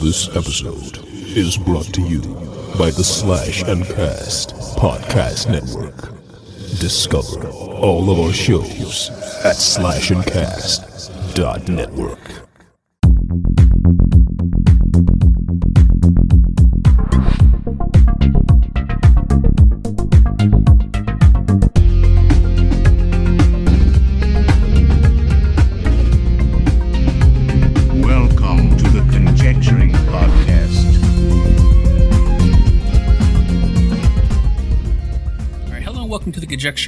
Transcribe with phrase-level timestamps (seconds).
[0.00, 0.98] This episode
[1.36, 2.20] is brought to you
[2.78, 6.12] by the Slash 'N Cast Podcast Network.
[6.80, 9.10] Discover all of our shows
[9.44, 12.47] at slashncast.network.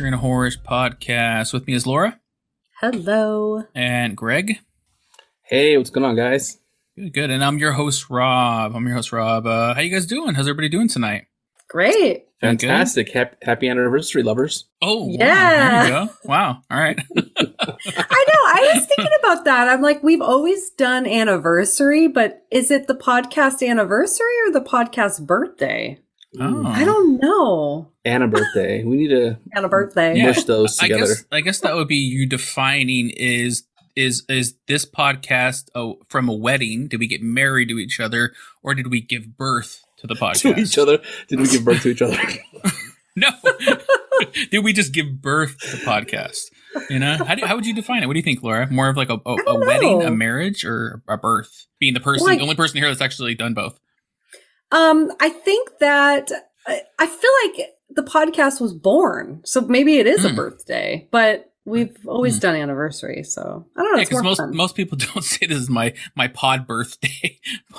[0.01, 1.53] to the Conjecture Horrors podcast.
[1.53, 2.19] With me is Laura
[2.81, 3.65] Hello.
[3.75, 4.59] and Greg.
[5.43, 6.59] Hey, what's going on, guys?
[6.97, 7.31] Good, good.
[7.31, 8.75] And I'm your host, Rob.
[8.75, 9.47] I'm your host, Rob.
[9.47, 10.35] Uh, how you guys doing?
[10.35, 11.27] How's everybody doing tonight?
[11.69, 12.25] Great.
[12.41, 13.13] Fantastic.
[13.13, 14.65] Hap- happy anniversary, lovers.
[14.81, 15.17] Oh, wow.
[15.19, 15.83] Yeah.
[15.83, 16.13] There you go.
[16.25, 16.63] Wow.
[16.71, 16.99] All right.
[17.17, 18.41] I know.
[18.47, 19.69] I was thinking about that.
[19.69, 25.27] I'm like, we've always done anniversary, but is it the podcast anniversary or the podcast
[25.27, 25.99] birthday?
[26.39, 26.65] Oh.
[26.67, 27.91] I don't know.
[28.05, 28.85] Anna birthday.
[28.85, 30.17] we need to And a birthday.
[30.17, 30.27] Yeah.
[30.27, 31.07] mush those I together.
[31.07, 33.65] guess I guess that would be you defining is
[33.97, 36.87] is is this podcast oh, from a wedding?
[36.89, 40.41] Did we get married to each other, or did we give birth to the podcast?
[40.55, 40.99] to each other.
[41.29, 42.17] Did we give birth to each other?
[43.17, 43.29] No.
[44.53, 46.45] Did we just give birth to the podcast?
[46.89, 48.07] You know, how, do, how would you define it?
[48.07, 48.71] What do you think, Laura?
[48.71, 51.67] More of like a, a, a don't wedding, a marriage, or a birth?
[51.81, 53.79] Being the person, Like- the only person here that's actually done both.
[54.73, 56.31] Um, I think that
[56.67, 60.37] I, I feel like the podcast was born, so maybe it is a Hmm.
[60.37, 62.41] birthday, but we've always Hmm.
[62.41, 63.99] done anniversary, so I don't know.
[63.99, 64.57] Yeah, because more most fun.
[64.57, 67.39] most people don't say this is my my pod birthday,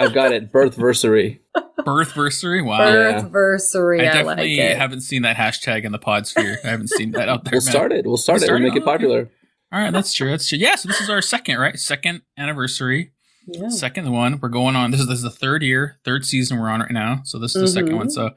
[0.00, 0.52] I've got it.
[0.52, 1.40] Birthversary.
[1.80, 2.64] birthversary.
[2.64, 3.22] Wow, Yeah.
[3.22, 4.00] Birthversary.
[4.00, 4.76] I I, definitely like it.
[4.76, 6.58] haven't seen that hashtag in the pod sphere.
[6.64, 7.52] I haven't seen that out there.
[7.52, 7.70] We'll man.
[7.72, 8.06] start it.
[8.06, 8.46] We'll start We'll it.
[8.46, 9.30] start We'll make it popular.
[9.72, 10.30] All right, that's true.
[10.30, 10.58] That's true.
[10.58, 11.78] Yeah, so this is our second, right?
[11.78, 13.12] Second anniversary.
[13.50, 13.68] Yeah.
[13.70, 16.68] second one we're going on this is this is the third year third season we're
[16.68, 17.96] on right now so this is the second Mhm.
[17.98, 18.30] one so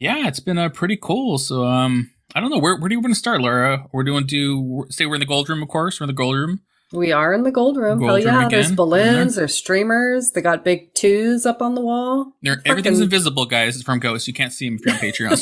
[0.00, 3.00] yeah it's been uh, pretty cool so um i don't know where, where do you
[3.00, 6.00] want to start laura we're doing do say we're in the gold room of course
[6.00, 6.60] we're in the gold room
[6.92, 7.98] We are in the gold room.
[7.98, 8.46] Gold Hell room yeah.
[8.46, 8.50] again.
[8.50, 10.30] There's balloons, there's streamers.
[10.30, 12.32] They got big twos up on the wall.
[12.42, 15.36] there, everything's invisible guys it's from ghost you can't see them if you're on patreon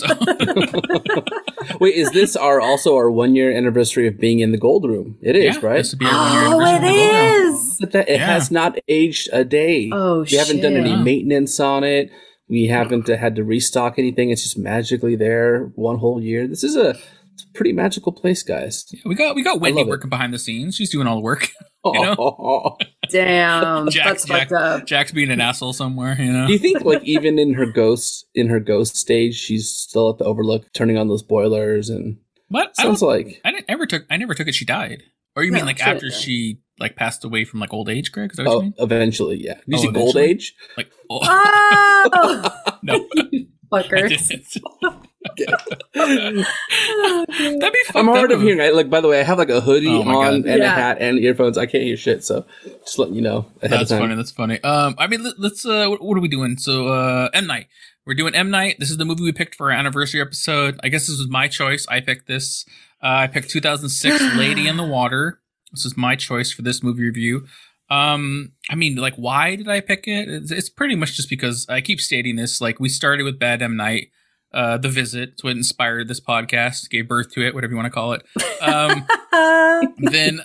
[1.69, 4.85] so Wait, is this our also our one year anniversary of being in the gold
[4.87, 5.17] room?
[5.23, 5.77] It is, yeah, right?
[5.79, 7.55] this would be our one year Oh, anniversary it of the gold room.
[7.55, 7.77] is.
[7.81, 8.27] But that it Yeah.
[8.27, 9.91] has not aged a day.
[9.93, 12.11] Oh, we haven't done any maintenance on it.
[12.49, 14.31] We haven't uh, had to restock anything.
[14.31, 16.47] It's just magically there one whole year.
[16.47, 16.97] This is a
[17.55, 18.85] pretty magical place, guys.
[18.91, 19.91] Yeah, we got we got Wendy love it.
[19.91, 21.49] working behind the scenes she's doing all the work
[21.85, 22.15] You know?
[22.19, 22.77] Oh.
[23.11, 23.89] Damn.
[23.91, 24.87] Jack- That's Jack- fucked up.
[24.87, 28.27] jack's being an asshole somewhere you know Do you think like even in her ghost
[28.35, 32.75] in her ghost stage, she's still at the overlook turning on those boilers and what
[32.77, 35.03] sounds don't like I didn't took I never took it she died
[35.37, 36.21] or you No, mean like she after didn't.
[36.21, 38.75] she like passed away from like old age Greg is that what you oh, mean
[38.79, 39.55] eventually, yeah.
[39.55, 40.25] Did you Oh, see Gold eventually?
[40.31, 40.55] Age?
[40.77, 42.51] Like, oh, Oh,
[42.83, 43.07] no,
[43.73, 44.59] I fuckers.
[45.37, 45.61] Didn't.
[45.97, 47.25] Oh.
[47.29, 48.61] That'd be fucked I'm hard of hearing.
[48.61, 50.51] I, like by the way, I have like a hoodie Oh on God.
[50.51, 51.57] and a hat and earphones.
[51.59, 52.45] I can't hear shit, so
[52.85, 54.01] just letting you know ahead That's of time.
[54.01, 54.15] funny.
[54.17, 54.63] That's funny.
[54.63, 55.65] Um, I mean, let, let's.
[55.65, 56.57] Uh, what, what are we doing?
[56.59, 57.67] So, uh, M Night.
[58.07, 58.77] We're doing M Night.
[58.79, 60.79] This is the movie we picked for our anniversary episode.
[60.83, 61.87] I guess this was my choice.
[61.89, 62.65] I picked this.
[63.03, 65.41] Uh, I picked 2006 Lady in the Water.
[65.73, 67.47] This is my choice for this movie review.
[67.91, 70.29] Um, I mean, like, why did I pick it?
[70.29, 72.61] It's, it's pretty much just because I keep stating this.
[72.61, 74.09] Like, we started with Bad M Night.
[74.55, 75.31] Uh, the visit.
[75.31, 78.23] It's what inspired this podcast, gave birth to it, whatever you want to call it.
[78.63, 79.05] Um,
[79.99, 80.41] then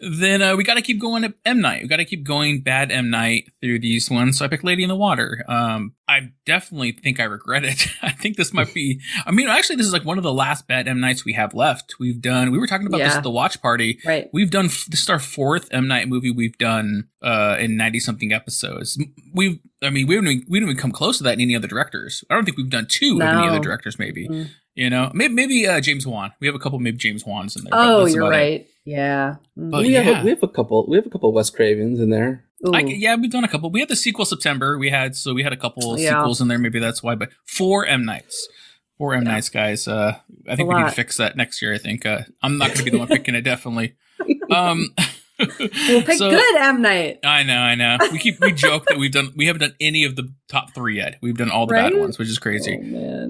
[0.00, 1.82] then uh, we got to keep going at M Night.
[1.82, 4.38] We got to keep going bad M Night through these ones.
[4.38, 5.44] So I picked Lady in the Water.
[5.48, 7.86] Um, I definitely think I regret it.
[8.02, 9.00] I think this might be.
[9.24, 11.54] I mean, actually, this is like one of the last bad M Nights we have
[11.54, 11.94] left.
[12.00, 12.50] We've done.
[12.50, 14.00] We were talking about this at the watch party.
[14.04, 14.28] right.
[14.32, 14.66] We've done.
[14.66, 18.98] This is our fourth M Night movie we've done uh, in ninety something episodes.
[19.32, 19.60] We've.
[19.82, 20.30] I mean, we haven't.
[20.30, 22.22] even- We didn't even come close to that in any other directors.
[22.30, 23.48] I don't think we've done two of any No.
[23.48, 23.98] other directors.
[23.98, 24.28] Maybe.
[24.28, 24.48] Mm.
[24.74, 26.32] You know, maybe maybe uh, James Wan.
[26.40, 27.72] We have a couple maybe James Wans in there.
[27.74, 28.36] Oh, you're about it.
[28.38, 28.66] right.
[28.84, 29.36] Yeah.
[29.58, 29.70] Mm.
[29.70, 30.86] But we have a, we have a couple.
[30.88, 32.44] We have a couple Wes Cravens in there.
[32.74, 33.70] I, yeah, we've done a couple.
[33.70, 34.76] We had the sequel September.
[34.78, 36.10] We had so we had a couple Yeah.
[36.10, 36.58] sequels in there.
[36.58, 37.14] Maybe that's why.
[37.14, 38.48] But four M nights,
[38.98, 39.32] four M Yeah.
[39.32, 39.88] nights, guys.
[39.88, 41.72] Uh, I think A we need to fix that next year.
[41.74, 43.42] I think uh, I'm not going to be the one picking it.
[43.42, 43.94] Definitely.
[44.50, 44.88] Um,
[45.58, 47.20] We'll pick so- good M Night.
[47.24, 47.98] I know, I know.
[48.12, 50.96] We keep we joke that we've done we haven't done any of the top three
[50.96, 51.18] yet.
[51.22, 52.78] We've done all the bad ones, which is crazy.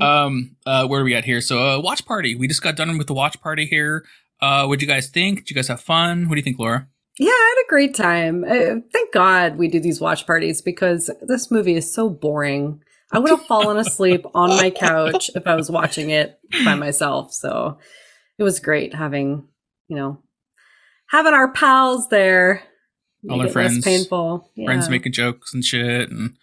[0.01, 0.07] Oh.
[0.07, 1.41] Um, uh, where are we at here?
[1.41, 2.35] So, uh, watch party.
[2.35, 4.05] We just got done with the watch party here.
[4.41, 5.41] Uh, what'd you guys think?
[5.41, 6.29] Did you guys have fun?
[6.29, 6.89] What do you think, Laura?
[7.19, 8.45] Yeah, I had a great time.
[8.45, 12.83] Uh, thank God we do these watch parties because this movie is so boring.
[13.13, 17.35] I would have fallen asleep on my couch if I was watching it by myself.
[17.35, 17.79] So
[18.39, 19.47] it was great having,
[19.89, 20.23] you know,
[21.11, 22.63] having our pals there
[23.29, 24.51] all Make their friends, painful.
[24.65, 26.37] friends making jokes and shit, and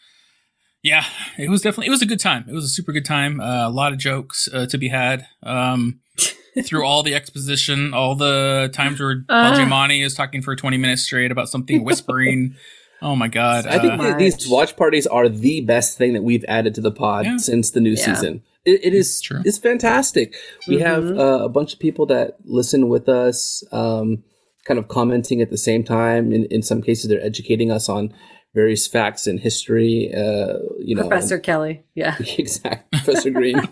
[0.84, 1.06] yeah,
[1.38, 2.46] it was definitely it was a good time.
[2.48, 3.40] It was a super good time.
[3.42, 5.26] Uh, a lot of jokes uh, to be had.
[5.44, 6.02] Um,
[6.64, 9.58] through all the exposition, all the times where Paul Uh.
[9.58, 12.56] Giamatti is talking for twenty minutes straight about something, whispering.
[13.02, 13.66] oh my god!
[13.66, 16.82] I think uh, that these watch parties are the best thing that we've added to
[16.82, 17.38] the pod Yeah.
[17.38, 18.06] since the new Yeah.
[18.14, 18.44] season.
[18.66, 19.42] It, it is True.
[19.46, 20.36] it's fantastic.
[20.68, 21.18] We have Mhm.
[21.20, 24.24] uh, a bunch of people that listen with us, um,
[24.68, 26.32] kind of commenting at the same time.
[26.34, 28.14] In, in some cases, they're educating us on
[28.54, 30.12] various facts in history.
[30.14, 31.84] Uh, you know, Professor Kelly.
[31.96, 32.16] Yeah.
[32.38, 33.60] exact Professor Green.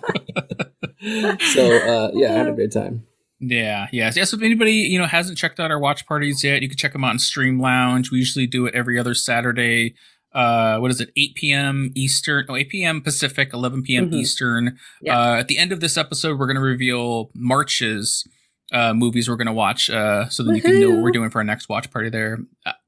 [1.54, 3.06] so uh, yeah, I had a great time.
[3.40, 4.12] Yeah, yeah.
[4.16, 6.94] Yes, if anybody, you know, hasn't checked out our watch parties yet, you can check
[6.94, 8.10] them out in Stream Lounge.
[8.10, 9.96] We usually do it every other Saturday.
[10.34, 11.12] Uh, what is it?
[11.16, 11.92] 8 p.m.
[11.96, 13.02] Eastern, no, 8 p.m.
[13.02, 14.10] Pacific, 11 p.m.
[14.10, 14.16] Mhm.
[14.16, 14.78] Eastern.
[15.02, 15.18] Yeah.
[15.18, 18.28] Uh, at the end of this episode, we're going to reveal March's
[18.72, 21.30] uh, movies we're going to watch uh, so that you can know what we're doing
[21.30, 22.40] for our next watch party there.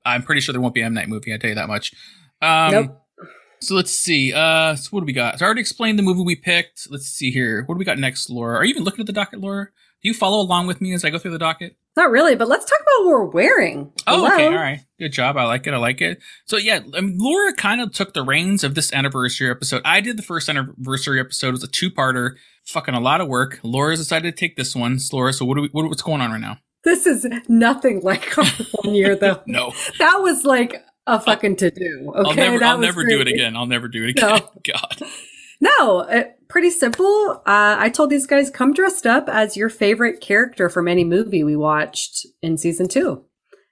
[0.06, 1.94] I'm pretty sure there won't be a M Night movie, I tell you that much.
[2.42, 3.04] Um, Nope.
[3.60, 4.34] So let's see.
[4.34, 5.40] Uh, so what do we got?
[5.40, 6.88] So I already explained the movie we picked.
[6.92, 7.64] Let's see here.
[7.66, 8.56] What do we got next, Laura?
[8.58, 9.66] Are you even looking at the docket, Laura?
[10.04, 11.76] Do you follow along with me as I go through the docket?
[11.96, 13.92] Not really, but let's talk about what we're wearing.
[14.06, 14.28] Oh, Hello?
[14.28, 14.46] okay.
[14.46, 14.82] All right.
[15.00, 15.38] Good job.
[15.38, 15.74] I like it.
[15.74, 16.20] I like it.
[16.46, 19.82] So yeah, I mean, Laura kind of took the reins of this anniversary episode.
[19.84, 21.48] I did the first anniversary episode.
[21.48, 22.36] It was a two-parter.
[22.68, 23.60] Fucking a lot of work.
[23.64, 25.00] Laura's decided to take this one.
[25.00, 26.58] So, Laura, so what do we, what, what's going on right now?
[26.84, 28.46] This is nothing like our
[28.84, 29.42] one year, though.
[29.48, 32.12] No, That was like a fucking to do.
[32.16, 33.56] Okay, I'll never, I'll never do it again.
[33.56, 34.30] I'll never do it again.
[34.42, 34.52] No.
[34.74, 35.02] God.
[35.60, 37.42] No, uh, pretty simple.
[37.48, 41.44] Uh, I told these guys come dressed up as your favorite character from any movie
[41.44, 43.24] we watched in season two.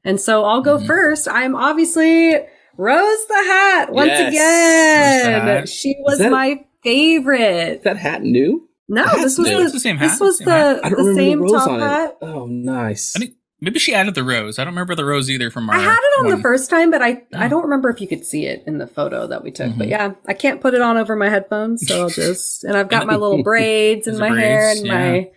[0.04, 0.88] And so I'll go Mhm.
[0.88, 1.28] first.
[1.30, 2.34] I'm obviously
[2.78, 4.24] Rose the Hat once Yes.
[4.24, 5.48] Rose the again.
[5.58, 5.70] Hat.
[5.70, 7.78] She was that- my favorite.
[7.78, 8.68] Is that hat new?
[8.88, 9.58] No, this was new.
[9.58, 10.10] the, It's the same hat.
[10.12, 10.78] this was Same hat.
[10.82, 12.10] the, I don't the remember same the rose top on hat.
[12.10, 12.18] it.
[12.26, 13.16] Oh, nice.
[13.16, 14.60] I think maybe she added the rose.
[14.60, 15.76] I don't remember the rose either from our.
[15.76, 17.44] I had it on the first time, but I Yeah.
[17.44, 19.76] I don't remember if you could see it in the photo that we took.
[19.78, 19.90] But Mhm.
[19.90, 23.08] yeah, I can't put it on over my headphones, so I'll just and I've got
[23.08, 24.94] my little braids in my are hair and yeah.
[24.94, 25.30] my,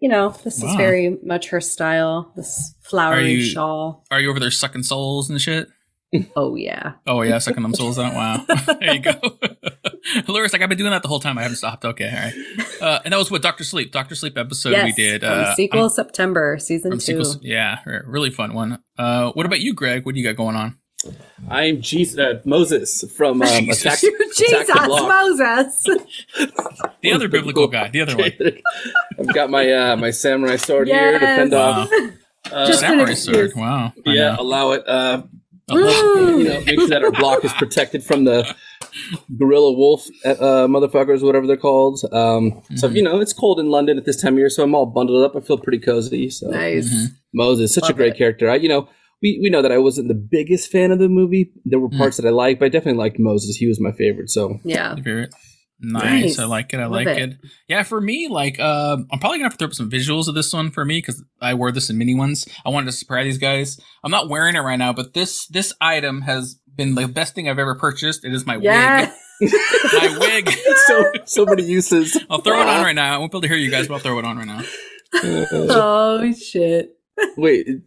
[0.00, 2.32] you know, this is very much her style.
[2.34, 4.04] This flowery you- shawl.
[4.10, 5.68] Are you over there sucking souls and shit?
[6.34, 8.14] Oh yeah, Oh yeah, sucking them souls out.
[8.14, 8.44] Wow,
[8.80, 9.12] there you go.
[10.28, 11.38] Laura's like, I've been doing that the whole time.
[11.38, 11.84] I haven't stopped.
[11.84, 12.14] Okay, all
[12.64, 12.72] right.
[12.82, 14.84] Uh, and that was what Doctor Sleep, Doctor Sleep episode yes.
[14.84, 15.22] we did.
[15.22, 17.24] from Uh, sequel I'm- September season from two.
[17.24, 18.78] sequel, yeah, really fun one.
[18.98, 20.04] Uh, what about you, Greg?
[20.06, 20.78] What do you got going on?
[21.48, 23.84] I'm Jesus, uh, Moses from um, Jesus.
[23.84, 24.00] Attack,
[24.36, 25.08] Jesus Attack the Block.
[25.08, 25.86] Moses.
[27.02, 28.32] The other biblical guy, the other one.
[29.18, 31.60] I've got my uh, my samurai sword here to fend Yes.
[31.60, 31.90] off.
[32.50, 33.52] Uh, Just Samurai sword.
[33.54, 33.92] Wow.
[34.04, 34.82] Yeah, allow it.
[34.88, 35.22] Uh,
[35.70, 38.52] you know, make sure that our block is protected from the
[39.38, 42.00] gorilla wolf uh, motherfuckers, whatever they're called.
[42.12, 42.96] Um, So Mhm.
[42.96, 45.24] you know, it's cold in London at this time of year, so I'm all bundled
[45.24, 45.36] up.
[45.36, 46.30] I feel pretty cozy.
[46.30, 46.92] So nice.
[46.92, 47.06] Mhm.
[47.34, 48.18] Moses, such a great it.
[48.18, 48.48] character.
[48.50, 48.88] I, you know,
[49.22, 51.50] we, we know that I wasn't the biggest fan of the movie.
[51.64, 51.98] There were Mm.
[51.98, 53.56] parts that I liked, but I definitely liked Moses.
[53.56, 54.30] He was my favorite.
[54.30, 54.94] So Yeah.
[54.96, 55.34] Favorite?
[55.78, 56.02] Nice.
[56.22, 56.38] Nice.
[56.38, 56.80] I like it.
[56.80, 57.18] I Love like it.
[57.30, 57.36] it.
[57.68, 60.34] Yeah, for me, like, uh, I'm probably gonna have to throw up some visuals of
[60.34, 62.46] this one for me because I wore this in mini ones.
[62.64, 63.78] I wanted to surprise these guys.
[64.02, 67.48] I'm not wearing it right now, but this this item has been the best thing
[67.48, 68.24] I've ever purchased.
[68.24, 69.00] It is my Yeah.
[69.02, 69.10] wig.
[69.92, 70.48] My wig.
[70.86, 72.18] so so many uses.
[72.30, 73.14] I'll throw it on right now.
[73.14, 74.62] I won't be able to hear you guys, but I'll throw it on right now.
[75.22, 76.96] Oh shit.
[77.36, 77.82] Wait, it-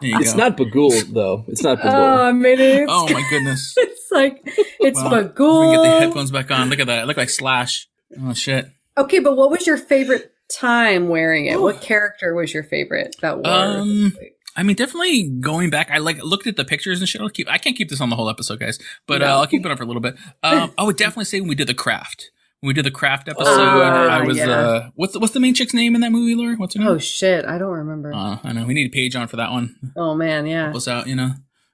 [0.00, 0.38] There you it's go.
[0.38, 1.44] not Bughuul though.
[1.48, 2.18] It's not Oh, Bughuul.
[2.24, 2.86] I made it.
[2.88, 3.74] oh my goodness.
[3.78, 4.42] It's like
[4.80, 5.10] it's Wow.
[5.10, 5.74] We Bughuul.
[5.74, 6.68] can get the headphones back on.
[6.70, 7.00] Look at that.
[7.00, 7.88] I look like Slash.
[8.20, 8.66] Oh shit.
[8.98, 11.60] Okay, but what was your favorite time wearing it?
[11.60, 13.46] What character was your favorite that wore?
[13.46, 14.12] Um,
[14.56, 15.90] I mean, definitely going back.
[15.90, 17.20] I like looked at the pictures and shit.
[17.20, 17.48] I'll keep.
[17.48, 19.76] I can't keep this on the whole episode, guys, but uh, I'll keep it on
[19.76, 20.16] for a little bit.
[20.42, 22.30] Um, I would definitely say when we did the craft.
[22.60, 24.36] When we did the craft episode, Ah, I was.
[24.36, 24.50] yeah.
[24.50, 26.54] uh What's the, what's the main chick's name in that movie, Laura?
[26.56, 26.88] What's her name?
[26.90, 28.12] oh shit, I don't remember.
[28.14, 29.74] Uh, I know we need a page on for that one.
[29.96, 30.64] oh man, yeah.
[30.66, 31.32] Help us out, you know.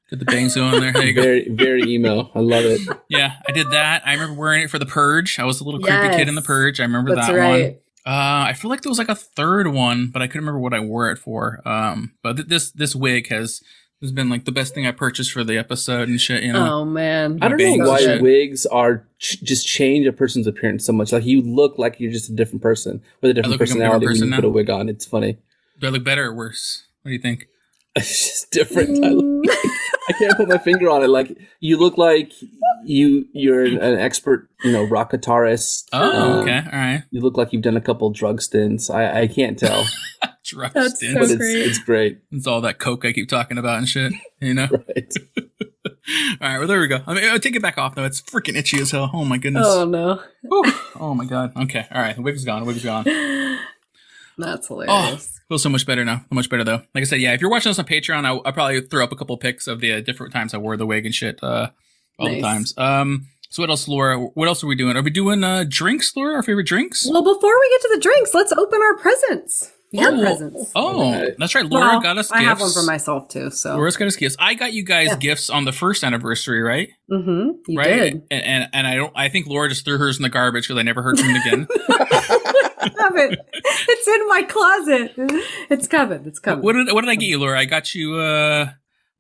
[0.08, 0.92] Get the bangs going there.
[0.94, 1.20] There you go.
[1.22, 2.30] Very very emo.
[2.34, 2.80] I love it.
[3.10, 4.06] Yeah, I did that.
[4.06, 5.38] I remember wearing it for the Purge.
[5.38, 6.80] I was a little creepy kid in the Purge.
[6.80, 7.76] I remember That's that one.
[8.08, 8.44] Right.
[8.44, 10.74] Uh, I feel like there was like a third one, but I couldn't remember what
[10.74, 11.60] I wore it for.
[11.66, 13.60] Um, but th- this this wig has
[14.00, 16.42] has been like the best thing I purchased for the episode and shit.
[16.42, 17.38] You know, Oh man.
[17.42, 21.12] I don't know why wigs are ch- just change a person's appearance so much.
[21.12, 23.76] Like you look like you're just a different person with a different look like I'm
[23.76, 24.88] a different personality when person you put a wig on.
[24.88, 25.38] It's funny.
[25.80, 26.84] do I look better or worse?
[27.02, 27.46] What do you think?
[27.96, 28.90] It's just different.
[30.08, 30.12] I.
[30.18, 31.08] Can't put my finger on it.
[31.08, 32.32] Like you look like
[32.84, 35.84] you you're an expert, you know, rock guitarist.
[35.92, 37.02] Oh, Um, okay, all right.
[37.10, 38.88] You look like you've done a couple drug stints.
[38.90, 39.84] I, I can't tell,
[40.44, 41.14] Drug That's stints.
[41.18, 41.56] but so it's great.
[41.66, 42.18] it's great.
[42.32, 44.12] It's all that coke I keep talking about and shit.
[44.40, 44.68] You know.
[44.88, 45.12] Right.
[46.40, 47.00] all right, well there we go.
[47.06, 48.04] I mean, I'll take it back off though.
[48.04, 49.10] It's freaking itchy as hell.
[49.12, 49.66] Oh my goodness.
[49.66, 50.22] Oh no.
[50.42, 50.72] Whew.
[50.98, 51.52] Oh my god.
[51.56, 51.86] Okay.
[51.92, 52.16] All right.
[52.16, 52.60] The wig's gone.
[52.60, 53.04] The wig's gone.
[54.38, 55.38] That's hilarious.
[55.48, 56.18] Feels so much better now.
[56.18, 56.82] So much better though.
[56.94, 57.32] Like I said, yeah.
[57.34, 59.80] If you're watching us on Patreon, I, I'll probably throw up a couple pics of
[59.80, 61.42] the uh, different times I wore the wig and shit.
[61.42, 61.70] Uh,
[62.18, 62.72] all the times.
[62.78, 63.26] Um.
[63.50, 64.18] So what else, Laura?
[64.18, 64.96] What else are we doing?
[64.96, 66.34] Are we doing uh drinks, Laura?
[66.34, 67.06] Our favorite drinks?
[67.08, 69.72] Well, before we get to the drinks, let's open our presents.
[69.90, 70.20] Your Oh.
[70.20, 70.70] presents.
[70.76, 71.64] Oh, that's right.
[71.64, 72.30] Laura Well, got us.
[72.30, 72.48] I gifts.
[72.48, 73.48] have one for myself too.
[73.50, 74.36] So, Laura's got us gifts.
[74.38, 75.16] I got you guys Yeah.
[75.16, 76.90] gifts on the first anniversary, right?
[77.10, 77.88] Mm hmm you right.
[78.12, 78.22] did.
[78.30, 79.12] And, and and I don't.
[79.16, 81.46] I think Laura just threw hers in the garbage because I never heard from it
[81.46, 81.66] again.
[82.80, 83.38] I have it.
[83.52, 85.12] It's in my closet.
[85.70, 86.22] It's coming.
[86.26, 86.64] It's coming.
[86.64, 87.58] what did What did I get you, Laura?
[87.58, 88.16] I got you.
[88.16, 88.70] uh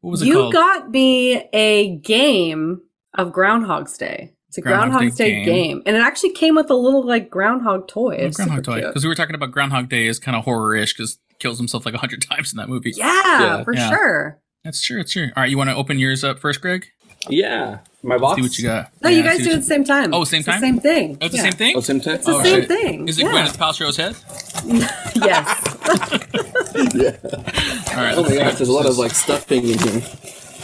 [0.00, 0.52] What was it you called?
[0.52, 2.80] got me a game
[3.14, 4.34] of Groundhog's Day.
[4.48, 5.44] It's a Groundhog Groundhog's Day Day, game.
[5.44, 5.82] game.
[5.86, 8.16] and it actually came with a little like groundhog toy.
[8.20, 8.80] Oh, It's Groundhog Toy.
[8.86, 11.94] Because we were talking about Groundhog Day is kind of horror-ish because kills himself like
[11.94, 12.92] a hundred times in that movie.
[12.96, 13.64] Yeah, Yeah.
[13.64, 13.88] for Yeah.
[13.90, 14.40] sure.
[14.64, 14.96] That's true.
[14.98, 15.30] That's true.
[15.36, 16.86] All right, you want to open yours up first, Greg?
[17.28, 18.36] Yeah, my box.
[18.36, 18.90] See what you got.
[19.02, 20.14] No, Yeah, you guys do it at the same time.
[20.14, 20.60] Oh, same It's the time?
[20.60, 21.18] same thing.
[21.20, 21.76] Oh, it's the same thing.
[21.76, 22.14] Oh, same time.
[22.14, 22.68] It's the Oh, same shit.
[22.68, 23.08] thing.
[23.08, 23.32] Is it yeah.
[23.32, 24.14] Gwyneth Paltrow's head?
[25.16, 25.46] yes.
[26.94, 27.96] yeah.
[27.96, 28.14] All right.
[28.16, 30.02] Oh my gosh, what there's a lot of like stuff stuffing in here.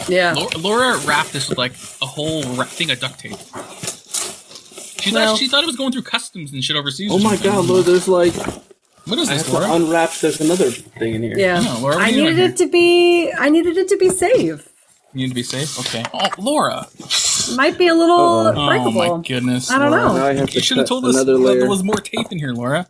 [0.07, 0.33] Yeah.
[0.33, 3.37] Laura, Laura wrapped this with like a whole wrap thing of duct tape.
[5.01, 7.11] She Well- thought she thought it was going through customs and shit overseas.
[7.11, 8.33] Oh my god, Lord, there's like
[9.05, 10.13] What is this, I this, have to unwrap.
[10.15, 11.37] There's another thing in here.
[11.37, 11.59] Yeah.
[11.79, 13.31] Laura, I needed it to be.
[13.37, 14.67] I needed it to be safe.
[15.15, 15.79] You need to be safe.
[15.79, 16.03] Okay.
[16.13, 16.87] Oh, Laura.
[17.55, 18.53] Might be a little Uh-oh.
[18.57, 19.71] Oh my goodness.
[19.71, 20.03] I don't Laura.
[20.07, 20.13] know.
[20.17, 21.59] Now I have You should have cut told us another that layer.
[21.61, 22.85] there was more tape in here, Laura.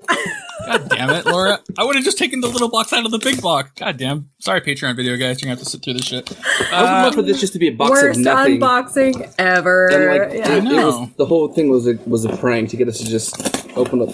[0.66, 1.60] God damn it, Laura.
[1.78, 3.72] I would have just taken the little box out of the big box.
[3.76, 4.30] God damn.
[4.40, 5.40] Sorry, Patreon video guys.
[5.40, 6.32] You're going to have to sit through this shit.
[6.74, 8.60] I was looking for um, this just to be a box Worst of nothing.
[8.60, 9.88] unboxing ever.
[9.92, 10.52] and like yeah.
[10.54, 11.02] it, it know.
[11.02, 13.38] was, the whole thing was a was a prank to get us to just
[13.78, 14.10] open up.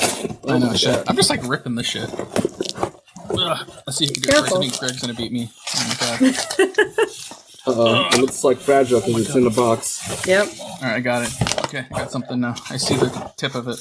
[0.49, 0.95] I know, shit.
[0.95, 1.05] God.
[1.07, 2.09] I'm just like ripping the shit.
[3.33, 3.71] Ugh.
[3.87, 4.35] Let's see if you can do it first.
[4.35, 4.59] I Careful.
[4.61, 5.49] think Greg's going to beat me.
[5.77, 6.97] Oh my god.
[7.67, 8.07] Uh-oh.
[8.13, 10.25] It looks like fragile because it's in the box.
[10.27, 10.47] Yep.
[10.59, 11.59] All right, I got it.
[11.65, 12.55] Okay, I got something now.
[12.69, 13.79] I see the tip of it.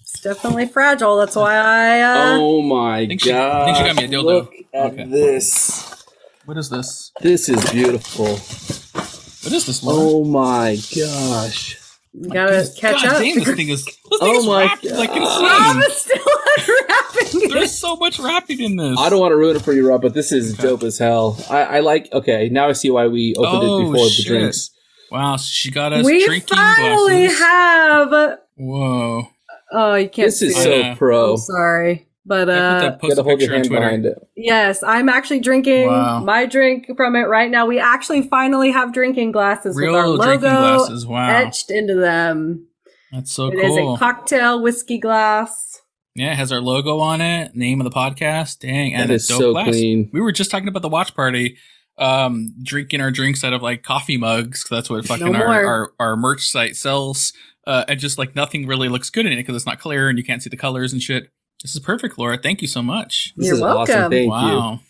[0.00, 1.16] It's definitely fragile.
[1.16, 2.00] That's why I.
[2.00, 3.64] Uh, oh my think she- I god!
[3.66, 4.24] think she got me a dildo.
[4.24, 5.04] Look at Okay.
[5.04, 6.04] this.
[6.44, 7.12] What is this?
[7.20, 8.26] This is beautiful.
[8.36, 9.98] What is this, Laura?
[10.00, 11.77] Oh my gosh!
[12.20, 13.22] You gotta catch God up.
[13.22, 15.82] damn, this thing is, this thing Oh is my wrapped like Rob insane.
[15.90, 16.16] is still
[16.58, 17.52] unwrapping it.
[17.54, 18.98] There's so much wrapping in this.
[18.98, 21.38] I don't want to ruin it for you, Rob, but this is dope as hell.
[21.50, 22.08] I, I like.
[22.12, 24.24] Okay, now I see why we opened Oh, it before shit.
[24.26, 24.70] the drinks.
[25.10, 27.38] Wow, she got us We drinking finally glasses.
[27.38, 28.38] have.
[28.56, 29.28] Whoa.
[29.72, 30.60] Oh, you can't This is see.
[30.82, 31.30] I so pro.
[31.32, 34.18] I'm sorry, but I put uh, post Gotta a hold your hand behind it.
[34.36, 36.20] yes, I'm actually drinking Wow.
[36.22, 37.66] my drink from it right now.
[37.66, 41.06] We actually finally have drinking glasses Real with our logo glasses.
[41.06, 41.28] Wow.
[41.28, 42.66] etched into them.
[43.10, 43.94] That's so It is cool.
[43.94, 45.80] a cocktail whiskey glass.
[46.14, 48.58] yeah, it has our logo on it, name of the podcast.
[48.60, 49.68] Dang, and it's so glass.
[49.68, 50.10] clean.
[50.12, 51.56] We were just talking about the watch party,
[51.96, 54.62] um, drinking our drinks out of like coffee mugs.
[54.62, 57.32] 'cause that's what fucking No our, our our merch site sells.
[57.66, 60.16] Uh, and just like nothing really looks good in it because it's not clear and
[60.16, 61.30] you can't see the colors and shit.
[61.62, 62.38] This is perfect, Laura.
[62.38, 63.32] Thank you so much.
[63.36, 63.94] This You're is welcome.
[63.94, 64.10] awesome.
[64.10, 64.30] Thank you.
[64.30, 64.80] wow.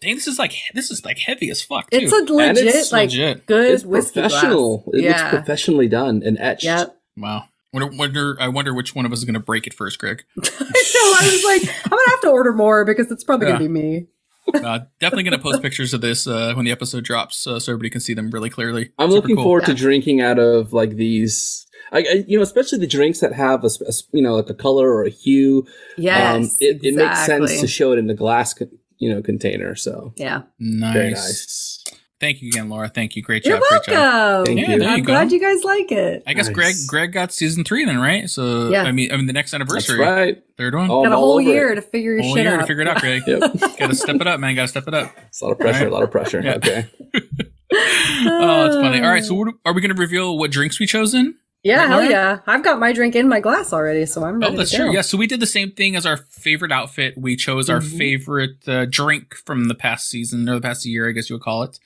[0.00, 1.90] Dang, this is like this is like heavy as fuck.
[1.90, 1.98] Too.
[1.98, 3.46] It's a legit, it's like legit.
[3.46, 4.78] good It's whiskey professional.
[4.78, 4.94] glass.
[4.94, 5.10] It yeah.
[5.10, 6.64] looks professionally done and etched.
[6.64, 6.96] Yep.
[7.16, 7.44] wow.
[7.72, 10.22] Wonder, wonder, I wonder which one of us is going to break it first, Greg.
[10.38, 10.60] I know.
[10.60, 13.54] I was like, I'm gonna have to order more because it's probably Yeah.
[13.54, 14.06] gonna be me.
[14.54, 17.72] Uh, definitely going to post pictures of this uh, when the episode drops, uh, so
[17.72, 18.90] everybody can see them really clearly.
[18.98, 19.44] I'm Super looking cool.
[19.44, 21.63] forward to drinking out of like these.
[21.94, 24.54] I, I, you know, especially the drinks that have a, a you know, like a
[24.54, 25.64] color or a hue.
[25.96, 26.34] Yes.
[26.34, 28.54] um, it, it makes sense to show it in the glass,
[28.98, 29.74] you know, container.
[29.76, 30.42] So Yeah.
[30.58, 30.92] Nice.
[30.94, 31.84] very nice.
[32.20, 32.88] Thank you again, Laura.
[32.88, 33.22] Thank you.
[33.22, 33.64] Great You're job.
[33.68, 33.92] Great job.
[33.94, 34.46] welcome.
[34.46, 34.84] Thank Yeah, you.
[34.84, 36.22] I'm you glad you guys like it.
[36.26, 36.54] I guess Nice.
[36.54, 38.30] Greg Greg got season three then, right?
[38.30, 38.84] So Yeah.
[38.84, 40.42] I mean, I mean the next That's anniversary, right.
[40.56, 40.88] third one.
[40.88, 41.74] Got a whole year it.
[41.76, 42.60] to figure your Whole shit year out.
[42.60, 43.22] to figure it out, Greg.
[43.26, 43.40] Yep.
[43.78, 44.54] Got to step it up, man.
[44.54, 45.12] Got to step it up.
[45.26, 45.76] It's a lot of pressure.
[45.78, 45.92] Alright.
[45.92, 46.40] A lot of pressure.
[46.42, 46.54] Yeah.
[46.54, 46.86] Okay.
[47.76, 49.00] Oh, that's funny.
[49.00, 51.36] All right, so what, are we going to reveal what drinks we chosen?
[51.64, 52.40] Yeah, hell yeah.
[52.46, 54.92] I've got my drink in my glass already, so I'm ready Oh, that's true.
[54.92, 57.14] Yeah, so we did the same thing as our favorite outfit.
[57.16, 57.98] We chose our Mhm.
[57.98, 61.42] favorite uh, drink from the past season or the past year, I guess you would
[61.42, 61.78] call it.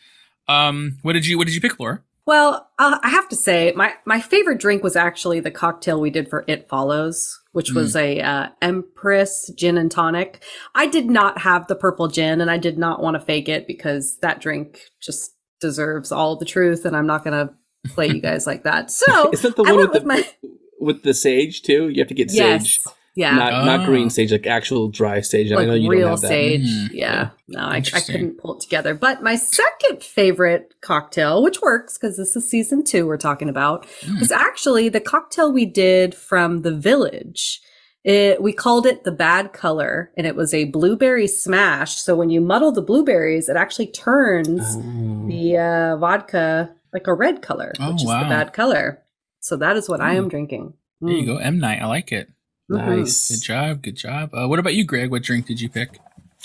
[0.48, 2.02] Um, what did you What did you pick, Laura?
[2.26, 6.10] Well, uh, I have to say, my, my favorite drink was actually the cocktail we
[6.10, 8.00] did for It Follows, which was Mm.
[8.00, 10.42] a uh, Empress gin and tonic.
[10.74, 13.66] I did not have the purple gin, and I did not want to fake it
[13.66, 15.30] because that drink just
[15.60, 17.54] deserves all the truth, and I'm not going to
[17.88, 18.90] play you guys like that.
[18.90, 21.88] So Is that the I one went with the with my with the sage too?
[21.88, 23.86] You have to get yes, sage, yeah, not not Oh.
[23.86, 25.50] green sage, like actual dry sage.
[25.52, 26.28] I know you real don't have that.
[26.28, 26.62] sage.
[26.68, 26.88] Mm.
[26.92, 28.94] Yeah, no, I, I couldn't pull it together.
[28.94, 33.86] But my second favorite cocktail, which works because this is season two we're talking about,
[34.02, 34.20] Mm.
[34.20, 37.60] was actually the cocktail we did from the village.
[38.04, 41.96] It, we called it the bad color, and it was a blueberry smash.
[41.96, 45.26] So when you muddle the blueberries, it actually turns Oh.
[45.28, 48.22] the uh, vodka like a red color, Oh, which is wow.
[48.22, 49.02] the bad color.
[49.40, 50.18] So that is what I Mm.
[50.18, 50.72] am drinking.
[51.00, 51.26] There you Mm.
[51.26, 51.80] go, M Night.
[51.82, 52.28] I like it.
[52.70, 52.98] Mhm.
[52.98, 53.28] Nice.
[53.30, 53.82] Good job.
[53.82, 54.30] Good job.
[54.34, 55.10] Uh, what about you, Greg?
[55.10, 55.98] What drink did you pick?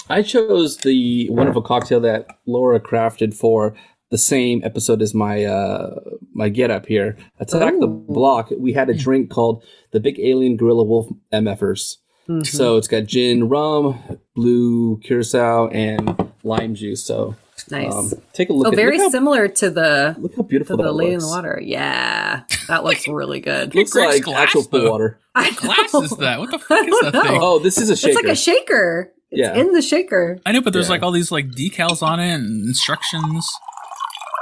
[0.09, 3.73] I chose the wonderful cocktail that Laura crafted for
[4.11, 5.95] the same episode as my uh
[6.33, 7.17] my get up here.
[7.39, 8.51] Attack the Block.
[8.57, 11.97] We had a drink called the Big Alien Gorilla Wolf MFers.
[12.29, 12.45] Mhm.
[12.45, 13.97] So it's got gin, rum,
[14.35, 17.03] blue curacao, and lime juice.
[17.03, 17.35] So
[17.69, 17.93] nice.
[17.93, 18.67] um, take a look.
[18.67, 21.19] oh, at very look how, similar to the Look how beautiful the that lady in
[21.19, 21.59] the water.
[21.63, 23.73] Yeah, that looks really good.
[23.75, 24.91] Looks Greg's like glass, actual though.
[24.91, 25.19] water.
[25.35, 26.01] I Glass know.
[26.03, 26.39] is that?
[26.39, 27.39] What the fuck is don't that thing?
[27.41, 28.09] Oh, this is a shaker.
[28.11, 29.11] It's like a shaker.
[29.31, 29.55] It's Yeah.
[29.55, 30.39] in the shaker.
[30.45, 30.91] I know, but there's Yeah.
[30.93, 33.47] like all these like decals on it and instructions.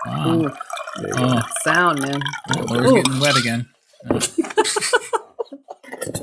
[0.05, 0.33] Wow.
[0.33, 0.41] Ooh,
[0.99, 1.37] There you go.
[1.37, 2.21] Oh, sound, man.
[2.57, 2.95] oh, Laura's Ooh.
[2.95, 3.69] getting wet again.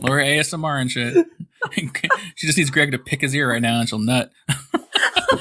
[0.03, 1.27] Laura ASMR and shit.
[2.37, 4.31] she just needs Greg to pick his ear right now and she'll nut.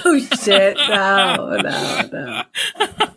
[0.06, 0.76] Oh shit!
[0.90, 2.44] No, no, no.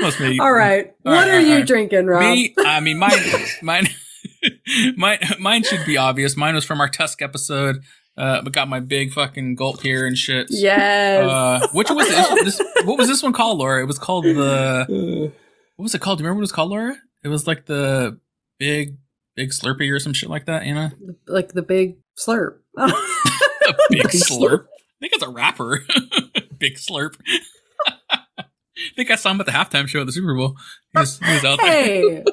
[0.00, 1.66] Must be- All right, All what right, are all you right.
[1.66, 2.22] drinking, Rob?
[2.22, 3.12] Me, I mean, mine,
[3.62, 3.88] mine,
[4.96, 6.36] mine, mine should be obvious.
[6.36, 7.82] Mine was from our Tusk episode.
[8.16, 10.48] Uh, but got my big fucking gulp here and shit.
[10.50, 11.24] Yes.
[11.30, 12.62] Uh, which was this, this?
[12.84, 13.80] What was this one called, Laura?
[13.80, 15.30] It was called the.
[15.76, 16.18] What was it called?
[16.18, 16.96] Do you remember what it was called, Laura?
[17.22, 18.18] It was like the
[18.58, 18.96] big,
[19.38, 20.66] big Slurpee or some shit like that.
[20.66, 20.90] You know,
[21.28, 22.56] like the big slurp.
[22.76, 22.92] a
[23.88, 24.64] big Big slurp.
[24.64, 25.84] I think it's a rapper.
[26.58, 27.14] big slurp.
[27.86, 28.44] I
[28.96, 30.56] think I saw him at the halftime show at the Super Bowl.
[30.92, 31.84] He was, he was out there.
[31.84, 32.24] hey,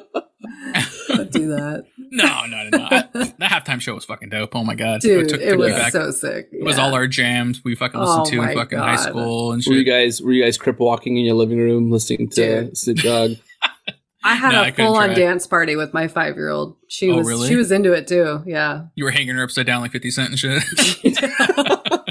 [1.08, 2.84] don't do that, No, no, no, no.
[2.90, 3.02] I-
[3.38, 4.54] that halftime show was fucking dope.
[4.56, 5.26] Oh my god, dude.
[5.26, 5.92] it took me was back.
[5.92, 6.48] so sick.
[6.52, 9.52] It was all our jams we fucking listened Oh to in my fucking high school
[9.52, 9.70] and shit.
[9.72, 12.76] were you guys were you guys crip walking in your living room listening to Dude.
[12.78, 13.30] Snoop Dogg?
[14.26, 16.76] I had No, I a full on dance party with my five year old.
[16.88, 17.48] She Oh, was really?
[17.48, 18.42] she was into it too.
[18.46, 18.86] Yeah.
[18.94, 20.62] You were hanging her upside down like Fifty Cent and shit.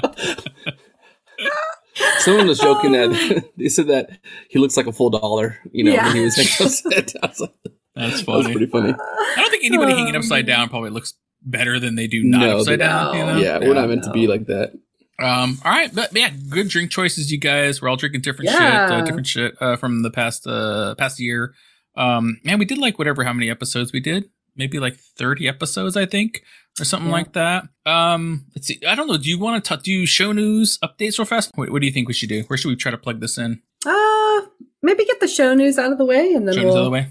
[2.18, 4.10] Someone was joking that they said that
[4.50, 5.58] he looks like a full dollar.
[5.72, 6.06] You know, Yeah.
[6.06, 7.20] when he was hanging upside down.
[7.22, 7.54] I was like,
[7.94, 8.52] That's that was funny.
[8.54, 8.92] pretty funny.
[8.94, 12.40] I don't think anybody hanging Um, upside down probably looks better than they do not
[12.40, 13.16] No, upside they- down.
[13.16, 13.36] You know?
[13.38, 14.72] yeah, we're not meant to be like that.
[15.18, 15.58] Um.
[15.64, 17.80] All right, but yeah, good drink choices, you guys.
[17.80, 21.54] We're all drinking different shit, uh, different shit uh, from the past uh past year.
[21.96, 22.40] Um.
[22.44, 24.30] Man, we did like whatever how many episodes we did.
[24.56, 26.42] Maybe like thirty episodes, I think,
[26.80, 27.14] or something Yeah.
[27.14, 27.64] like that.
[27.84, 28.46] Um.
[28.54, 28.80] Let's see.
[28.86, 29.16] I don't know.
[29.18, 31.50] Do you want to do show news updates real fast?
[31.54, 32.42] What, what do you think we should do?
[32.44, 33.60] Where should we try to plug this in?
[33.84, 34.40] Uh,
[34.82, 36.84] maybe get the show news out of the way, and then Show we'll out of
[36.84, 37.06] the way.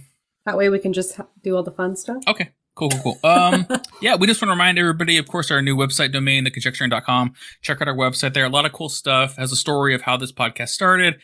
[0.46, 2.24] that way we can just do all the fun stuff.
[2.28, 2.50] Okay.
[2.76, 3.30] Cool, cool, cool.
[3.32, 3.66] Um,
[4.02, 7.34] yeah, we just want to remind everybody, of course, our new website domain, theconjecturing.com.
[7.62, 8.44] Check out our website there.
[8.44, 9.38] A lot of cool stuff.
[9.38, 11.16] Has a story of how this podcast started.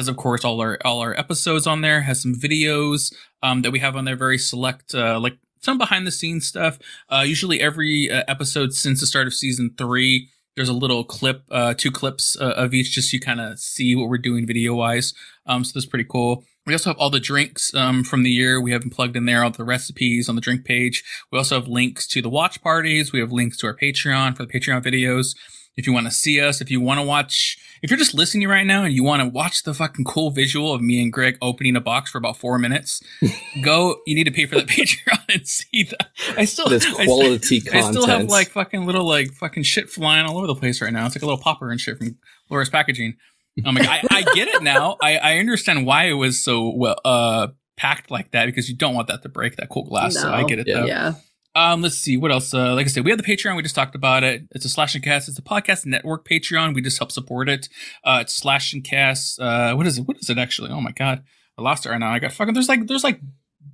[0.00, 2.00] Has, of course, all our, all our episodes on there.
[2.00, 4.16] Has some videos, um, that we have on there.
[4.16, 6.78] Very select, uh, like some behind the scenes stuff.
[7.10, 11.42] Uh, usually every uh, episode since the start of season three, there's a little clip,
[11.50, 14.46] uh, two clips uh, of each just so you kind of see what we're doing
[14.46, 15.12] video wise.
[15.44, 16.44] Um, so that's pretty cool.
[16.64, 18.58] We also have all the drinks um, from the year.
[18.58, 21.04] We have them plugged in there, all the recipes on the drink page.
[21.30, 23.12] We also have links to the watch parties.
[23.12, 25.36] We have links to our Patreon for the Patreon videos.
[25.76, 28.46] If you want to see us, if you want to watch, if you're just listening
[28.48, 31.38] right now and you want to watch the fucking cool visual of me and Greg
[31.40, 33.00] opening a box for about four minutes,
[33.62, 33.96] go.
[34.06, 36.08] You need to pay for the Patreon and see that.
[36.36, 37.94] I still, That's I still- quality I content.
[37.94, 41.06] still have like fucking little like fucking shit flying all over the place right now.
[41.06, 42.18] It's like a little popper and shit from
[42.50, 43.16] Laura's packaging.
[43.64, 44.96] I'm like, I, I get it now.
[45.02, 48.94] I, I understand why it was so well uh packed like that because you don't
[48.94, 50.14] want that to break that cool glass.
[50.14, 50.80] So I get it Yeah.
[50.80, 50.86] though.
[50.86, 51.14] Yeah.
[51.54, 52.54] Um, let's see what else.
[52.54, 53.56] Uh, like I said, we have the Patreon.
[53.56, 54.42] We just talked about it.
[54.52, 55.28] It's a Slash 'N Cast.
[55.28, 56.74] It's a podcast network Patreon.
[56.74, 57.68] We just help support it.
[58.04, 59.40] Uh, it's Slash 'N Cast.
[59.40, 60.02] Uh, what is it?
[60.02, 60.70] What is it actually?
[60.70, 61.24] Oh my god,
[61.58, 62.12] I lost it right now.
[62.12, 62.54] I got fucking.
[62.54, 63.20] There's like there's like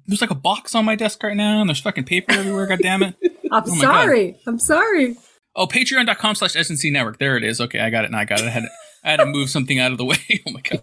[0.07, 2.67] there's like a box on my desk right now, and there's fucking paper everywhere.
[2.67, 3.15] God damn it.
[3.53, 4.03] I'm Oh my God.
[4.05, 4.37] sorry.
[4.47, 5.17] I'm sorry.
[5.55, 7.19] Oh, patreon.com slash SNC network.
[7.19, 7.61] There it is.
[7.61, 8.11] Okay, I got it.
[8.11, 8.47] Now I got it.
[8.47, 8.65] I had,
[9.05, 10.17] I had to move something out of the way.
[10.47, 10.83] Oh my god.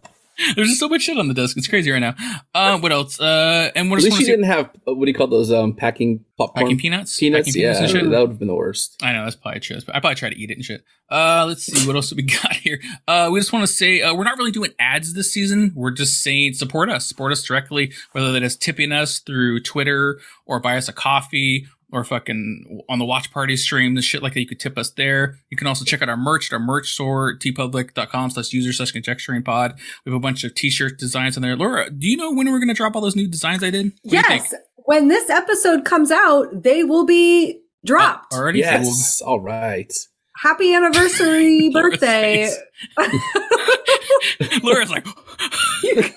[0.55, 1.57] There's just so much shit on the desk.
[1.57, 2.15] It's crazy right now.
[2.55, 3.19] Um, what else?
[3.19, 5.73] Uh, and what At least you didn't have uh, what do you call those um
[5.73, 7.17] packing popcorn Packing peanuts?
[7.17, 7.49] peanuts?
[7.49, 8.11] Packing yeah, peanuts and shit?
[8.11, 9.01] that would have been the worst.
[9.03, 9.77] I know that's probably true.
[9.87, 10.83] I probably try to eat it and shit.
[11.09, 12.79] Uh, let's see what else we got here.
[13.07, 15.71] Uh, we just want to say uh, we're not really doing ads this season.
[15.75, 20.19] We're just saying support us, support us directly, whether that is tipping us through Twitter
[20.45, 24.34] or buy us a coffee or fucking on the watch party stream, the shit like
[24.34, 24.39] that.
[24.41, 25.38] You could tip us there.
[25.49, 28.91] You can also check out our merch at our merch store, teepublic.com slash user slash
[28.91, 29.75] conjecturing pod.
[30.06, 31.56] We have a bunch of t-shirt designs on there.
[31.56, 33.93] Laura, do you know when we're going to drop all those new designs I did?
[34.01, 34.43] What do you think?
[34.51, 34.56] Yes.
[34.86, 38.34] When this episode comes out, they will be dropped.
[38.34, 38.63] Uh, already?
[38.63, 39.93] So we'll- Yes, all right.
[40.38, 42.49] Happy anniversary birthday.
[42.97, 44.60] face.
[44.63, 45.06] Laura's like,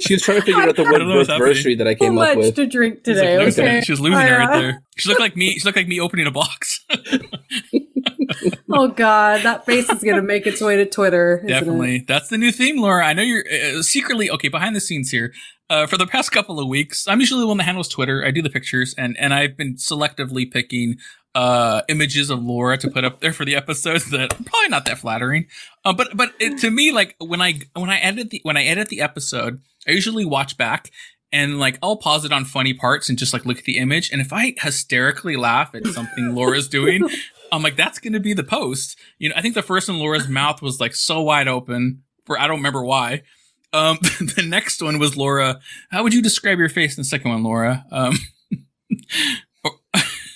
[0.00, 1.46] She was trying to figure out the I word don't know what's happening.
[1.48, 2.54] anniversary that I Too came up much with.
[2.56, 3.36] to drink She's today.
[3.38, 3.80] like losing okay.
[3.82, 4.82] She was losing it right there.
[4.96, 5.58] She looked like me.
[5.58, 6.84] She looked like me opening a box.
[8.70, 11.38] Oh God, that face is gonna make its way to Twitter.
[11.38, 11.52] isn't it?
[11.52, 12.04] Definitely.
[12.06, 13.04] That's the new theme, Laura.
[13.06, 13.44] I know you're
[13.78, 15.32] uh, secretly okay behind the scenes here.
[15.70, 18.24] Uh, for the past couple of weeks, I'm usually the one that handles Twitter.
[18.24, 20.98] I do the pictures, and and I've been selectively picking
[21.34, 24.84] uh images of Laura to put up there for the episodes that are probably not
[24.84, 25.46] that flattering.
[25.84, 28.64] Uh, but but it, to me, like when I when I edit the when I
[28.64, 30.90] edit the episode, I usually watch back
[31.32, 34.10] and like I'll pause it on funny parts and just like look at the image.
[34.12, 37.08] And if I hysterically laugh at something Laura's doing,
[37.52, 38.96] I'm like, that's gonna be the post.
[39.18, 42.38] You know, I think the first one, Laura's mouth was like so wide open for
[42.38, 43.22] I don't remember why.
[43.74, 43.98] Um,
[44.36, 45.60] the next one was Laura.
[45.90, 47.84] How would you describe your face in the second one, Laura?
[47.90, 48.16] Um,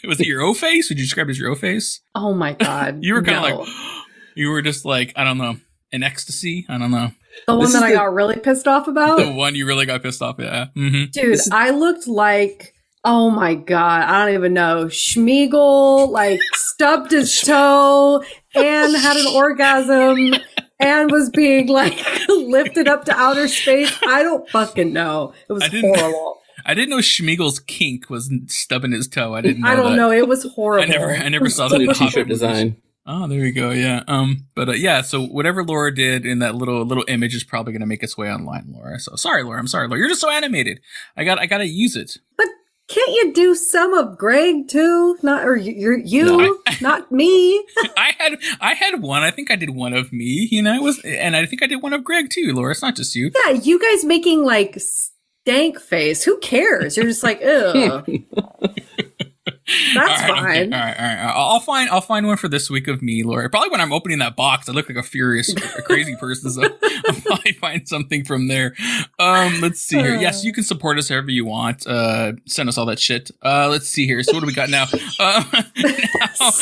[0.05, 0.88] was it your O face?
[0.88, 2.01] Would you describe it as your O face?
[2.14, 2.98] Oh my god.
[3.03, 3.59] You were kind of no.
[3.61, 3.68] like,
[4.35, 5.57] you were just like, I don't know,
[5.92, 6.66] in ecstasy.
[6.68, 7.12] I don't know.
[7.46, 9.18] the one that that is I got really pissed off about.
[9.18, 10.70] The one you really got pissed off at.
[10.74, 12.74] hmm Dude, is- I looked like
[13.05, 14.87] oh my god, I don't even know.
[14.87, 18.22] Smeagol like stubbed his toe
[18.55, 20.35] and had an orgasm
[20.81, 23.93] and was being like lifted up to outer space.
[24.07, 25.33] I don't fucking know.
[25.49, 26.35] It was I didn't- horrible.
[26.67, 29.35] I didn't know Smeagol's kink was stubbing his toe.
[29.35, 29.97] I didn't know I don't that.
[29.97, 30.11] know.
[30.11, 30.85] It was horrible.
[30.85, 32.41] I never, I never saw It's a that in new Hobbit t-shirt movies.
[32.41, 32.77] design.
[33.07, 33.71] Oh, there you go.
[33.71, 34.03] Yeah.
[34.07, 34.45] Um.
[34.55, 35.01] But uh, yeah.
[35.01, 38.19] So whatever Laura did in that little little image is probably going to make its
[38.19, 38.99] way online, Laura.
[38.99, 39.59] So sorry, Laura.
[39.59, 39.99] I'm sorry, Laura.
[39.99, 40.81] You're just so animated.
[41.17, 41.38] I got.
[41.38, 42.19] I got to use it.
[42.88, 45.18] Can't you do some of Greg too?
[45.22, 46.59] Not or you, you, No.
[46.81, 47.59] not me.
[47.96, 48.38] I had.
[48.61, 49.22] I had one.
[49.22, 50.48] I think I did one of me.
[50.51, 52.70] You know, it was, and I think I did one of Greg too, Laura.
[52.70, 53.31] It's not just you.
[53.44, 56.24] Yeah, you guys making like stank face.
[56.24, 56.96] Who cares?
[56.96, 58.11] You're just like, ugh.
[59.94, 60.70] That's All right, okay.
[60.70, 60.72] fine.
[60.74, 61.33] All right, all right.
[61.35, 61.90] I'll find.
[61.90, 63.50] I'll find one for this week of me, Laura.
[63.50, 66.50] Probably when I'm opening that box, I look like a furious, a crazy person.
[66.50, 66.62] So
[67.09, 68.74] I'll probably find something from there.
[69.18, 70.14] Um, let's see here.
[70.16, 71.87] Yes, you can support us however you want.
[71.87, 73.31] Uh, send us all that shit.
[73.44, 74.22] Uh, let's see here.
[74.22, 74.87] So what do we got now?
[75.20, 76.52] Uh, now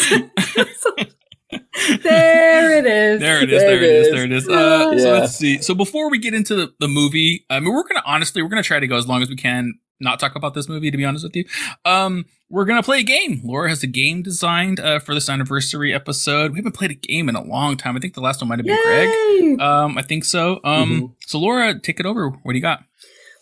[2.02, 3.20] there it is.
[3.20, 3.60] there it is.
[3.62, 4.06] There There it is.
[4.08, 4.12] is.
[4.12, 4.48] There it is.
[4.48, 5.62] Uh, So let's see.
[5.62, 8.62] So before we get into the, the movie, I mean, we're gonna honestly, we're gonna
[8.62, 9.74] try to go as long as we can.
[10.00, 11.44] Not talk about this movie, to be honest with you.
[11.84, 13.40] Um, we're gonna play a game.
[13.44, 16.52] Laura has a game designed uh, for this anniversary episode.
[16.52, 17.96] We haven't played a game in a long time.
[17.96, 19.60] I think the last one might have been Greg.
[19.60, 20.60] Um, I think so.
[20.64, 21.12] Um, Mhm.
[21.26, 22.28] so Laura, take it over.
[22.28, 22.84] What do you got?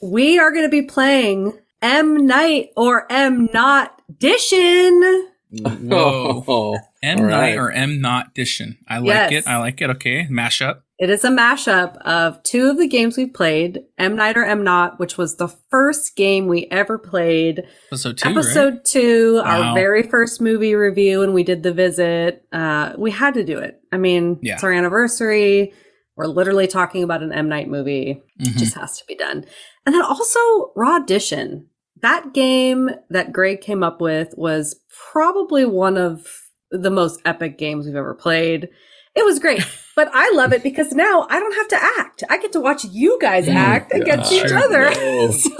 [0.02, 5.28] We are going to be playing M Night or M Not Dishing.
[5.50, 6.44] Whoa.
[6.48, 8.78] Oh, M All Night or M Not-dition.
[8.88, 9.32] I like Yes.
[9.32, 9.46] it.
[9.48, 9.90] I like it.
[9.90, 10.80] Okay, mashup.
[10.96, 14.62] It is a mashup of two of the games we've played, M Night or M
[14.62, 17.64] Not, which was the first game we ever played.
[17.88, 18.28] Episode two.
[18.28, 18.84] Episode right?
[18.84, 19.62] two, Wow.
[19.70, 22.44] our very first movie review, and we did the visit.
[22.52, 23.80] Uh, we had to do it.
[23.90, 24.54] I mean, Yeah.
[24.54, 25.72] it's our anniversary.
[26.16, 28.22] We're literally talking about an M Night movie.
[28.38, 28.56] It Mhm.
[28.58, 29.44] just has to be done.
[29.84, 30.38] And then also
[30.76, 31.66] Raw Addition.
[32.02, 34.80] That game that Greg came up with was
[35.10, 36.28] probably one of
[36.70, 38.68] the most epic games we've ever played.
[39.16, 39.62] It was great,
[39.94, 42.24] but I love it because now I don't have to act.
[42.28, 44.90] I get to watch you guys Oh, act against each other.
[44.90, 45.30] No.
[45.32, 45.50] So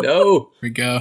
[0.00, 0.38] no.
[0.40, 1.00] Here we go.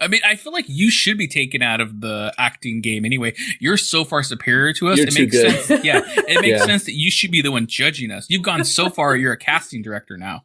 [0.00, 3.34] I mean, I feel like you should be taken out of the acting game anyway.
[3.60, 4.96] You're so far superior to us.
[4.98, 5.60] You're it too makes good.
[5.64, 5.84] sense.
[5.84, 6.64] Yeah, it makes Yeah.
[6.64, 8.26] sense that you should be the one judging us.
[8.30, 9.16] You've gone so far.
[9.16, 10.44] You're a casting director now.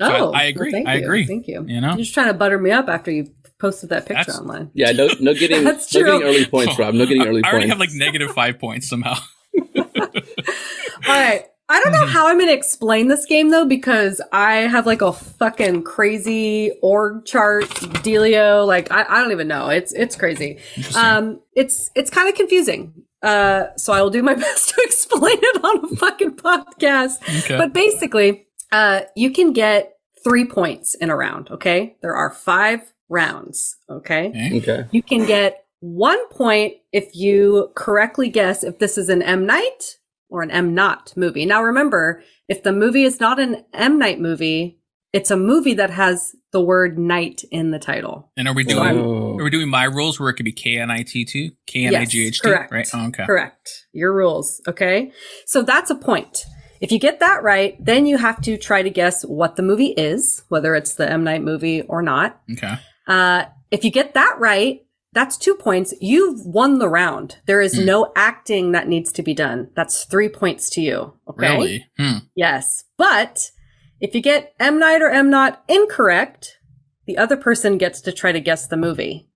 [0.00, 0.70] I- oh, I agree.
[0.70, 1.02] thank I you.
[1.04, 1.26] agree.
[1.26, 1.64] Thank you.
[1.68, 1.88] You know?
[1.90, 3.26] You're just trying to butter me up after you
[3.58, 4.70] posted that picture That's- online.
[4.72, 6.04] Yeah, no, no getting, no That's true.
[6.04, 6.94] getting early points, oh, Rob.
[6.94, 7.48] No getting early points.
[7.48, 7.70] I already points.
[7.72, 9.16] have like negative five points somehow.
[10.00, 10.12] All
[11.08, 11.46] right.
[11.68, 12.08] I don't know Mhm.
[12.08, 16.72] how I'm going to explain this game though, because I have like a fucking crazy
[16.82, 17.64] org chart
[18.04, 18.66] dealio.
[18.66, 19.68] Like I, I don't even know.
[19.70, 20.58] It's it's crazy.
[20.96, 22.92] Um, it's it's kind of confusing.
[23.22, 27.22] Uh, so I will do my best to explain it on a fucking podcast.
[27.44, 27.56] okay.
[27.56, 31.48] But basically, uh, you can get three points in a round.
[31.50, 33.76] Okay, there are five rounds.
[33.88, 34.28] Okay.
[34.28, 34.56] okay.
[34.58, 34.88] okay.
[34.90, 39.96] You can get one point if you correctly guess if this is an M Night
[40.28, 41.44] or an M Not movie.
[41.44, 44.78] Now remember, if the movie is not an M Night movie,
[45.12, 48.30] it's a movie that has the word night in the title.
[48.36, 50.90] And are we doing are we doing my rules where it could be K N
[50.90, 52.70] I T two, K N I G H correct.
[52.70, 52.88] right?
[52.94, 53.26] Oh, okay.
[53.26, 53.86] Correct.
[53.92, 54.60] Your rules.
[54.68, 55.10] Okay.
[55.46, 56.44] So that's a point.
[56.80, 59.94] If you get that right, then you have to try to guess what the movie
[59.96, 62.40] is, whether it's the M Night movie or not.
[62.52, 62.74] Okay.
[63.08, 64.82] Uh, if you get that right,
[65.12, 65.92] that's two points.
[66.00, 67.36] You've won the round.
[67.46, 67.84] There is Hmm.
[67.84, 69.68] no acting that needs to be done.
[69.76, 71.14] That's three points to you.
[71.28, 71.48] Okay.
[71.54, 71.86] Really?
[71.98, 72.18] Hmm.
[72.34, 72.84] Yes.
[72.96, 73.50] But
[74.00, 76.58] if you get M Night or M Not incorrect,
[77.06, 79.28] the other person gets to try to guess the movie.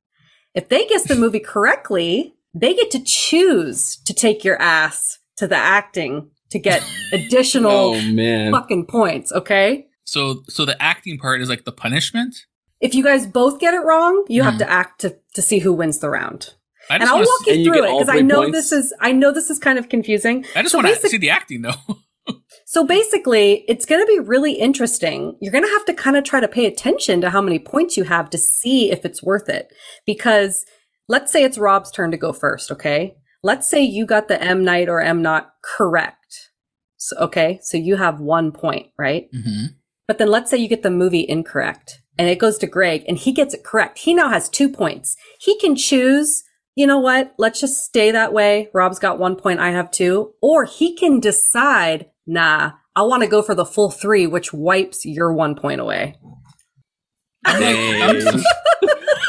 [0.54, 5.46] If they guess the movie correctly, they get to choose to take your ass to
[5.46, 9.30] the acting to get additional Oh fucking points.
[9.32, 9.86] Okay.
[10.04, 12.36] So so the acting part is like the punishment.
[12.80, 14.58] If you guys both get it wrong, you have Hmm.
[14.58, 16.54] to act to, to see who wins the round.
[16.90, 17.50] I And I'll walk to.
[17.50, 18.52] you And you through it because I know points?
[18.58, 20.44] this is I know this is kind of confusing.
[20.54, 21.74] I just so want to see the acting though.
[22.68, 25.36] So basically, it's going to be really interesting.
[25.40, 27.96] You're going to have to kind of try to pay attention to how many points
[27.96, 29.72] you have to see if it's worth it.
[30.04, 30.64] Because
[31.08, 33.14] let's say it's Rob's turn to go first, okay?
[33.44, 36.50] Let's say you got the M Night or M not correct.
[36.96, 39.28] So, okay, so you have one point, right?
[39.32, 39.66] hmm
[40.08, 43.16] But then let's say you get the movie incorrect and it goes to Greg and
[43.18, 43.98] he gets it correct.
[43.98, 45.16] He now has two points.
[45.40, 46.42] He can choose,
[46.74, 47.34] you know what?
[47.38, 48.68] Let's just stay that way.
[48.74, 49.60] Rob's got one point.
[49.60, 50.32] I have two.
[50.42, 55.04] Or he can decide, nah, I want to go for the full three, which wipes
[55.04, 56.16] your one point away.
[57.44, 58.44] I'm like, I'm Dang.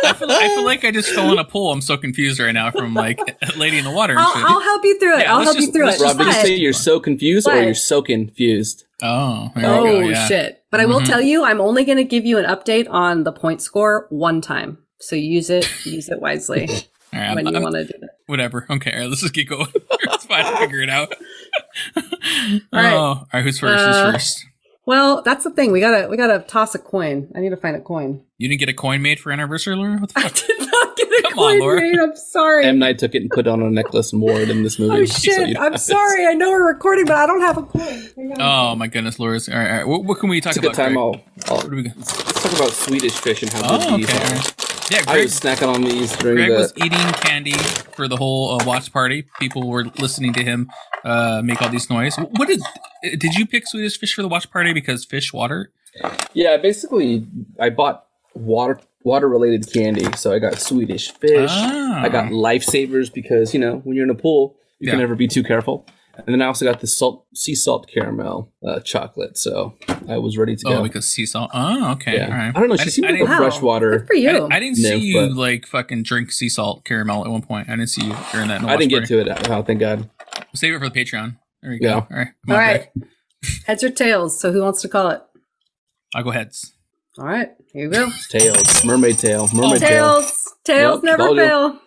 [0.03, 1.71] I feel, I feel like I just fell in a pool.
[1.71, 3.19] I'm so confused right now from like
[3.57, 4.31] Lady in the Water I'll.
[4.35, 5.21] I'll help you through it.
[5.23, 5.99] Yeah, I'll let's help you just- through it.
[5.99, 8.85] Rob, did you say you're so confused or you're so confused?
[9.03, 9.95] oh, there Oh we go.
[9.97, 10.27] Oh, yeah.
[10.27, 10.56] shit.
[10.77, 11.05] But I will Mhm.
[11.05, 14.41] tell you, I'm only going to give you an update on the point score one
[14.41, 14.77] time.
[14.99, 16.67] So use it, use it wisely
[17.13, 18.09] All right, I'm- when you want to do that.
[18.27, 18.67] whatever.
[18.69, 19.65] Okay, all right, let's just keep going.
[19.91, 20.45] it's fine.
[20.45, 21.13] I'll figure it out.
[21.95, 22.03] All
[22.73, 22.93] right.
[22.93, 23.43] Oh, all right.
[23.43, 23.83] Who's first?
[23.83, 24.45] Uh, who's first?
[24.85, 25.71] Well, that's the thing.
[25.71, 27.31] We gotta, we gotta toss a coin.
[27.35, 28.23] I need to find a coin.
[28.37, 29.97] You didn't get a coin made for anniversary, Laura?
[29.97, 30.33] What the I fuck?
[30.47, 30.86] did not get
[31.29, 31.81] Come on, coin Laura.
[31.81, 31.99] made.
[31.99, 32.65] I'm sorry.
[32.65, 34.79] M Night took it and put it on a necklace and wore it in this
[34.79, 34.95] movie.
[35.01, 35.47] oh so shit!
[35.49, 36.25] you don't I'm sorry.
[36.25, 38.33] I know we're recording, but I don't have a coin.
[38.39, 39.39] Oh my goodness, Laura.
[39.49, 39.87] All right, all right.
[39.87, 40.83] What, what can we talk It's a good about?
[40.83, 40.93] time.
[40.93, 41.23] Greg?
[41.47, 41.97] I'll, I'll What do we got?
[41.97, 43.97] let's talk about Swedish fish and how Oh, good okay.
[43.97, 44.35] these are.
[44.35, 44.53] right.
[44.89, 46.57] Yeah, I Greg, was snacking on these during Greg the.
[46.57, 49.25] was eating candy for the whole uh, watch party.
[49.39, 50.69] People were listening to him
[51.03, 52.15] uh, make all these noise.
[52.15, 52.61] What did
[53.19, 55.71] did you pick Swedish fish for the watch party because fish water?
[56.33, 57.27] Yeah, basically,
[57.59, 60.05] I bought water water related candy.
[60.17, 61.49] So I got Swedish fish.
[61.51, 62.01] Ah.
[62.03, 65.27] I got lifesavers because you know when you're in a pool, you can never be
[65.27, 65.85] too careful.
[66.17, 69.37] And then I also got the salt sea salt caramel uh, chocolate.
[69.37, 69.75] So
[70.09, 70.83] I was ready to Oh, go.
[70.83, 71.51] because sea salt.
[71.53, 72.15] Oh, okay.
[72.17, 72.51] yeah, All right.
[72.55, 72.75] I don't know.
[72.75, 73.37] She didn't- seemed I like a Wow.
[73.37, 73.91] freshwater.
[73.99, 74.29] Good for you.
[74.47, 77.43] I, I didn't nymph, see you but- like fucking drink sea salt caramel at one
[77.43, 77.69] point.
[77.69, 78.61] I didn't see you during that.
[78.61, 79.49] in the I didn't watch get to it.
[79.51, 80.09] Oh, thank God.
[80.19, 80.47] party.
[80.55, 81.37] Save it for the Patreon.
[81.61, 81.89] There you Yeah.
[81.89, 81.95] go.
[82.09, 82.27] All right.
[82.47, 82.89] Come All on, right.
[82.97, 83.09] Greg.
[83.67, 84.39] Heads or tails?
[84.41, 85.21] So who wants to call it?
[86.15, 86.73] I'll go heads.
[87.17, 87.49] All right.
[87.73, 88.09] Here you go.
[88.29, 90.21] Tails, mermaid tail, mermaid tail.
[90.21, 90.55] Tails.
[90.63, 91.43] Tails Yep, never told you.
[91.47, 91.79] fail.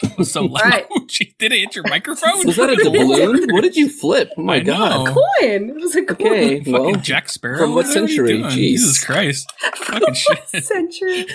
[0.00, 0.62] It was so loud.
[0.64, 0.86] right.
[1.10, 2.46] She did it hit your microphone.
[2.46, 3.50] Was that a doubloon?
[3.50, 4.30] what did you flip?
[4.36, 5.06] Oh my I God.
[5.06, 5.12] know.
[5.14, 5.70] Coin.
[5.70, 6.16] It was a coin.
[6.26, 7.58] Okay, Fucking well, Jack Sparrow.
[7.58, 8.28] from what are you century?
[8.38, 8.44] doing?
[8.44, 8.52] Jeez.
[8.52, 9.50] Jesus Christ.
[9.76, 10.64] Fucking shit.
[10.64, 11.26] Century.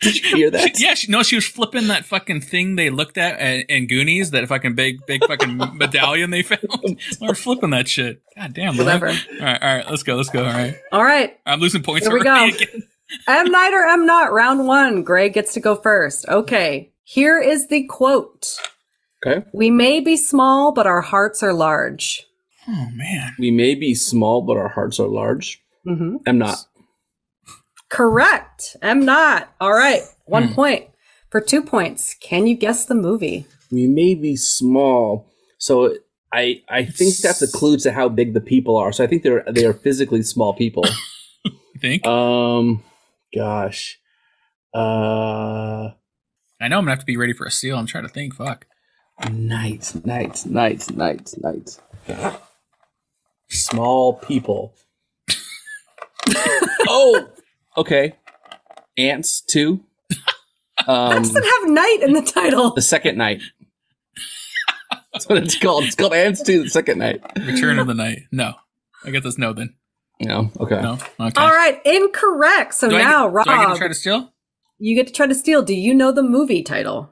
[0.00, 0.80] did you hear that?
[0.80, 4.30] Yeah, she, no, she was flipping that fucking thing they looked at in, in Goonies,
[4.32, 6.98] that fucking big, big fucking medallion they found.
[7.20, 8.22] We're flipping that shit.
[8.34, 8.86] God damn, Laura.
[8.98, 9.08] Whatever.
[9.08, 9.14] All
[9.46, 10.44] right, all right, let's go, let's go.
[10.44, 11.38] All right, All right.
[11.46, 12.56] I'm losing points Here we already go.
[12.56, 12.87] again.
[13.26, 14.32] M Night or M not?
[14.32, 15.02] Round one.
[15.02, 16.26] Greg gets to go first.
[16.28, 16.92] Okay.
[17.04, 18.56] Here is the quote.
[19.26, 19.44] Okay.
[19.52, 22.24] We may be small, but our hearts are large.
[22.68, 25.60] Oh man, We may be small, but our hearts are large.
[25.86, 26.16] Mm-hmm.
[26.26, 26.58] I'm not.
[27.88, 28.76] Correct.
[28.82, 29.52] M not.
[29.60, 30.02] All right.
[30.26, 30.54] One Hmm.
[30.54, 30.84] point.
[31.30, 33.46] For two points, can you guess the movie?
[33.70, 35.26] We may be small.
[35.58, 35.94] So
[36.32, 38.92] I I think that's a clue to how big the people are.
[38.92, 40.84] So I think they're they are physically small people.
[41.44, 42.06] you think?
[42.06, 42.82] um,
[43.38, 44.00] gosh.
[44.74, 45.90] Uh,
[46.60, 47.76] I know I'm gonna have to be ready for a seal.
[47.78, 48.34] I'm trying to think.
[48.34, 48.66] Fuck.
[49.30, 51.78] night, night, night, night, night.
[53.48, 54.74] Small people.
[56.88, 57.28] oh,
[57.76, 58.14] okay.
[58.96, 59.84] Ants too.
[60.10, 62.72] That Um, doesn't have night in the title.
[62.74, 63.40] the second night.
[65.12, 65.84] That's what it's called.
[65.84, 67.20] It's called Ants 2, the second night.
[67.36, 68.22] Return of the Night.
[68.30, 68.54] No,
[69.04, 69.36] I get this.
[69.38, 69.74] No, then
[70.20, 70.80] No, okay.
[70.80, 70.98] no.
[71.20, 71.40] Okay.
[71.40, 71.80] All right.
[71.84, 72.74] Incorrect.
[72.74, 74.32] So Do I now, get, Rob, do I get to try to steal?
[74.78, 75.62] you get to try to steal.
[75.62, 77.10] Do you know the movie title?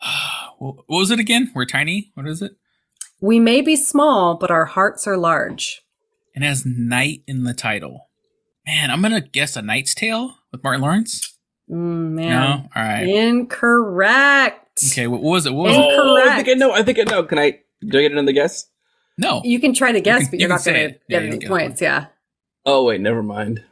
[0.58, 1.50] what was it again?
[1.54, 2.10] We're tiny.
[2.14, 2.52] What is it?
[3.20, 5.82] We may be small, but our hearts are large.
[6.34, 8.08] It has night in the title.
[8.66, 11.36] Man, I'm gonna guess a Knight's Tale with Martin Lawrence.
[11.70, 12.28] Mm, man.
[12.30, 13.08] No, all right.
[13.08, 14.80] Incorrect.
[14.92, 15.52] Okay, what was it?
[15.52, 15.80] What was it?
[15.80, 16.36] Oh, I Incorrect.
[16.36, 16.72] think I know.
[16.72, 17.22] I think I know.
[17.24, 17.58] Can I?
[17.86, 18.66] Do I get another guess?
[19.16, 19.40] No.
[19.44, 21.02] You can try to guess, can- but you you're can not going to it.
[21.08, 21.80] Yeah, get you any don't get a points.
[21.82, 22.06] Yeah.
[22.70, 23.64] Oh wait, never mind.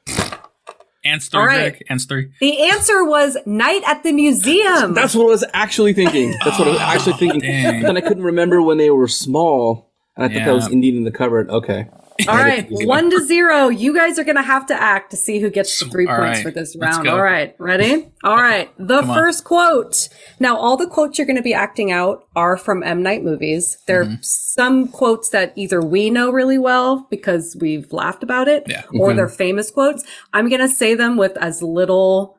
[1.04, 1.38] Ants three.
[1.40, 1.72] All right.
[1.72, 1.85] Greg.
[1.90, 2.32] Ants three.
[2.40, 4.94] The answer was Night at the Museum.
[4.94, 6.35] That's what I was actually thinking.
[6.44, 7.40] That's what I was actually thinking.
[7.40, 7.82] dang.
[7.82, 10.72] But then I couldn't remember when they were small, and I thought that was Yeah.
[10.72, 11.48] Indian in the cupboard.
[11.50, 11.87] Okay.
[12.29, 13.68] All right, one to zero.
[13.68, 16.16] You guys are going to have to act to see who gets the three All
[16.16, 17.09] points right, for this round.
[17.09, 18.09] All right, ready?
[18.24, 19.16] All right, the Come on.
[19.16, 20.09] first quote.
[20.40, 23.02] Now, all the quotes you're going to be acting out are from M.
[23.02, 23.79] Night movies.
[23.87, 24.14] There Mm-hmm.
[24.14, 28.83] are some quotes that either we know really well because we've laughed about it, Yeah.
[28.94, 29.16] or Okay.
[29.16, 30.05] they're famous quotes.
[30.33, 32.38] I'm going to say them with as little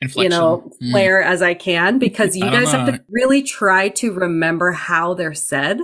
[0.00, 0.22] Inflection.
[0.22, 0.90] you know, Mm.
[0.92, 4.72] flair as I can because you I don't guys have to really try to remember
[4.72, 5.80] how they're said.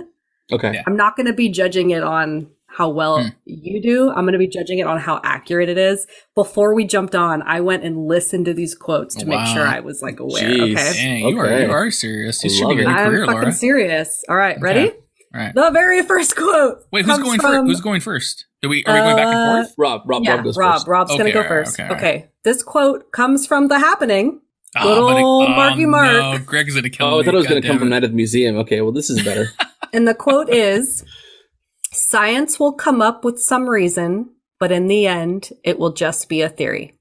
[0.51, 0.73] Okay.
[0.75, 0.83] Yeah.
[0.87, 3.29] I'm not going to be judging it on how well Hmm.
[3.45, 4.09] you do.
[4.09, 6.05] I'm going to be judging it on how accurate it is.
[6.35, 9.79] Before we jumped on, I went and listened to these quotes to make sure I
[9.79, 10.43] was like aware.
[10.43, 10.73] Jeez.
[10.73, 10.93] Okay.
[10.93, 12.43] Dang, you are you are serious.
[12.43, 12.85] You should love be it.
[12.85, 13.51] in a I'm career, fucking Laura.
[13.53, 14.23] serious.
[14.29, 14.87] All right, ready?
[14.89, 14.97] Okay.
[15.33, 15.53] All right.
[15.55, 16.79] The very first quote.
[16.91, 17.67] Wait, who's comes going from- first?
[17.67, 18.45] Who's going first?
[18.61, 19.75] Do we are we going back and Uh, forth?
[19.77, 20.73] Rob, Rob, yeah, Rob goes Rob.
[20.75, 20.87] first.
[20.87, 21.79] Rob's Okay, gonna go all right, first.
[21.79, 22.29] okay, Okay, all right.
[22.43, 24.41] This quote comes from The Happening.
[24.77, 26.11] Oh, Good I'm gonna- old oh, Marky Mark.
[26.11, 27.19] No, Greg's gonna kill Oh, me.
[27.21, 28.57] I thought it was going to God come from damn Night at the Museum.
[28.57, 29.49] Okay, well, this is better.
[29.93, 31.05] And the quote is
[31.95, 34.29] Science will come up with some reason,
[34.59, 36.97] but in the end, it will just be a theory.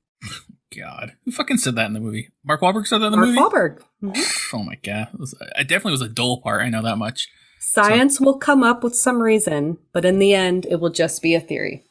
[0.76, 2.30] God, who fucking said that in the movie?
[2.44, 3.38] Mark Wahlberg said that in the Mark movie.
[3.40, 3.83] Wahlberg.
[4.02, 4.40] Mhm.
[4.54, 6.62] Oh my god, it, was, it definitely was a dull part.
[6.62, 7.28] I know that much.
[7.59, 11.35] Science will come up with some reason, but in the end, it will just be
[11.35, 11.83] a theory.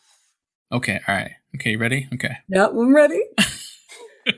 [0.71, 1.31] Okay, all right.
[1.55, 2.07] Okay, you ready?
[2.13, 2.37] Okay.
[2.47, 3.19] Yep, I'm ready.
[4.27, 4.33] all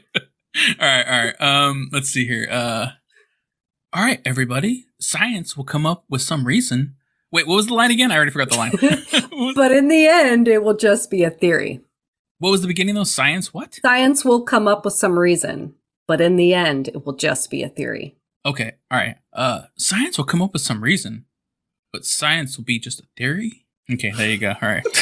[0.80, 1.41] right, all right.
[1.41, 2.47] Um, let's see here.
[2.49, 2.88] Uh,
[3.93, 4.86] all right, everybody.
[4.99, 6.95] Science will come up with some reason.
[7.36, 8.12] Wait, what was the line again?
[8.12, 9.54] I already forgot the line.
[9.56, 11.82] But in the end, it will just be a theory.
[12.39, 13.04] what was the beginning though?
[13.04, 13.76] Science what?
[13.82, 15.74] Science will come up with some reason,
[16.08, 18.15] but in the end, it will just be a theory.
[18.45, 19.17] Okay, all right.
[19.34, 21.26] Uh, science will come up with some reason,
[21.91, 23.65] but science will be just a theory.
[23.91, 24.54] Okay, there you go.
[24.62, 24.84] All right.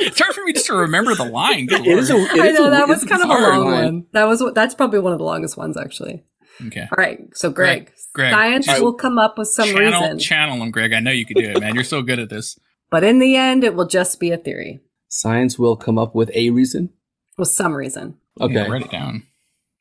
[0.00, 1.66] it's hard for me just to remember the line.
[1.66, 2.30] Good It is a, lord.
[2.32, 3.84] it I is know a- that was kind of a long line.
[3.84, 4.06] one.
[4.12, 6.24] That was that's probably one of the longest ones actually.
[6.66, 6.82] Okay.
[6.90, 10.58] All right, so Greg, Greg, science just will come up with some channel, reason, channel
[10.58, 10.92] them, Greg.
[10.92, 11.74] I know you can do it, man.
[11.74, 12.58] You're so good at this.
[12.90, 16.30] but in the end, it will just be a theory Science will come up with
[16.34, 16.90] a reason.
[17.38, 18.16] with some reason.
[18.40, 18.54] Okay.
[18.54, 19.24] Yeah, write it down.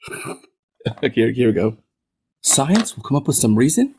[0.87, 1.77] Okay, here, here we go.
[2.41, 3.95] Science will come up with some reason,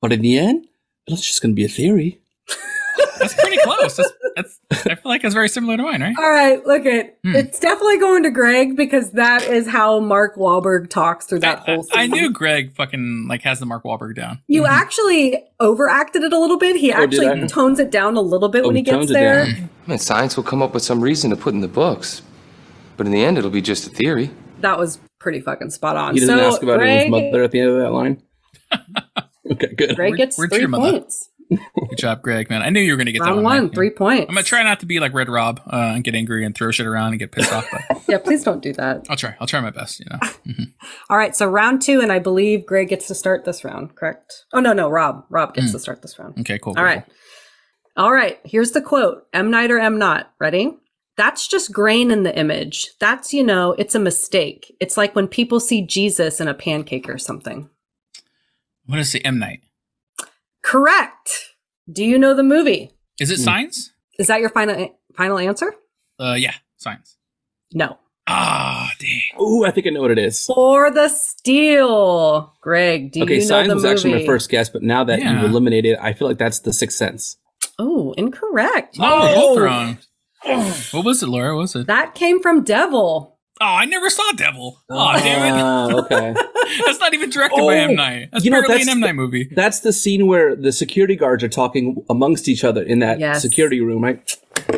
[0.00, 0.66] but in the end,
[1.08, 2.20] it's just going to be a theory.
[3.18, 3.96] That's pretty close.
[3.96, 4.60] That's, that's.
[4.70, 6.14] I feel like it's very similar to mine, right?
[6.18, 7.18] All right, look it.
[7.24, 7.34] Hmm.
[7.36, 11.74] It's definitely going to Greg because that is how Mark Wahlberg talks through that I,
[11.74, 11.86] whole.
[11.92, 14.40] I knew Greg fucking like has the Mark Wahlberg down.
[14.48, 14.68] You Mhm.
[14.68, 16.76] actually overacted it a little bit.
[16.76, 19.42] He Oh, actually tones it down a little bit Oh, when he he gets there.
[19.44, 22.22] I mean, science will come up with some reason to put in the books,
[22.96, 24.30] but in the end, it'll be just a theory.
[24.60, 26.14] That was pretty fucking spot on.
[26.14, 28.22] He doesn't so ask about Greg, his mother at the end of that line.
[29.52, 29.96] okay, good.
[29.96, 31.29] Greg gets where'd three your mother- points.
[31.50, 32.48] Good job, Greg.
[32.48, 33.44] Man, I knew you were gonna get that Round one.
[33.44, 33.74] one, right?
[33.74, 34.26] three points.
[34.28, 36.70] I'm gonna try not to be like Red Rob uh, and get angry and throw
[36.70, 39.06] shit around and get pissed off, but Yeah, please don't do that.
[39.10, 39.34] I'll try.
[39.40, 40.00] I'll try my best.
[40.00, 40.18] You know.
[40.46, 40.72] Mhm.
[41.10, 44.32] All right, so round two, and I believe Greg gets to start this round, correct?
[44.52, 45.24] Oh no, no, Rob.
[45.28, 46.38] Rob gets to start this round.
[46.40, 46.58] Okay.
[46.58, 46.70] Cool.
[46.72, 47.04] All cool, right.
[47.96, 49.24] All right, here's the quote.
[49.32, 50.32] M Night or M not.
[50.40, 50.76] Ready?
[51.16, 52.88] That's just grain in the image.
[52.98, 54.74] That's, you know, it's a mistake.
[54.80, 57.68] It's like when people see Jesus in a pancake or something.
[58.88, 59.60] I'm gonna say M Night.
[60.70, 61.56] Correct.
[61.92, 62.92] Do you know the movie?
[63.18, 63.42] Is it Hmm.
[63.44, 63.90] science?
[64.20, 65.74] Is that your final final answer?
[66.20, 67.16] Uh, yeah, science.
[67.74, 67.98] No.
[68.28, 69.42] Ah, dang.
[69.44, 70.46] Ooh, I think I know what it is.
[70.46, 72.54] For the steal.
[72.60, 73.92] Greg, do okay, you know Science the was movie?
[73.96, 75.40] actually my first guess, but now that Yeah.
[75.40, 77.36] you eliminated, I feel like that's the Sixth Sense.
[77.76, 78.96] Oh, incorrect.
[79.00, 79.98] Oh, we're both wrong.
[80.92, 81.56] What was it, Laura?
[81.56, 81.88] What was it?
[81.88, 83.39] That came from Devil.
[83.62, 84.80] Oh, I never saw Devil.
[84.88, 85.94] Oh, damn it.
[86.04, 86.34] Okay.
[86.86, 88.28] That's not even directed by Oh, M Night.
[88.32, 89.48] That's you know, barely that's an M the- Night movie.
[89.54, 93.42] That's the scene where the security guards are talking amongst each other in that Yes.
[93.42, 94.26] security room, right?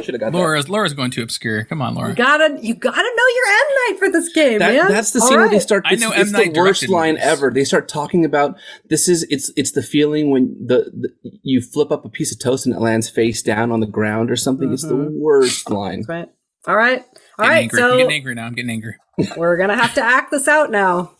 [0.02, 0.38] Should have got that.
[0.38, 1.64] Laura's Laura's going too obscure.
[1.64, 2.08] Come on, Laura.
[2.10, 4.88] You gotta, you gotta know your M Night for this game, That- man.
[4.90, 5.62] that's the All scene where they right.
[5.62, 5.84] start.
[5.86, 6.32] I know it's M.
[6.32, 7.26] Night the worst line movies.
[7.26, 7.50] ever.
[7.50, 8.56] They start talking about
[8.88, 11.10] this is it's it's the feeling when the, the
[11.42, 14.30] you flip up a piece of toast and it lands face down on the ground
[14.30, 14.72] or something.
[14.72, 15.12] It's the Mhm.
[15.20, 15.98] worst line.
[16.00, 16.28] That's right.
[16.66, 17.04] All right.
[17.42, 17.62] All right.
[17.62, 17.82] angry.
[17.82, 18.46] I'm getting angry now.
[18.46, 18.96] I'm getting angry.
[19.36, 21.12] we're gonna have to act this out now.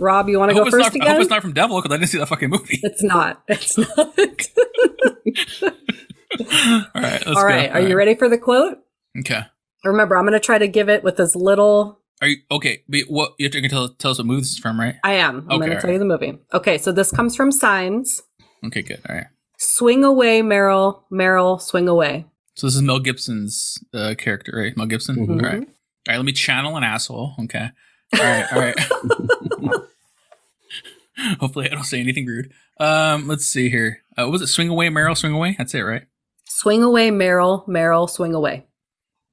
[0.00, 1.08] Rob, you want to go first not, I again?
[1.14, 2.78] hope it's not from Devil because I didn't see that fucking movie.
[2.82, 3.42] It's not.
[3.48, 3.88] It's not.
[6.40, 7.26] All right.
[7.26, 7.70] Let's All right.
[7.72, 8.78] Are you ready for the quote?
[9.18, 9.40] Okay.
[9.84, 12.00] Remember, I'm going to try to give it with as little.
[12.20, 12.82] Are you okay?
[12.88, 14.96] But what you have to tell, tell us what movie this is from, right?
[15.02, 15.46] I am.
[15.50, 16.38] I'm Okay, going to tell you the movie.
[16.52, 16.78] Okay.
[16.78, 18.22] So this comes from Signs.
[18.66, 19.00] Okay, good.
[19.08, 19.26] All right.
[19.58, 21.04] Swing away, Merrill.
[21.10, 22.26] Merrill, swing away.
[22.58, 24.76] So this is Mel Gibson's uh, character, right?
[24.76, 25.14] Mel Gibson.
[25.14, 25.30] Mhm.
[25.30, 25.60] All right.
[25.60, 25.64] All
[26.08, 26.16] right.
[26.16, 27.34] Let me channel an asshole.
[27.44, 27.70] Okay.
[28.14, 28.52] All right.
[28.52, 28.76] All right.
[31.38, 32.50] Hopefully, I don't say anything rude.
[32.80, 34.02] Um, let's see here.
[34.18, 35.14] Uh, what was it swing away, Merrill?
[35.14, 35.54] Swing away.
[35.56, 36.02] That's it, right?
[36.46, 37.62] Swing away, Merrill.
[37.68, 38.66] Merrill, swing away.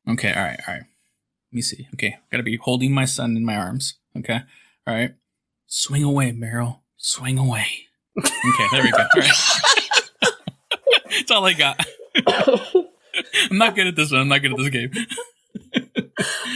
[0.08, 0.32] Okay.
[0.32, 0.60] All right.
[0.68, 0.84] All right.
[0.84, 1.88] Let me see.
[1.96, 2.18] Okay.
[2.32, 3.96] Got to be holding my son in my arms.
[4.16, 4.42] Okay.
[4.86, 5.16] All right.
[5.66, 6.84] Swing away, Merrill.
[6.98, 7.66] Swing away.
[8.20, 8.68] Okay.
[8.72, 9.00] There we go.
[9.00, 9.32] All right.
[11.10, 11.84] That's all I got.
[13.51, 14.21] I'm not good at this one.
[14.21, 14.91] I'm not good at this game.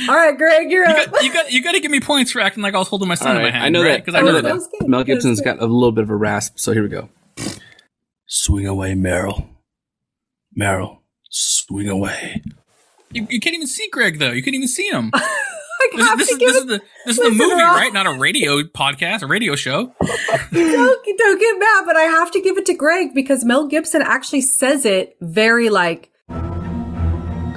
[0.08, 1.12] All right, Greg, you're You up.
[1.12, 3.08] got, you got, you got to give me points for acting like I was holding
[3.08, 3.64] my son All in my hand.
[3.64, 3.92] I know right?
[3.92, 4.06] that.
[4.06, 4.70] Because I oh, know wrote that.
[4.82, 4.88] it.
[4.88, 7.10] Mel Gibson's got a little bit of a rasp, so here we go.
[8.28, 9.48] Swing away, Merrill.
[10.56, 12.42] Merrill, swing away.
[13.12, 14.32] You, you can't even see Greg though.
[14.32, 15.12] You can't even see him.
[15.82, 17.62] I This, have this to is give this it- is the this is the movie,
[17.62, 17.94] right?
[17.94, 19.94] Not a radio podcast, a radio show.
[20.52, 24.02] don't, don't get mad, but I have to give it to Greg because Mel Gibson
[24.02, 26.12] actually says it very like,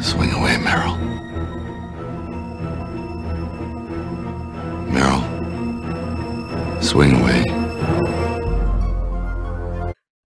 [0.03, 0.97] Swing away, Merrill.
[4.93, 5.23] Merrill.
[6.83, 7.45] Swing away.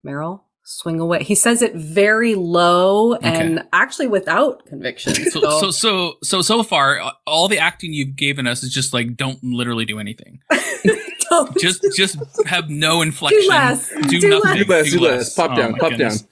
[0.04, 1.22] Merrill, swing away.
[1.22, 5.14] He says it very low and actually without conviction.
[5.32, 8.92] So, so, so, so, so far, uh, all the acting you've given us is just
[8.92, 10.40] like, don't literally do anything.
[11.30, 13.48] Don't- Just, just have no inflection.
[13.48, 13.88] less.
[14.08, 14.42] Do, Do nothing.
[14.42, 14.58] less.
[14.58, 15.34] Do less, do less.
[15.34, 16.26] Pop Oh down, pop goodness.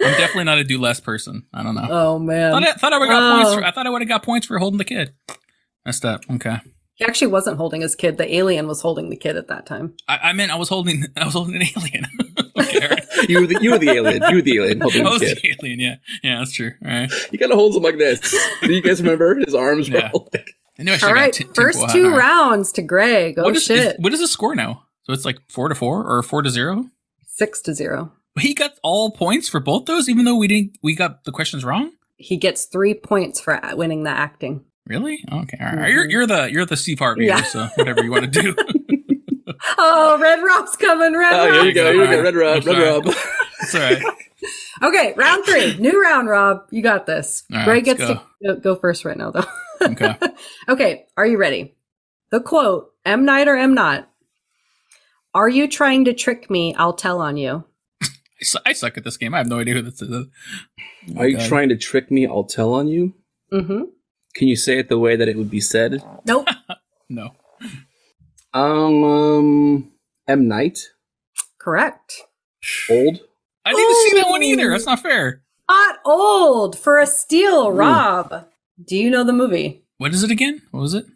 [0.00, 1.44] I'm definitely not a do less person.
[1.52, 1.86] I don't know.
[1.90, 2.52] oh man.
[2.52, 3.52] thought I, thought I would got points.
[3.54, 5.12] For, um, I thought I would have got points for holding the kid.
[5.84, 6.22] Messed up.
[6.30, 6.58] Okay.
[6.94, 8.16] he actually wasn't holding his kid.
[8.18, 9.94] The alien was holding the kid at that time.
[10.06, 11.04] I, I meant I was holding.
[11.16, 12.06] I was holding an alien.
[12.58, 12.82] okay.
[12.82, 13.04] all right.
[13.28, 14.22] You were the, you were the alien.
[14.28, 15.38] You were the alien holding I the was kid.
[15.42, 15.80] the alien.
[15.80, 15.94] Yeah.
[16.22, 16.72] Yeah, that's true.
[16.84, 17.12] All right.
[17.30, 18.20] He kind of holds him like this.
[18.62, 19.34] Do you guys remember?
[19.36, 20.10] His arms Yeah.
[20.14, 21.92] all like, I knew I All should've got right, t- first high.
[21.92, 22.18] two All right.
[22.18, 23.34] rounds to Greg.
[23.38, 24.84] Oh What is, shit, is- what is the score now?
[25.04, 26.86] So it's like four to four or four to zero.
[27.26, 28.12] six to zero.
[28.38, 30.78] He got all points for both those, even though we didn't.
[30.82, 31.92] We got the questions wrong.
[32.16, 34.64] He gets three points for winning the acting.
[34.86, 35.22] Really?
[35.30, 35.58] Okay.
[35.60, 35.92] All right.
[35.92, 36.10] You're, mm-hmm.
[36.10, 37.26] you're the you're the Steve Harvey.
[37.26, 37.42] Yeah.
[37.42, 38.56] So whatever you want to do.
[39.76, 41.16] Oh, Red Rob's coming.
[41.16, 41.92] Red oh, here you go.
[41.92, 42.22] Here you go.
[42.22, 42.66] Red Rob.
[42.66, 42.78] Red.
[42.78, 43.14] Rob.
[43.60, 44.02] it's all right.
[44.80, 45.76] Okay, round three.
[45.78, 46.68] New round, Rob.
[46.70, 47.42] You got this.
[47.50, 49.44] All right, Greg let's gets to go- go first right now, though.
[49.80, 50.16] Okay.
[50.68, 51.76] okay, are you ready?
[52.30, 53.24] The quote M.
[53.24, 53.74] Night or M.
[53.74, 54.08] Not?
[55.34, 56.74] Are you trying to trick me?
[56.74, 57.62] I'll tell on you.
[58.40, 59.34] I, su- I suck at this game.
[59.34, 60.10] I have no idea who this is.
[60.10, 60.26] Oh
[61.16, 61.48] Are you God.
[61.48, 62.26] trying to trick me?
[62.26, 63.14] I'll tell on you.
[63.52, 63.82] Mm-hmm.
[64.34, 66.02] Can you say it the way that it would be said?
[66.26, 66.46] Nope.
[67.10, 67.30] No.
[68.52, 69.90] Um,
[70.26, 70.78] M Night,
[71.58, 72.12] Correct.
[72.90, 73.20] old.
[73.64, 74.70] I didn't even see that one either.
[74.70, 75.42] That's not fair.
[75.70, 78.46] Hot old for a steal, Rob.
[78.86, 79.84] Do you know the movie?
[79.98, 80.60] What is it again?
[80.70, 81.06] What was it?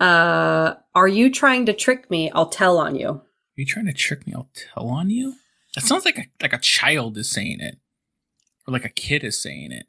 [0.00, 2.30] Uh, are you trying to trick me?
[2.32, 3.08] I'll tell on you.
[3.08, 3.22] Are
[3.54, 4.32] you trying to trick me?
[4.34, 5.34] I'll tell on you.
[5.76, 7.76] That sounds like a like a child is saying it,
[8.66, 9.86] or like a kid is saying it.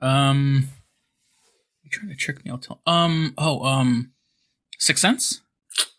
[0.00, 0.68] Um,
[1.84, 2.50] you trying to trick me?
[2.50, 2.80] I'll tell.
[2.86, 3.34] Um.
[3.38, 3.62] Oh.
[3.64, 4.12] Um.
[4.78, 5.42] Six Sense.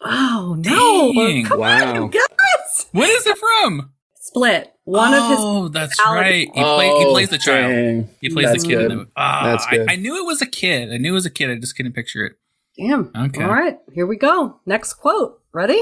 [0.02, 1.14] Oh no!
[1.14, 1.46] Dang.
[1.46, 2.04] Come Wow.
[2.04, 2.88] on, guys.
[2.92, 3.92] What is it from?
[4.16, 4.74] Split.
[4.84, 5.38] One of his.
[5.40, 6.48] Oh, that's right.
[6.54, 7.72] He, play, he Oh, plays the child.
[7.72, 8.10] dang.
[8.22, 8.82] He plays That's the kid.
[8.82, 9.00] In good.
[9.08, 9.90] the, ah, That's good.
[9.90, 10.92] I, I knew it was a kid.
[10.94, 11.50] I knew it was a kid.
[11.52, 12.34] I just couldn't picture it.
[12.78, 13.12] Damn.
[13.16, 13.44] Okay.
[13.44, 14.60] All right, here we go.
[14.66, 15.42] Next quote.
[15.54, 15.82] Ready?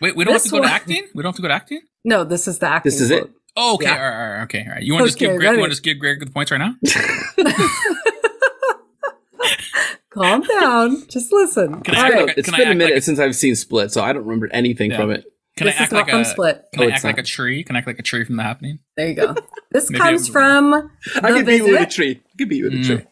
[0.00, 1.06] Wait, we don't This have to go to acting.
[1.14, 1.80] We don't have to go to acting.
[2.06, 2.90] No, this is the acting.
[2.90, 3.28] This is it.
[3.56, 3.86] Oh, okay.
[3.86, 3.96] Yeah.
[3.96, 4.42] All, right, all right.
[4.44, 4.64] Okay.
[4.66, 4.82] All right.
[4.82, 5.52] You want to just give Greg?
[5.54, 6.74] You want to just give Greg the points right now?
[10.10, 11.06] Calm down.
[11.08, 11.80] Just listen.
[11.82, 12.26] Can I All right.
[12.26, 14.24] like a- It's can been a minute like- since I've seen Split, so I don't
[14.24, 14.98] remember anything Yeah.
[14.98, 15.24] from it.
[15.56, 16.64] Can this I act like from a Split.
[16.72, 17.64] Can Oh, I it's act like a tree?
[17.64, 18.78] Can I act like a tree from the happening?
[18.96, 19.34] There you go.
[19.72, 20.88] This comes I'm- from I
[21.32, 22.20] the could beat you with a tree.
[22.24, 22.86] I could beat you with a Mm.
[22.86, 23.02] tree.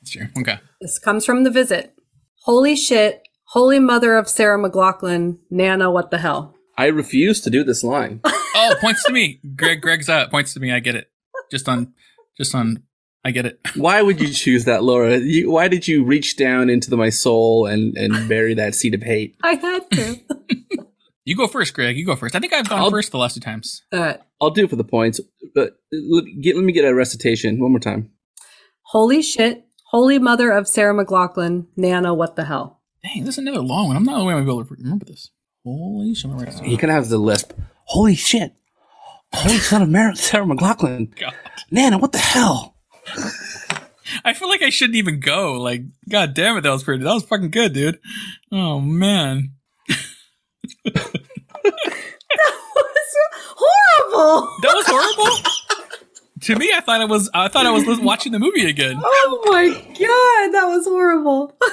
[0.00, 0.26] That's true.
[0.38, 0.58] Okay.
[0.80, 1.94] This comes from the visit.
[2.42, 3.26] Holy shit!
[3.46, 6.54] Holy mother of Sarah McLachlan, Nana, what the hell?
[6.78, 8.20] I refuse to do this line.
[8.60, 9.40] Oh, points to me.
[9.54, 9.80] Greg.
[9.80, 10.32] Greg's up.
[10.32, 10.72] Points to me.
[10.72, 11.08] I get it.
[11.48, 11.92] Just on.
[12.36, 12.82] Just on.
[13.24, 13.60] I get it.
[13.76, 15.18] Why would you choose that, Laura?
[15.18, 18.94] You, why did you reach down into the, my soul and, and bury that seed
[18.94, 19.36] of hate?
[19.44, 20.20] I had to.
[21.24, 21.98] You go first, Greg.
[21.98, 22.34] You go first.
[22.34, 23.82] I think I've gone I'll- first the last two times.
[23.92, 24.18] All right.
[24.40, 25.20] I'll do it for the points,
[25.54, 28.10] but let, get, let me get a recitation one more time.
[28.86, 29.66] Holy shit!
[29.90, 32.80] Holy mother of Sarah McLachlan, Nana, what the hell?
[33.04, 33.96] Dang, this is another long one.
[33.96, 35.30] I'm not the only one to be able to remember this.
[35.64, 36.24] Holy shit!
[36.26, 36.78] I'm gonna write this He down.
[36.78, 37.52] kind of has the lisp.
[37.84, 38.54] Holy shit!
[39.32, 41.34] Holy son of Mar- Sarah McLachlan, God.
[41.70, 42.76] Nana, what the hell?
[44.24, 45.54] I feel like I shouldn't even go.
[45.60, 47.04] Like, god damn it, that was pretty.
[47.04, 47.98] That was fucking good, dude.
[48.52, 49.52] Oh man.
[52.30, 53.16] That was
[53.56, 54.48] horrible.
[54.62, 55.36] That was horrible.
[56.42, 57.30] to me, I thought it was.
[57.34, 59.00] I thought I was watching the movie again.
[59.02, 61.56] Oh my god, that was horrible.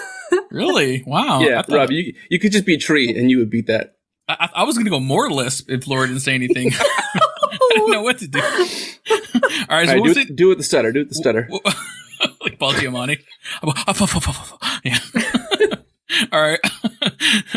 [0.51, 1.03] Really?
[1.05, 1.41] Wow.
[1.41, 3.95] Yeah, thought- Rob, you you could just be a tree and you would beat that.
[4.27, 6.71] I, I was gonna go more lisp if Laura didn't say anything.
[6.79, 8.39] I didn't know what to do.
[8.41, 10.35] All right, All so right, what do was it, it?
[10.35, 10.91] do it with the stutter.
[10.91, 11.49] Do it with the stutter.
[12.41, 13.19] like Paul Giamatti.
[14.83, 14.99] yeah.
[16.31, 16.59] All right.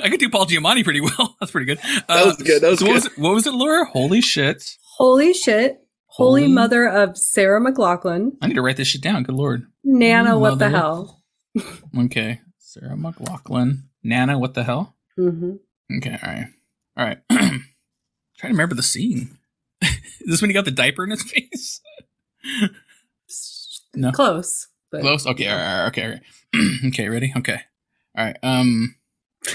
[0.03, 1.37] I could do Paul Giamatti pretty well.
[1.41, 1.79] That's pretty good.
[2.09, 2.95] Uh, That was good, that was so What good.
[2.95, 3.85] was, it, what was it, Laura?
[3.87, 4.77] Holy shit.
[4.97, 5.79] Holy shit!
[6.07, 9.23] Holy, Holy- mother of Sarah McLachlan, I need to write this shit down.
[9.23, 9.63] Good lord.
[9.85, 11.23] Nana, Holy what the hell?
[11.97, 12.41] Okay.
[12.79, 13.83] Sarah McLachlan.
[14.03, 14.97] Nana, what the hell?
[15.17, 15.53] hmm
[15.97, 16.47] Okay, all right.
[16.97, 17.19] All right.
[17.31, 17.61] Trying
[18.43, 19.39] to remember the scene.
[19.83, 21.81] Is this when he got the diaper in his face?
[23.95, 24.13] no.
[24.13, 24.69] Close.
[24.93, 25.27] But Close?
[25.27, 26.21] Okay, all right, all right, okay, all right.
[26.89, 27.33] okay, ready?
[27.37, 27.61] Okay.
[28.17, 28.37] All right.
[28.43, 28.97] Um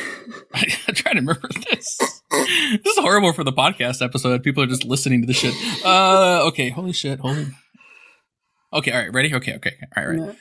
[0.53, 1.97] I, I'm trying to remember this.
[2.32, 4.41] This is horrible for the podcast episode.
[4.43, 5.53] People are just listening to the shit.
[5.86, 7.47] Uh okay, holy shit, holy
[8.74, 9.34] Okay, all right, ready?
[9.36, 10.38] Okay, okay, all right, all right.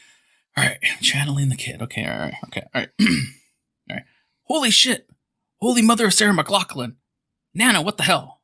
[0.57, 0.63] Yeah.
[0.63, 1.83] All right, channeling the kid.
[1.83, 2.89] Okay, all right, okay, all right.
[3.01, 4.03] all right.
[4.45, 5.09] Holy shit.
[5.61, 6.95] Holy mother of Sarah McLachlan.
[7.55, 8.41] Nana, what the hell?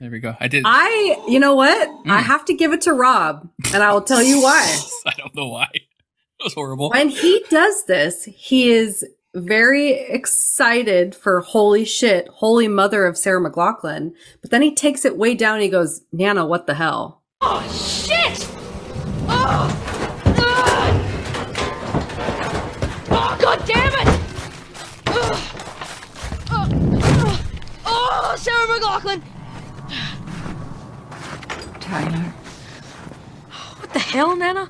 [0.00, 0.34] There we go.
[0.40, 0.64] I did.
[0.66, 1.88] I, you know what?
[2.06, 2.22] I Mm.
[2.22, 4.78] have to give it to Rob, and I will tell you why.
[5.06, 5.68] I don't know why.
[5.72, 6.90] It was horrible.
[6.90, 13.40] When he does this, he is very excited for holy shit, holy mother of Sarah
[13.40, 14.12] McLachlan.
[14.42, 17.22] But then he takes it way down and he goes, Nana, what the hell?
[17.40, 18.46] Oh, shit!
[19.28, 19.95] Oh!
[28.36, 29.22] Oh, Sarah McLachlan!
[31.80, 32.34] Tyler.
[33.78, 34.68] What the hell, Nana?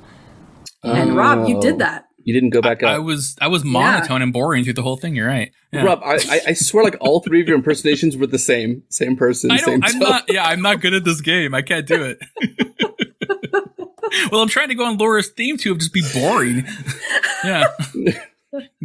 [0.83, 1.61] And Rob, you Oh.
[1.61, 2.05] did that.
[2.23, 2.89] You didn't go back up.
[2.89, 5.15] I was I was monotone and boring through the whole thing.
[5.15, 5.51] You're right.
[5.73, 5.83] Yeah.
[5.83, 9.15] Rob, I, I, I swear, like all three of your impersonations were the same, same
[9.17, 9.99] person, I don't, I'm tone.
[9.99, 10.23] not.
[10.29, 11.53] Yeah, I'm not good at this game.
[11.53, 12.19] I can't do it.
[14.31, 16.65] well, I'm trying to go on Laura's theme too of just be boring.
[17.43, 17.65] yeah.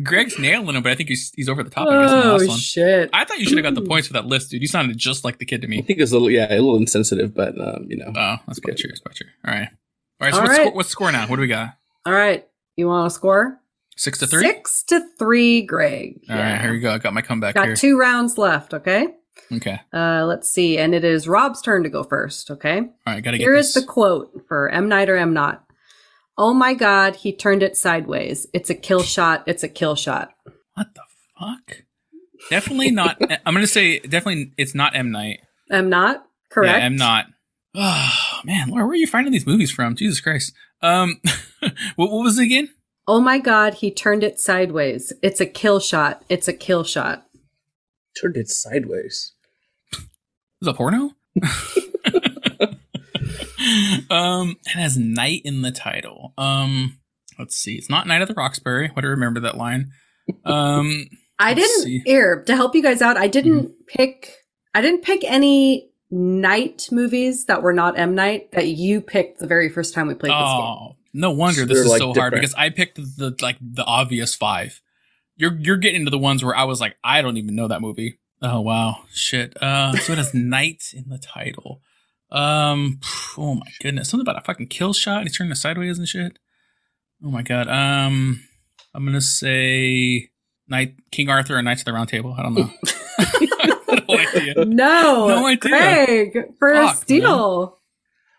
[0.02, 1.88] Greg's nailing him, but I think he's he's over the top.
[1.88, 2.58] I guess the Oh, last one.
[2.58, 3.10] shit.
[3.12, 4.62] I thought you should have got the points for that list, dude.
[4.62, 5.78] You sounded just like the kid to me.
[5.78, 8.36] I think it was a little, yeah, a little insensitive, but um, you know, Oh,
[8.46, 8.88] that's quite true.
[8.88, 9.26] That's quite true.
[9.46, 9.68] All right.
[10.20, 10.32] All right.
[10.34, 10.64] So All what's, right.
[10.66, 11.26] Score, what's score now?
[11.26, 11.74] What do we got?
[12.06, 12.46] All right.
[12.76, 13.58] You want to score?
[13.96, 14.42] Six to three.
[14.42, 16.20] Six to three, Greg.
[16.30, 16.60] All right.
[16.60, 16.92] Here we go.
[16.94, 17.76] I got my comeback Got here.
[17.76, 19.08] two rounds left, okay?
[19.52, 19.78] Okay.
[19.92, 20.78] Uh, let's see.
[20.78, 22.78] And it is Rob's turn to go first, okay?
[22.78, 23.22] All right.
[23.22, 23.68] Gotta get Here this.
[23.76, 24.88] is the quote for M.
[24.88, 25.34] Night or M.
[25.34, 25.64] Not.
[26.38, 28.46] Oh my God, he turned it sideways.
[28.52, 29.44] It's a kill shot.
[29.46, 30.32] It's a kill shot.
[30.74, 31.02] What the
[31.38, 31.82] fuck?
[32.50, 33.18] Definitely not.
[33.46, 35.40] I'm gonna say definitely it's not M Night.
[35.70, 35.88] M.
[35.88, 36.26] Not?
[36.50, 36.78] Correct?
[36.78, 37.26] Yeah, I'm not.
[37.74, 39.94] Oh man, Laura, where are you finding these movies from?
[39.96, 40.52] Jesus Christ.
[40.82, 41.20] Um,
[41.96, 42.70] what, what was it again?
[43.06, 45.12] Oh my God, he turned it sideways.
[45.22, 46.22] It's a kill shot.
[46.28, 47.24] It's a kill shot.
[48.20, 49.32] turned it sideways.
[50.60, 51.12] Is it porno?
[54.10, 56.34] um, it has night in the title.
[56.38, 56.98] Um,
[57.38, 57.74] let's see.
[57.74, 58.88] It's not Night of the Roxbury.
[58.88, 59.90] What do I remember that line?
[60.44, 61.06] Um,
[61.38, 61.98] I didn't see.
[61.98, 62.10] Mm-hmm.
[62.10, 63.16] here to help you guys out.
[63.16, 64.32] I didn't pick.
[64.74, 69.46] I didn't pick any night movies that were not M Night that you picked the
[69.46, 70.60] very first time we played this game.
[70.60, 74.34] oh, no wonder this is like, so hard because I picked the like the obvious
[74.34, 74.80] five.
[75.36, 77.80] You're you're getting into the ones where I was like, I don't even know that
[77.80, 78.18] movie.
[78.40, 79.56] Oh wow, shit.
[79.60, 81.80] Uh, so it has night in the title.
[82.32, 82.98] Um,
[83.36, 85.18] oh my goodness, something about a fucking kill shot.
[85.18, 86.38] and He's turning it sideways and shit.
[87.24, 87.68] Oh my god.
[87.68, 88.42] Um,
[88.94, 90.30] I'm gonna say
[90.68, 92.34] Knight King Arthur and Knights of the Round Table.
[92.36, 92.70] I don't know.
[94.08, 94.64] no idea.
[94.64, 96.30] No, No idea.
[96.30, 97.78] Greg for a Fuck, steal.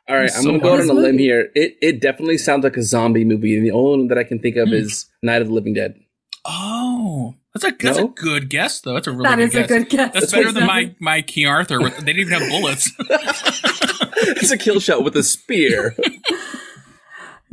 [0.10, 1.50] All right, It's I'm so gonna go out on a limb here.
[1.56, 4.40] It it definitely sounds like a zombie movie, and the only one that I can
[4.40, 4.74] think of Hmm.
[4.74, 5.96] is Night of the Living Dead.
[6.44, 8.06] Oh, that's a that's No?
[8.06, 8.94] a good guess though.
[8.96, 9.68] That's a really That good is a guess.
[9.70, 10.14] good guess.
[10.14, 11.80] That's better than my my King Arthur.
[11.80, 12.92] With, they didn't even have bullets.
[14.38, 15.96] It's a kill shot with a spear.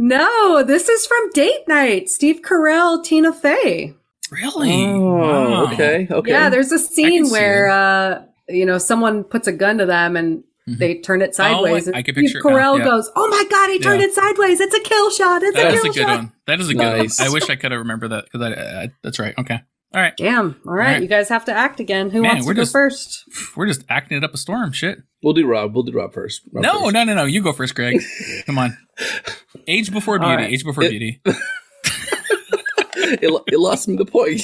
[0.02, 2.08] No, this is from Date Night.
[2.08, 3.94] Steve Carell, Tina Fey.
[4.30, 4.86] really?
[4.86, 5.72] oh, Wow.
[5.72, 6.30] okay, okay.
[6.30, 10.42] Yeah, there's a scene where uh, you know someone puts a gun to them and
[10.66, 11.82] they turn it sideways.
[11.84, 11.90] Mm-hmm.
[11.90, 12.84] Oh, I- I and can Steve picture it Carell yeah.
[12.84, 14.06] goes, "Oh my god, he turned Yeah.
[14.08, 14.60] it sideways!
[14.60, 15.42] It's a kill shot!
[15.42, 16.32] It's That a is kill a good shot!" one.
[16.46, 17.18] That is a good Nice.
[17.20, 17.28] one.
[17.28, 19.34] I wish I could have remembered that because I, I, that's right.
[19.36, 19.60] Okay.
[19.93, 20.12] All right.
[20.16, 20.61] Damn!
[20.66, 21.03] All right, right.
[21.03, 22.11] you guys have to act again.
[22.11, 23.24] Who Man, wants to go just- first?
[23.57, 24.70] We're just acting it up a storm.
[24.72, 24.99] Shit.
[25.22, 25.74] We'll do Rob.
[25.74, 26.43] We'll do Rob first.
[26.53, 26.93] Rob No, first.
[26.95, 27.24] no, no, no.
[27.24, 28.01] You go first, Greg.
[28.47, 28.78] Come on.
[29.66, 30.34] Age before beauty.
[30.36, 30.51] right.
[30.53, 31.20] Age before It- beauty.
[32.97, 34.43] it, it lost me the point.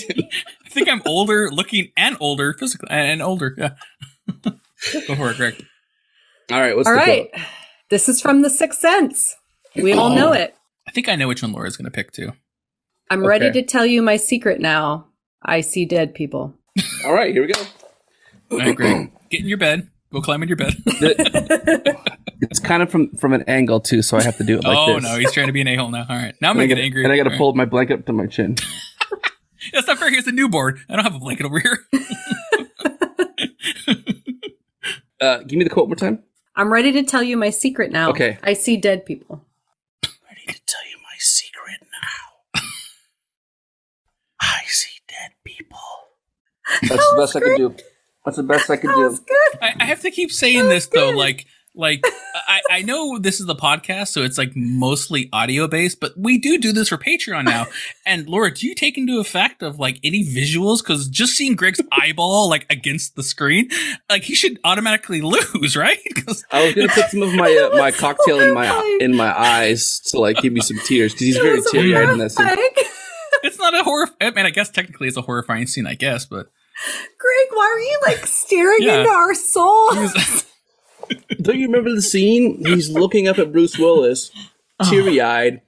[0.64, 3.54] I think I'm older looking and older physically uh, and older.
[3.56, 3.70] Yeah.
[5.06, 5.64] go for it, Greg.
[6.50, 7.44] All right, what's All the right, quote?
[7.90, 9.34] this is from The Sixth Sense.
[9.74, 10.14] We all Oh.
[10.14, 10.54] know it.
[10.86, 12.32] I think I know which one Laura's going to pick too.
[13.10, 15.05] I'm ready to tell you my secret now.
[15.46, 16.54] I see dead people.
[17.06, 17.60] All right, here we go.
[18.50, 19.10] All right, Greg.
[19.30, 19.88] Get in your bed.
[20.12, 20.76] Go climb in your bed.
[22.38, 24.76] It's kind of from from an angle too, so I have to do it like
[24.76, 25.04] oh this.
[25.04, 26.04] no, he's trying to be an a hole now.
[26.06, 27.02] All right, now I'm and gonna get angry.
[27.02, 28.56] and I got to pull my blanket up to my chin.
[29.72, 30.10] That's not fair.
[30.10, 30.80] Here's a new board.
[30.90, 31.78] I don't have a blanket over here.
[35.18, 36.22] Uh, give me the quote one more time.
[36.56, 38.10] I'm ready to tell you my secret now.
[38.10, 38.36] Okay.
[38.42, 39.42] I see dead people.
[40.04, 41.78] Ready to tell you my secret
[42.54, 42.60] now.
[44.42, 44.95] I see dead people.
[46.82, 47.74] That's the best I can do.
[48.24, 49.24] That's the best I can That do.
[49.24, 49.58] good.
[49.62, 51.46] I, I have to keep saying this though, like,
[51.78, 52.02] like
[52.48, 56.38] I, I know this is the podcast, so it's like mostly audio based, but we
[56.38, 57.66] do do this for Patreon now.
[58.08, 60.78] And Laura, do you take into effect of like any visuals?
[60.78, 63.68] Because just seeing Greg's eyeball like against the screen,
[64.08, 65.98] like he should automatically lose, right?
[66.14, 69.36] 'Cause- I was gonna put some of my uh, my cocktail in my in my
[69.38, 72.18] eyes to like give me some tears because he's very It was teary eyed in
[72.18, 72.46] that scene.
[73.42, 73.50] Horrifying.
[73.52, 74.08] it's not a horror.
[74.20, 76.46] I mean, I guess technically it's a horrifying scene, I guess, but
[77.18, 78.98] Greg, why are you like staring Yeah.
[79.00, 79.90] into our soul?
[81.42, 82.64] Don't you remember the scene?
[82.64, 84.30] He's looking up at Bruce Willis,
[84.88, 85.60] teary eyed,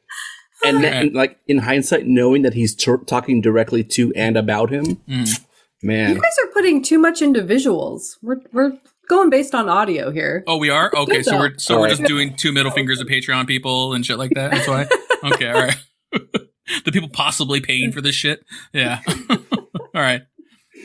[0.64, 1.14] and, then, Right.
[1.14, 4.96] like in hindsight, knowing that he's t- talking directly to and about him.
[5.08, 5.40] Mm.
[5.82, 8.16] Man, You guys are putting too much into visuals.
[8.20, 8.72] We're we're
[9.08, 10.42] going based on audio here.
[10.48, 11.22] oh, we are okay.
[11.22, 11.98] So we're so we're Alright.
[11.98, 14.50] just doing two middle fingers of Patreon people and shit like that.
[14.50, 14.86] That's why.
[15.32, 15.76] Okay, all right.
[16.84, 18.44] the people possibly paying for this shit.
[18.72, 19.00] Yeah.
[19.30, 19.36] All
[19.94, 20.22] right.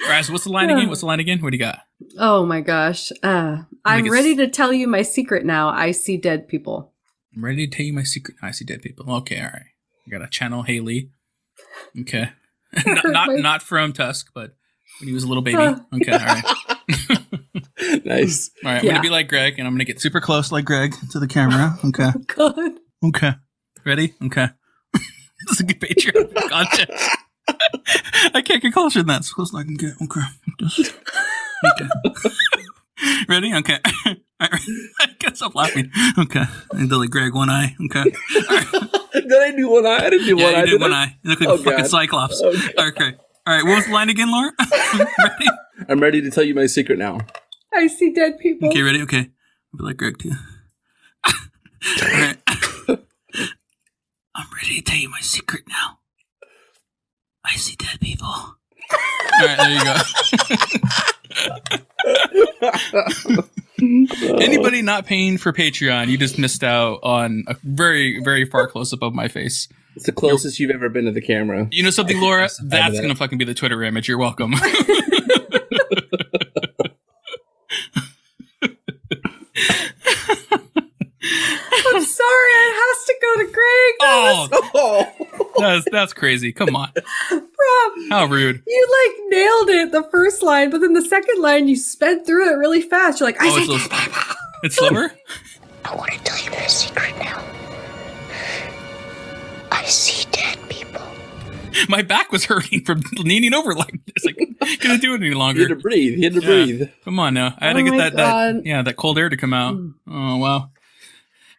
[0.04, 0.26] All right.
[0.26, 0.88] So what's the line again?
[0.90, 1.40] What's the line again?
[1.42, 1.80] What do you got?
[2.18, 3.12] Oh my gosh.
[3.22, 5.70] Uh, I'm ready to tell you my secret now.
[5.70, 6.92] I see dead people.
[7.36, 8.38] I'm ready to tell you my secret.
[8.42, 9.12] I see dead people.
[9.18, 9.38] Okay.
[9.40, 9.66] All right.
[10.08, 11.12] I got to channel Haley.
[12.00, 12.30] Okay.
[12.86, 14.56] not not, My- not from Tusk, but
[15.00, 15.58] when he was a little baby.
[15.58, 16.12] Okay.
[16.12, 16.44] All right.
[18.06, 18.52] nice.
[18.64, 18.80] All right.
[18.80, 18.92] I'm Yeah.
[18.92, 21.78] gonna be like Greg, and I'm gonna get super close like Greg to the camera.
[21.86, 22.10] Okay.
[22.36, 22.72] God.
[23.04, 23.32] Okay.
[23.86, 24.14] Ready?
[24.24, 24.48] Okay.
[25.48, 26.90] this is a good Patreon content.
[28.36, 29.20] I can't get closer than that.
[29.22, 29.94] As close as I can get.
[30.02, 30.22] Okay.
[30.60, 30.94] Just-
[31.66, 31.90] okay.
[33.30, 33.54] Ready?
[33.54, 33.80] Okay.
[34.06, 34.62] All right.
[35.02, 35.92] I can't stop laughing.
[36.18, 36.44] Okay.
[36.72, 37.76] And Billy Greg, one eye.
[37.86, 38.04] Okay.
[39.14, 40.06] Did I do one eye?
[40.06, 40.66] I didn't do Yeah, one you eye.
[40.66, 41.04] did did one I?
[41.04, 41.18] eye.
[41.24, 41.88] You look like Oh, a fucking God.
[41.88, 42.42] cyclops.
[42.42, 42.74] Oh, okay.
[42.88, 43.12] Okay.
[43.46, 43.64] All right.
[43.66, 44.52] What was the line again, Laura?
[45.20, 45.46] ready?
[45.90, 47.20] I'm ready to tell you my secret now.
[47.74, 48.70] I see dead people.
[48.70, 49.02] Okay, ready?
[49.02, 49.18] Okay.
[49.74, 50.32] I'll be like Greg too.
[51.26, 51.34] All
[52.02, 52.38] right.
[54.36, 56.00] I'm ready to tell you my secret now.
[57.46, 58.28] I see dead people.
[58.28, 58.58] All
[59.42, 59.84] right, there you
[63.40, 64.38] go.
[64.42, 68.94] Anybody not paying for Patreon, you just missed out on a very, very far close
[68.94, 69.68] up of my face.
[69.96, 71.68] It's the closest you've ever been to the camera.
[71.72, 72.44] You know something, Laura?
[72.44, 73.02] Yes, I know That's that.
[73.02, 74.08] gonna fucking be the Twitter image.
[74.08, 74.54] You're welcome.
[81.96, 82.52] I'm sorry.
[82.54, 83.94] It has to go to Greg.
[84.02, 86.52] oh, Oh, that's that's crazy.
[86.54, 86.92] Come on,
[87.32, 88.64] Rob, how rude.
[88.68, 92.52] you like nailed it the first line, but then the second line you sped through
[92.54, 93.20] it really fast.
[93.20, 95.12] You're like, I Oh, see it's, dead a- it's slower.
[95.86, 97.44] I want to tell you my secret now.
[99.72, 101.02] I see dead people.
[101.90, 104.26] My back was hurting from leaning over like this.
[104.62, 105.62] I couldn't do it any longer.
[105.62, 106.18] you had to breathe.
[106.20, 106.48] You had to Yeah.
[106.66, 106.90] breathe.
[107.04, 107.56] Come on now.
[107.60, 109.74] I had to Oh get my that, that yeah, that cold air to come out.
[109.76, 109.90] Hmm.
[110.08, 110.70] Oh wow.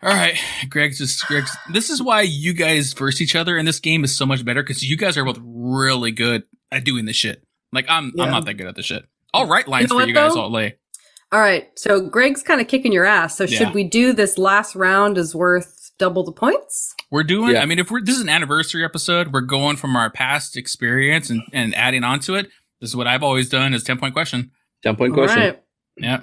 [0.04, 0.38] All right,
[0.68, 1.56] Greg's just Greg's.
[1.72, 4.62] This is why you guys verse each other, and this game is so much better
[4.62, 7.42] because you guys are both really good at doing this shit.
[7.72, 8.24] Like I'm, Yeah.
[8.24, 9.04] I'm not that good at this shit.
[9.32, 10.42] I'll write lines know for what, you guys though?
[10.42, 10.76] all day.
[11.32, 11.68] All right.
[11.76, 13.36] So Greg's kind of kicking your ass.
[13.36, 13.58] So Yeah.
[13.58, 16.94] should we do this last round is worth double the points?
[17.10, 17.54] We're doing.
[17.54, 17.62] Yeah.
[17.62, 21.30] I mean, if we're this is an anniversary episode, we're going from our past experience
[21.30, 22.46] and and adding on to it.
[22.80, 23.72] This is what I've always done.
[23.74, 24.50] Is ten point question.
[24.82, 25.40] Ten point All question.
[25.40, 25.62] right.
[25.96, 26.20] Yeah,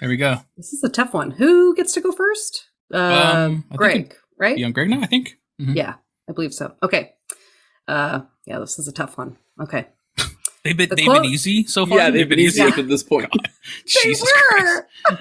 [0.00, 0.36] there we go.
[0.56, 1.30] This is a tough one.
[1.32, 2.66] Who gets to go first?
[2.92, 4.56] Uh, Um, Greg, right?
[4.58, 5.38] Young Greg now, I think.
[5.60, 5.74] Mhm.
[5.76, 5.94] Yeah,
[6.28, 6.74] I believe so.
[6.82, 7.12] Okay.
[7.88, 9.36] Uh, yeah, this is a tough one.
[9.60, 9.86] Okay.
[10.64, 11.98] They've been The they've quote- been easy so far.
[11.98, 12.68] Yeah, they've been easy Yeah.
[12.68, 13.28] up to this point.
[13.86, 14.82] Jesus they Christ.
[15.10, 15.18] were.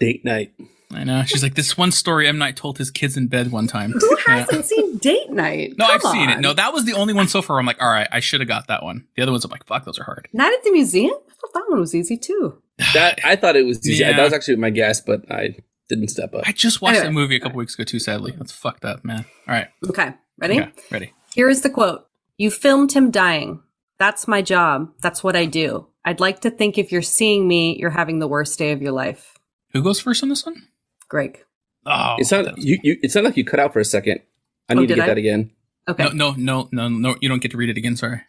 [0.00, 0.52] Date night.
[0.92, 1.22] I know.
[1.24, 3.92] She's like this one story M Night told his kids in bed one time.
[3.92, 5.74] Who hasn't seen Date Night?
[5.76, 6.40] No, I've Come seen it.
[6.40, 7.58] No, that was the only one so far.
[7.58, 9.04] I'm like, all right, I should have got that one.
[9.16, 10.28] The other ones, I'm like, fuck, those are hard.
[10.32, 11.12] Night at the Museum?
[11.28, 12.62] I thought that one was easy too.
[12.94, 14.00] That I thought it was easy.
[14.02, 14.16] Yeah.
[14.16, 15.56] That was actually my guess, but I
[15.88, 16.42] didn't step up.
[16.46, 17.22] I just watched that Anyway.
[17.22, 17.98] movie a couple weeks ago too.
[17.98, 19.24] Sadly, that's fucked up, man.
[19.46, 20.14] All right, Okay.
[20.38, 20.60] Ready?
[20.60, 21.12] okay, ready.
[21.34, 23.62] Here is the quote You filmed him dying.
[23.98, 24.90] That's my job.
[25.00, 25.86] That's what I do.
[26.04, 28.92] I'd like to think if you're seeing me, you're having the worst day of your
[28.92, 29.34] life.
[29.72, 30.68] Who goes first on this one?
[31.08, 31.44] Greg.
[31.84, 32.96] Oh, It's not that- you, you.
[33.02, 34.20] It sounded like you cut out for a second.
[34.68, 35.06] I Oh, need to did get I?
[35.08, 35.50] that again.
[35.88, 36.04] Okay.
[36.04, 37.16] No, no, no, no, no.
[37.20, 37.96] You don't get to read it again.
[37.96, 38.20] Sorry.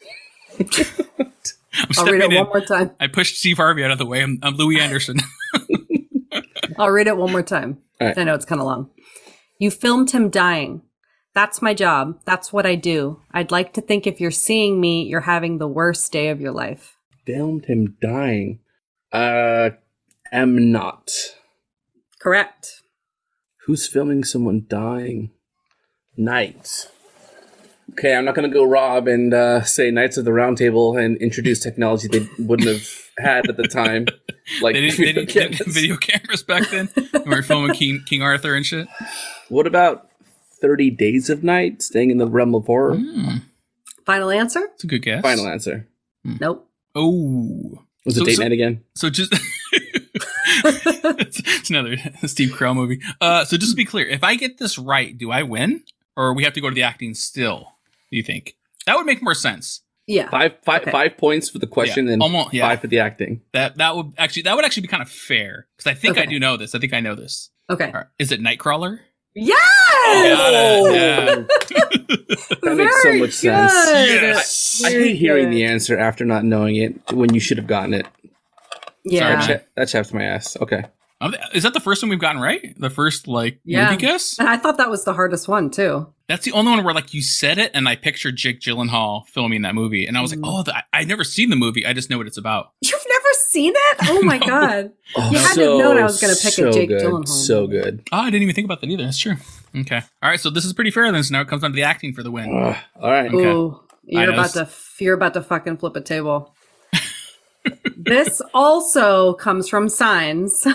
[0.59, 0.65] I'm
[1.97, 2.37] I'll read it stepping in.
[2.37, 2.91] one more time.
[2.99, 4.21] I pushed Steve Harvey out of the way.
[4.23, 5.19] I'm, I'm Louie Anderson.
[6.79, 7.79] I'll read it one more time.
[7.99, 8.17] Right.
[8.17, 8.89] I know it's kind of long.
[9.59, 10.81] You filmed him dying.
[11.35, 12.21] That's my job.
[12.25, 13.21] That's what I do.
[13.31, 16.53] I'd like to think if you're seeing me, you're having the worst day of your
[16.53, 16.95] life.
[17.25, 18.59] Filmed him dying.
[19.11, 19.71] Uh,
[20.31, 21.11] am not.
[22.19, 22.81] Correct.
[23.65, 25.31] Who's filming someone dying?
[26.15, 26.87] Knights.
[27.91, 31.17] Okay, I'm not gonna go Rob and uh, say Knights of the Round Table and
[31.17, 32.87] introduce technology they wouldn't have
[33.19, 34.07] had at the time.
[34.63, 35.75] Like they didn't, video they didn't cameras.
[35.75, 36.89] video cameras back then.
[36.95, 38.87] we were filming King King Arthur and shit.
[39.47, 40.09] What about
[40.59, 41.83] Thirty Days of Night?
[41.83, 42.95] Staying in the realm of horror.
[42.97, 43.37] Hmm,
[44.07, 44.61] Final answer?
[44.73, 45.21] it's a good guess.
[45.21, 45.87] Final answer.
[46.23, 46.67] Nope.
[46.95, 48.83] Oh, Was So- it date so- night again?
[48.95, 49.31] So just
[50.65, 51.95] it's, it's another
[52.25, 53.01] Steve Carell movie.
[53.21, 55.83] Uh, so just to be clear, if I get this right, do I win,
[56.17, 57.73] or we have to go to the acting still?
[58.09, 58.55] Do you think
[58.87, 59.81] that would make more sense?
[60.09, 60.29] Yeah.
[60.29, 60.91] Five, five, Okay.
[60.91, 62.67] five points for the question Yeah, and almost- yeah.
[62.67, 63.41] five for the acting.
[63.53, 66.25] That that would actually that would actually be kind of fair because I think I
[66.25, 66.73] do know this.
[66.73, 67.51] I think I know this.
[67.69, 67.85] Okay.
[67.85, 68.05] All right.
[68.17, 68.99] Is it Nightcrawler?
[69.35, 69.57] Yes!
[70.05, 71.35] Got it, yeah.
[72.63, 73.73] That makes so Very much sense.
[73.73, 74.81] Yes.
[74.83, 77.93] I Very hate hearing the answer after not knowing it when you should have gotten
[77.93, 78.07] it.
[79.05, 79.39] Yeah.
[79.41, 80.57] Sorry, Cha- that chaps my ass.
[80.59, 80.83] Okay.
[81.53, 82.73] Is that the first one we've gotten right?
[82.79, 83.85] The first like Yeah.
[83.91, 84.39] movie guess?
[84.39, 86.11] And I thought that was the hardest one too.
[86.29, 89.63] That's the only one where like you said it, and I pictured Jake Gyllenhaal filming
[89.63, 90.45] that movie, and I was like, Mm.
[90.45, 91.85] oh, the, I I've never seen the movie.
[91.85, 92.71] I just know what it's about.
[92.81, 93.97] You've never seen it?
[94.09, 94.45] Oh my No.
[94.47, 94.91] god.
[95.17, 97.01] Oh, You had to have known I was gonna pick a Jake good.
[97.01, 97.27] Gyllenhaal.
[97.27, 98.07] So good.
[98.13, 99.03] Oh, I didn't even think about that either.
[99.03, 99.35] That's true.
[99.75, 99.97] Okay.
[100.23, 100.39] All right.
[100.39, 101.23] So this is pretty fair then.
[101.23, 102.55] So now it comes down to the acting for the win.
[102.55, 102.75] Ugh.
[103.01, 103.27] all right.
[103.33, 103.45] Okay.
[103.51, 103.81] Ooh.
[104.05, 104.69] You're about to
[104.99, 106.53] you're about to fucking flip a table.
[107.97, 110.65] this also comes from Signs.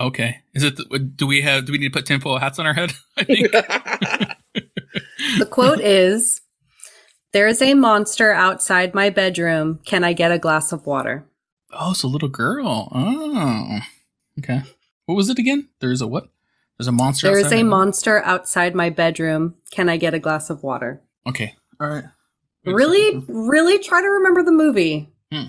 [0.00, 0.38] Okay.
[0.54, 0.76] Is it?
[0.76, 1.64] The, do we have?
[1.66, 2.92] Do we need to put tinfoil hats on our head?
[3.16, 3.52] I think.
[5.38, 6.40] The quote is
[7.32, 9.80] There is a monster outside my bedroom.
[9.84, 11.24] Can I get a glass of water?
[11.72, 12.88] oh, it's a little girl.
[12.94, 13.80] Oh.
[14.38, 14.62] Okay.
[15.06, 15.68] What was it again?
[15.80, 16.28] There's a what?
[16.78, 17.26] There's a monster.
[17.28, 19.54] There is outside a my- monster outside my bedroom.
[19.70, 21.02] Can I get a glass of water?
[21.26, 21.54] Okay.
[21.80, 22.04] All right.
[22.64, 25.10] Wait Really, really try to remember the movie.
[25.32, 25.48] Hmm.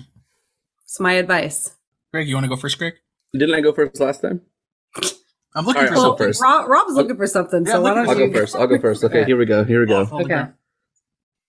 [0.84, 1.74] It's my advice.
[2.12, 2.94] Greg, you want to go first, Greg?
[3.32, 4.42] Didn't I go first last time?
[5.54, 6.26] I'm looking All right, for I'll something.
[6.26, 6.42] go first.
[6.42, 8.54] Rob, Rob's looking for something, Yeah, so why don't I'll you go first.
[8.56, 9.02] I'll go first.
[9.04, 9.26] Okay, Okay.
[9.26, 9.64] here we go.
[9.64, 10.08] Here we go.
[10.12, 10.44] Okay.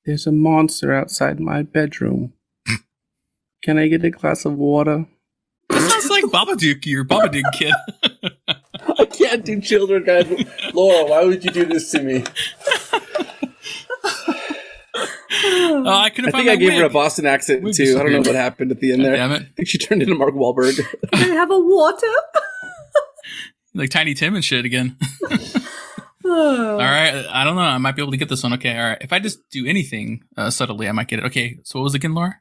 [0.06, 2.34] There's a monster outside my bedroom.
[3.64, 5.06] Can I get a glass of water?
[5.70, 7.74] That sounds like Babadook, your Babadook kid.
[8.99, 10.26] I can't do children, guys.
[10.74, 12.24] Laura, why would you do this to me?
[15.43, 16.89] Oh, I couldn't I think I my gave her a.
[16.89, 17.97] Boston accent Wig too.
[17.99, 19.16] I don't know what happened at the end there.
[19.16, 19.41] Damn it.
[19.43, 20.76] I think she turned into Mark Wahlberg.
[21.14, 22.08] Can I have a water?
[23.74, 24.97] Like Tiny Tim and shit again.
[26.26, 26.72] Oh.
[26.74, 27.26] All right.
[27.30, 27.61] I don't know.
[27.61, 28.53] I might be able to get this one.
[28.53, 28.78] Okay.
[28.78, 28.97] All right.
[29.01, 31.26] If I just do anything uh, subtly, I might get it.
[31.26, 31.59] Okay.
[31.63, 32.39] So what was it again, Laura?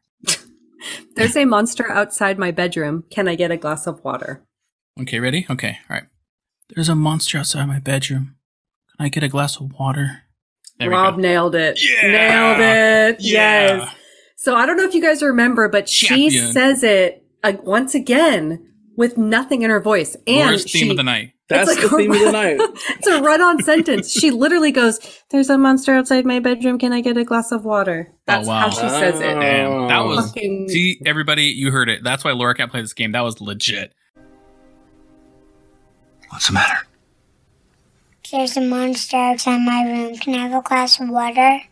[1.16, 3.04] There's a monster outside my bedroom.
[3.10, 4.42] Can I get a glass of water?
[5.00, 5.20] Okay.
[5.20, 5.46] Ready?
[5.48, 5.78] Okay.
[5.88, 6.06] All right.
[6.74, 8.36] There's a monster outside my bedroom.
[8.96, 10.22] Can I get a glass of water?
[10.78, 11.78] There Rob nailed it.
[11.82, 12.08] Yeah.
[12.08, 13.20] Nailed it.
[13.20, 13.76] Yeah.
[13.76, 13.94] Yes.
[14.36, 18.69] So I don't know if you guys remember, but she says it uh, once again
[19.00, 20.14] with nothing in her voice.
[20.26, 21.32] And Laura's theme she, of the night.
[21.48, 22.56] That's like the a- theme of the night.
[22.60, 24.12] it's a run-on sentence.
[24.12, 26.78] She literally goes, "There's a monster outside my bedroom.
[26.78, 28.60] Can I get a glass of water?" That's oh, wow.
[28.60, 29.36] how she says it.
[29.36, 29.40] Oh.
[29.40, 29.88] Damn.
[29.88, 30.26] That was.
[30.26, 32.04] Fucking- See, everybody, you heard it.
[32.04, 33.12] That's why Laura can't play this game.
[33.12, 33.94] That was legit.
[36.28, 36.86] What's the matter?
[38.30, 40.16] There's a monster outside my room.
[40.18, 41.62] Can I have a glass of water?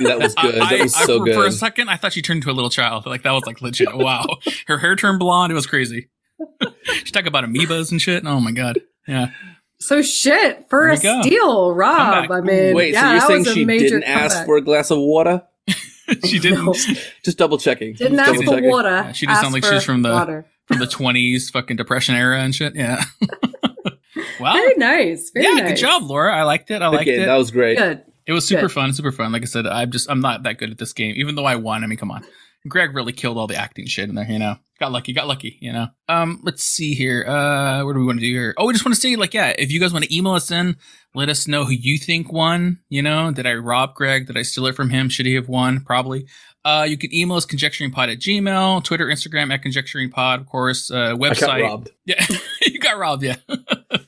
[0.00, 0.58] That was good.
[0.58, 1.34] I, That was I- so for, good.
[1.34, 3.06] For a second, I thought she turned into a little child.
[3.06, 3.96] Like that was like legit.
[3.96, 4.26] Wow.
[4.66, 5.50] Her hair turned blonde.
[5.50, 6.10] It was crazy.
[7.04, 8.24] She talked about amoebas and shit.
[8.26, 8.80] Oh my god.
[9.08, 9.30] Yeah.
[9.78, 11.22] So shit for a we go.
[11.22, 12.30] steal, Rob.
[12.30, 14.60] I mean, Wait, yeah, so you're saying was a she major didn't ask for a
[14.62, 15.42] glass of water?
[16.24, 16.64] She didn't.
[16.64, 16.72] No.
[17.24, 17.94] Just double checking.
[17.94, 18.70] Didn't Just ask double for checking.
[18.70, 18.88] water.
[18.90, 20.46] Yeah, she just sounds asked like for she's from the- water.
[20.66, 22.76] from the 20s fucking depression era and shit.
[22.76, 23.02] Yeah.
[24.40, 24.52] wow.
[24.52, 25.30] Very nice.
[25.30, 25.70] Very yeah, nice.
[25.70, 26.32] good job, Laura.
[26.34, 26.80] I liked it.
[26.80, 27.26] I liked Okay, it.
[27.26, 27.76] that was great.
[27.76, 28.02] Good.
[28.26, 28.72] it was super good.
[28.72, 29.32] fun, super fun.
[29.32, 31.56] Like I said, I'm just I'm not that good at this game, even though I
[31.56, 31.82] won.
[31.82, 32.24] I mean, come on.
[32.68, 34.56] Greg really killed all the acting shit in there, you know.
[34.78, 35.88] Got lucky, got lucky, you know.
[36.08, 37.24] Um, let's see here.
[37.26, 38.54] Uh what do we want to do here?
[38.58, 40.50] Oh, we just want to say, like, yeah, if you guys want to email us
[40.50, 40.76] in,
[41.14, 42.80] let us know who you think won.
[42.88, 44.26] You know, did I rob Greg?
[44.26, 45.08] Did I steal it from him?
[45.08, 45.80] Should he have won?
[45.80, 46.26] Probably.
[46.64, 51.14] Uh, you can email us conjecturingpod at gmail, Twitter, Instagram at conjecturingpod, of course, uh,
[51.14, 51.40] website.
[51.40, 51.90] got robbed.
[52.04, 52.26] Yeah,
[52.62, 53.22] you got robbed.
[53.22, 53.36] Yeah.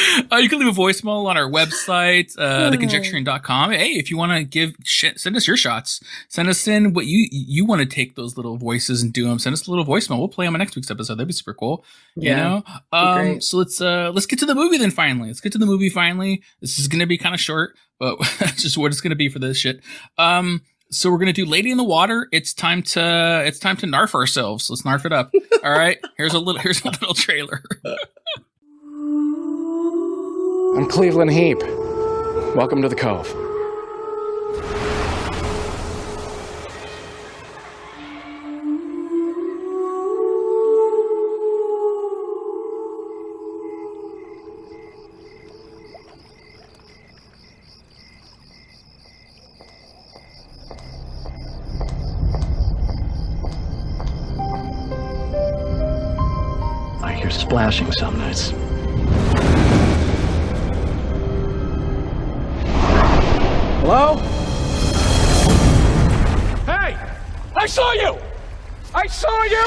[0.32, 3.72] uh, you can leave a voicemail on our website, uh, theconjecturing.com.
[3.72, 6.00] Hey, if you want to give shit, send us your shots.
[6.28, 9.38] Send us in what you you want to take those little voices and do them.
[9.38, 10.18] Send us a little voicemail.
[10.18, 11.14] We'll play them on next week's episode.
[11.14, 11.84] That'd be super cool.
[12.16, 12.36] You Yeah.
[12.36, 12.64] know.
[12.92, 14.90] Um, so let's uh let's get to the movie then.
[14.90, 15.88] Finally, let's get to the movie.
[15.90, 19.28] Finally, this is gonna be kind of short, but that's just what it's gonna be
[19.28, 19.80] for this shit.
[20.18, 20.62] Um.
[20.92, 22.26] So we're gonna do Lady in the Water.
[22.32, 24.68] It's time to it's time to narf ourselves.
[24.68, 25.30] Let's narf it up.
[25.62, 25.98] All right.
[26.16, 27.62] Here's a little here's a little trailer.
[30.72, 31.60] I'm Cleveland Heap.
[32.54, 33.26] Welcome to the Cove.
[57.02, 58.52] I hear splashing some nights.
[63.92, 64.14] Hello?
[66.64, 66.96] Hey!
[67.56, 68.16] I saw you!
[68.94, 69.66] I saw you!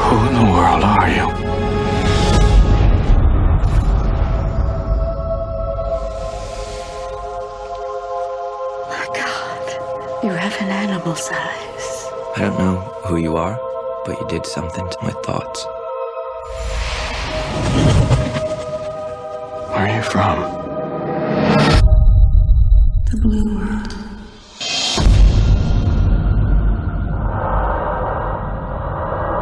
[0.00, 1.26] Who in the world are you?
[8.88, 12.06] My God, you have an animal size.
[12.34, 13.60] I don't know who you are,
[14.06, 15.66] but you did something to my thoughts.
[19.82, 20.38] Are you from?
[23.10, 23.92] The blue world.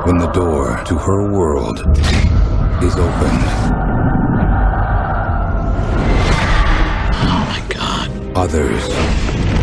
[0.07, 1.79] When the door to her world
[2.83, 3.45] is opened,
[7.23, 8.09] Oh my god.
[8.35, 8.89] others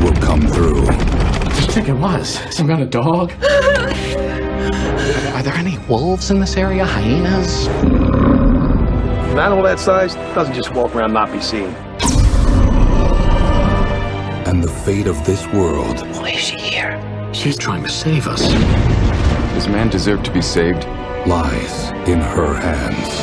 [0.03, 0.85] will come through.
[0.85, 2.37] What did you think it was?
[2.55, 3.31] Some kind of dog?
[3.31, 3.35] are,
[5.37, 6.85] are there any wolves in this area?
[6.85, 7.67] Hyenas?
[9.37, 11.67] An animal that size doesn't just walk around not be seen.
[14.47, 16.99] And the fate of this world Why is she here?
[17.35, 18.41] She's trying to save us.
[19.53, 20.85] Does man deserve to be saved?
[21.27, 23.13] Lies in her hands.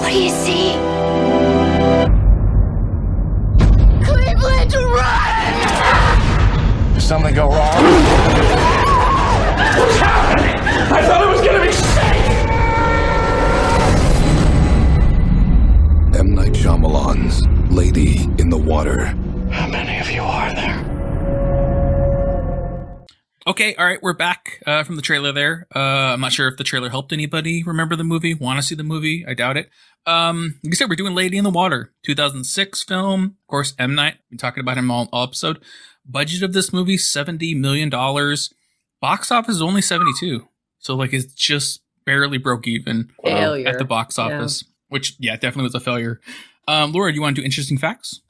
[0.00, 0.72] What do you see?
[4.04, 5.54] Cleveland, run!
[6.92, 8.13] Did something go wrong?
[17.14, 19.04] Shyamalan's Lady in the Water.
[19.50, 20.90] How many of you are there?
[23.46, 25.66] Okay, all right, we're back uh, from the trailer there.
[25.74, 28.74] Uh, I'm not sure if the trailer helped anybody remember the movie, want to see
[28.74, 29.24] the movie.
[29.28, 29.68] I doubt it.
[30.06, 33.24] Um, like I said, we're doing Lady in the Water, 2006 film.
[33.24, 33.94] Of course, M.
[33.94, 34.16] Night.
[34.30, 35.62] Been talking about him all, all episode.
[36.06, 37.90] Budget of this movie, $70 million.
[37.90, 40.48] Box office is only 72.
[40.78, 44.24] So, like, it's just barely broke even uh, at the box Yeah.
[44.24, 46.20] office, which, yeah, definitely was a failure.
[46.68, 48.20] Um, Laura, do you want to do interesting facts?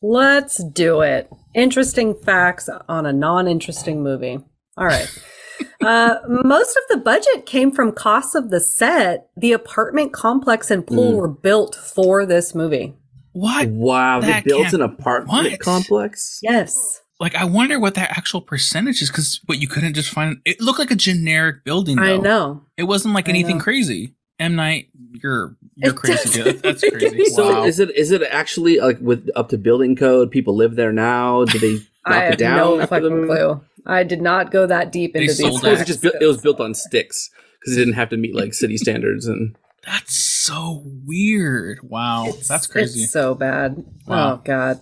[0.00, 1.28] Let's do it.
[1.54, 4.38] Interesting facts on a non-interesting movie.
[4.76, 5.08] All right.
[5.84, 9.28] uh, most of the budget came from costs of the set.
[9.36, 11.16] The apartment complex and pool Mm.
[11.16, 12.94] were built for this movie.
[13.32, 13.68] What?
[13.68, 15.60] Wow, they built can't- an apartment What?
[15.60, 16.38] complex.
[16.42, 17.00] Yes.
[17.20, 20.36] Like, I wonder what that actual percentage is because what you couldn't just find.
[20.44, 21.98] It looked like a generic building.
[21.98, 22.62] I know.
[22.76, 23.64] It wasn't like I anything know.
[23.64, 24.14] crazy.
[24.38, 24.88] M Night,
[25.22, 26.42] you're you're It crazy.
[26.42, 26.62] Dude.
[26.62, 27.06] That's crazy.
[27.06, 27.64] any So Wow.
[27.64, 30.30] is it is it actually like with up to building code?
[30.30, 31.44] People live there now.
[31.44, 31.72] Did they
[32.06, 33.60] knock I it down no after the fucking clue.
[33.86, 35.38] I did not go that deep They into these.
[35.40, 37.30] sold was it just built, it was built on sticks
[37.60, 41.80] because it didn't have to meet like city standards and That's so weird.
[41.82, 43.02] Wow, that's crazy.
[43.02, 43.84] It's so bad.
[44.06, 44.34] Wow.
[44.34, 44.80] Oh god.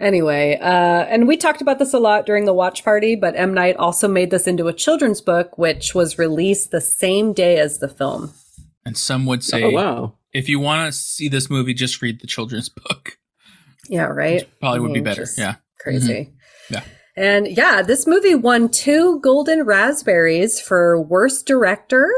[0.00, 3.52] Anyway, uh, and we talked about this a lot during the watch party, but M.
[3.52, 7.78] Night also made this into a children's book, which was released the same day as
[7.78, 8.32] the film.
[8.88, 12.22] And some would say, oh wow, if you want to see this movie, just read
[12.22, 13.18] the children's book.
[13.86, 14.48] Yeah, right?
[14.60, 15.26] Probably I would be better.
[15.36, 15.56] Yeah.
[15.78, 16.32] Crazy.
[16.70, 16.84] Yeah.
[17.14, 22.08] And yeah, this movie won two golden raspberries for worst director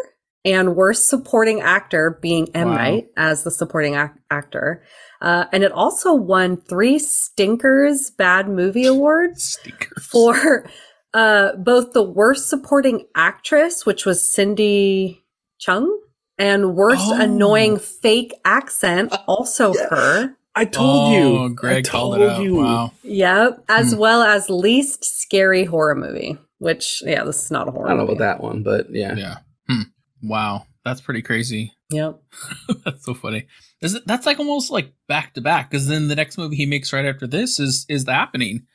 [0.45, 2.69] and worst supporting actor, being M.
[2.69, 2.77] Wow.
[2.77, 4.85] Night as the supporting ac- actor.
[5.21, 10.07] Uh, and it also won three Stinkers Bad Movie Awards Stinkers.
[10.07, 10.71] for
[11.15, 15.25] uh, both the worst supporting actress, which was Cindy
[15.61, 15.89] Cheung,
[16.41, 17.21] and worst Oh.
[17.21, 20.35] annoying fake accent, also her.
[20.57, 21.55] I told oh, you.
[21.55, 22.43] Greg I called told it out.
[22.43, 22.57] you.
[22.57, 22.93] Wow.
[23.05, 23.99] Yep, as Hmm.
[23.99, 26.37] well as least scary horror movie.
[26.59, 27.87] Which, yeah, this is not a horror.
[27.87, 28.17] I don't know movie.
[28.17, 29.15] about that one, but yeah.
[29.15, 29.37] Yeah.
[29.69, 29.83] Hmm.
[30.23, 30.67] Wow.
[30.85, 31.73] That's pretty crazy.
[31.93, 32.21] Yep.
[32.85, 33.49] that's so funny.
[33.83, 36.65] Is it, that's like almost like back to back because then the next movie he
[36.65, 38.67] makes right after this is is the happening,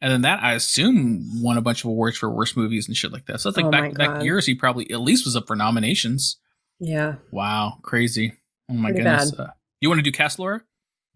[0.00, 3.12] and then that I assume won a bunch of awards for worst movies and shit
[3.12, 3.40] like that.
[3.40, 4.46] So it's like Oh back to back years.
[4.46, 6.36] He probably at least was up for nominations.
[6.80, 7.16] Yeah.
[7.30, 8.34] Wow, crazy.
[8.70, 9.32] Oh my Pretty goodness.
[9.38, 9.48] Uh,
[9.80, 10.62] you want to do cast Laura?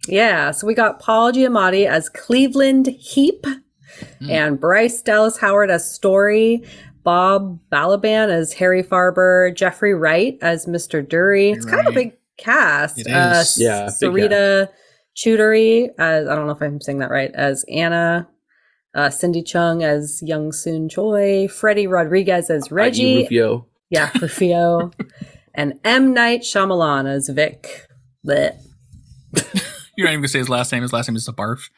[0.07, 0.51] Yeah.
[0.53, 3.45] So we got Paul Giamatti as Cleveland Heap
[4.21, 4.31] Hmm.
[4.31, 6.63] and Bryce Dallas Howard as Story.
[7.05, 11.03] Bob Balaban as Harry Farber, Jeffrey Wright as Mr.
[11.03, 11.57] Dury.
[11.57, 12.99] It's kind of a big cast.
[13.01, 13.43] It Uh.
[13.57, 14.69] Yeah, Sarita
[15.17, 18.29] Choudhury as I don't know if I'm saying that right as Anna.
[18.95, 23.23] Uh, Cindy Cheung as Young Soon Choi, Freddy Rodriguez as Reggie, I.e.
[23.23, 23.67] Rufio.
[23.91, 24.91] yeah, Rufio,
[25.59, 27.87] and M Night Shyamalan as Vic.
[28.27, 28.55] Blech.
[29.97, 30.83] You're not even gonna say his last name.
[30.83, 31.69] His last name is a barf.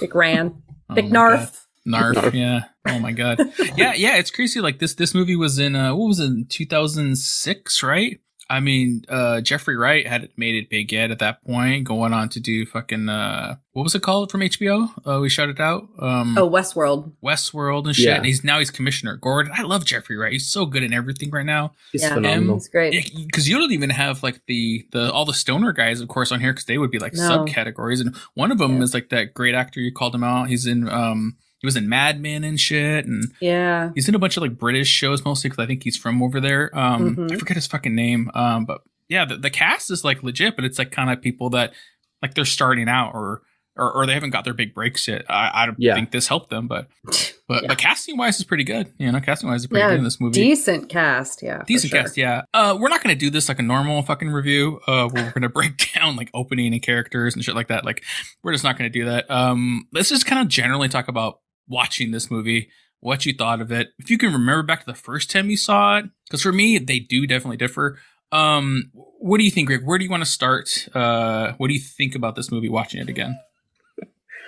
[0.00, 1.66] Vic Ran, Oh Vic my Narf.
[1.84, 2.34] Narf, Narf.
[2.34, 2.60] yeah.
[2.88, 3.38] Oh my god.
[3.76, 4.60] Yeah, yeah, it's crazy.
[4.60, 8.20] Like this this movie was in uh what was it, in 2006, right?
[8.54, 12.28] I mean, uh Jeffrey Wright had made it big yet at that point, going on
[12.30, 14.88] to do fucking uh what was it called from HBO?
[15.06, 15.88] Uh we shouted it out.
[15.98, 17.12] Um Oh, Westworld.
[17.22, 18.06] Westworld and shit.
[18.06, 18.16] Yeah.
[18.16, 19.52] And he's now he's Commissioner Gordon.
[19.56, 20.32] I love Jeffrey Wright.
[20.32, 21.72] He's so good in everything right now.
[21.92, 22.14] He's Yeah.
[22.14, 22.56] phenomenal.
[22.56, 23.12] It's great.
[23.26, 26.40] Because you don't even have like the the all the stoner guys, of course, on
[26.40, 27.22] here because they would be like No.
[27.28, 28.82] subcategories, and one of them Yeah.
[28.84, 30.48] is like that great actor you called him out.
[30.48, 33.90] He's in um he was in Mad Men and shit, and Yeah.
[33.94, 36.40] he's in a bunch of like British shows mostly because I think he's from over
[36.42, 36.70] there.
[36.78, 37.38] Um, I Mhm.
[37.38, 38.30] forget his fucking name.
[38.34, 41.48] Um, but yeah, the, the cast is like legit, but it's like kind of people
[41.50, 41.72] that
[42.20, 43.40] like they're starting out or.
[43.76, 45.24] Or, or they haven't got their big breaks yet.
[45.28, 45.96] I, I don't Yeah.
[45.96, 46.86] think this helped them, but
[47.48, 47.66] but Yeah.
[47.70, 48.92] but casting wise is pretty good.
[49.00, 50.40] You know, casting wise is pretty Yeah, good in this movie.
[50.40, 51.58] Decent cast, yeah.
[51.58, 52.02] for Decent sure.
[52.02, 52.42] cast, yeah.
[52.54, 54.78] Uh, we're not gonna do this like a normal fucking review.
[54.86, 57.84] Uh, where we're gonna break down like opening and characters and shit like that.
[57.84, 58.04] Like,
[58.44, 59.28] we're just not gonna do that.
[59.28, 62.68] Um, let's just kind of generally talk about watching this movie,
[63.00, 63.88] what you thought of it.
[63.98, 66.78] If you can remember back to the first time you saw it, because for me
[66.78, 67.98] they do definitely differ.
[68.32, 69.84] Um, what do you think, Greg?
[69.84, 70.88] Where do you want to start?
[70.94, 73.38] Uh, what do you think about this movie watching it again?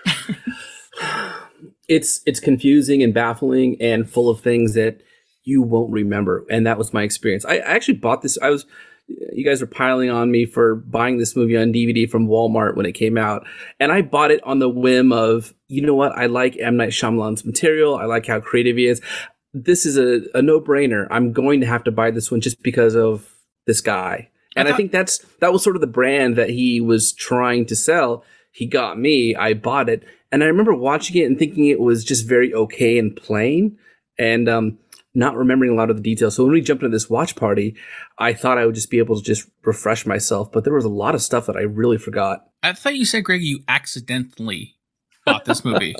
[1.89, 5.03] it's it's confusing and baffling and full of things that
[5.45, 6.45] you won't remember.
[6.51, 7.45] And that was my experience.
[7.45, 8.37] I, I actually bought this.
[8.43, 8.67] I was,
[9.09, 12.87] you guys were piling on me for buying this movie on DVD from Walmart when
[12.87, 13.47] it came out.
[13.79, 16.13] And I bought it on the whim of, you know what?
[16.13, 16.77] I like M.
[16.77, 17.97] Night Shyamalan's material.
[17.97, 19.01] I like how creative he is.
[19.55, 21.07] This is a, a no brainer.
[21.11, 23.33] I'm going to have to buy this one just because of
[23.67, 24.31] this guy.
[24.57, 27.67] And I, I think that's, that was sort of the brand that he was trying
[27.67, 28.25] to sell.
[28.53, 29.37] He got me.
[29.37, 30.03] I bought it.
[30.33, 33.79] And I remember watching it and thinking it was just very okay and plain.
[34.19, 34.79] And, um,
[35.17, 36.37] not remembering a lot of the details.
[36.37, 37.75] So when we jumped into this watch party,
[38.19, 40.91] I thought I would just be able to just refresh myself, but there was a
[40.91, 42.47] lot of stuff that I really forgot.
[42.63, 44.77] I thought you said, Greg, you accidentally
[45.25, 45.97] bought this movie.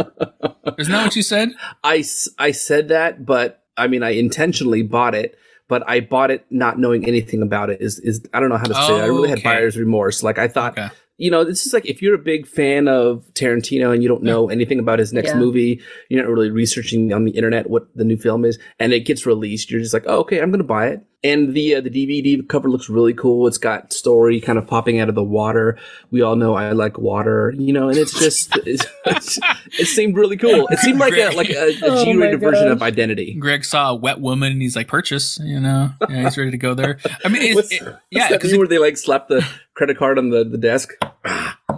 [0.79, 1.51] Isn't that what you said?
[1.85, 2.05] I,
[2.39, 5.37] I said that, but I mean, I intentionally bought it,
[5.69, 7.81] but I bought it not knowing anything about it.
[7.81, 9.03] Is is I don't know how to say oh, it.
[9.03, 10.23] I really had oh, buyer's remorse.
[10.23, 10.89] Like I thought, Okay.
[11.19, 14.23] You know, this is like if you're a big fan of Tarantino and you don't
[14.23, 15.39] know anything about his next Yeah.
[15.39, 19.01] movie, you're not really researching on the internet what the new film is, and it
[19.01, 21.01] gets released, you're just like, oh, okay, I'm gonna buy it.
[21.25, 23.47] And the uh, the DVD cover looks really cool.
[23.47, 25.79] It's got story kind of popping out of the water.
[26.11, 29.39] We all know I like water, you know, and it's just it's, it's,
[29.79, 30.69] it seemed really cool.
[30.69, 32.83] It seemed like a like a, a Oh my G-rated version of.
[32.87, 33.35] Identity.
[33.35, 35.91] Greg saw a wet woman and he's like, purchase, you know?
[36.09, 36.99] Yeah, he's ready to go there.
[37.25, 39.45] I mean, it's, What's, it, what's yeah, because where they like slap the
[39.75, 40.93] credit card on the, the desk?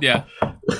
[0.00, 0.24] yeah,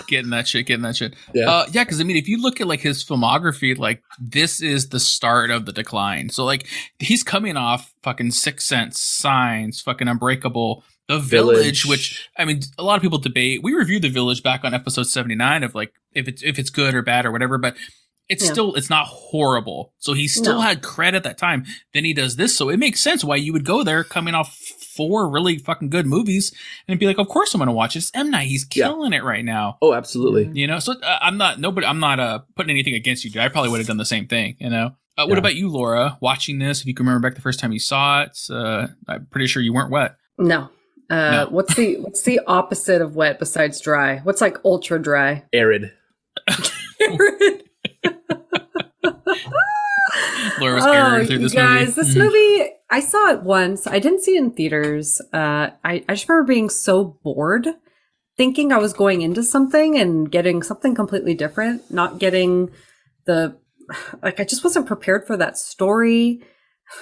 [0.06, 1.14] getting that shit, getting that shit.
[1.34, 1.50] Yeah.
[1.50, 4.88] Uh, yeah, because I mean, if you look at like his filmography, like this is
[4.88, 6.30] the start of the decline.
[6.30, 6.66] So like
[6.98, 11.86] he's coming off fucking Six Sense, Signs, fucking Unbreakable, The Village, Village.
[11.86, 13.62] which I mean, a lot of people debate.
[13.62, 16.70] We reviewed The Village back on episode seventy nine of like if it's if it's
[16.70, 17.76] good or bad or whatever, but.
[18.30, 18.52] It's Yeah.
[18.52, 19.94] still it's not horrible.
[20.00, 20.60] So he still No.
[20.60, 21.64] had credit at that time.
[21.94, 24.54] Then he does this, so it makes sense why you would go there coming off
[24.98, 26.52] four really fucking good movies
[26.86, 28.00] and be like, of course I'm gonna watch it.
[28.00, 28.48] It's M Night.
[28.48, 28.88] He's Yeah.
[28.88, 29.78] killing it right now.
[29.80, 30.50] Oh, absolutely.
[30.60, 31.86] You know, so uh, I'm not nobody.
[31.86, 33.30] I'm not uh putting anything against you.
[33.30, 33.40] dude.
[33.42, 34.56] I probably would have done the same thing.
[34.58, 34.86] You know.
[35.16, 35.38] Uh, what Yeah.
[35.38, 36.16] about you, Laura?
[36.20, 39.26] Watching this, if you can remember back the first time you saw it, uh, I'm
[39.30, 40.16] pretty sure you weren't wet.
[40.38, 40.68] No.
[41.10, 41.46] Uh, No.
[41.50, 44.18] What's the what's the opposite of wet besides dry?
[44.24, 45.44] What's like ultra dry?
[45.52, 45.90] Arid.
[47.00, 47.30] Laura
[50.60, 52.00] was oh, error through this guys, movie.
[52.00, 52.18] this Mhm.
[52.18, 53.86] movie, I saw it once.
[53.86, 55.20] I didn't see it in theaters.
[55.32, 57.68] Uh, I, I just remember being so bored,
[58.36, 62.70] thinking I was going into something and getting something completely different, not getting
[63.26, 63.56] the,
[64.22, 66.42] like, I just wasn't prepared for that story.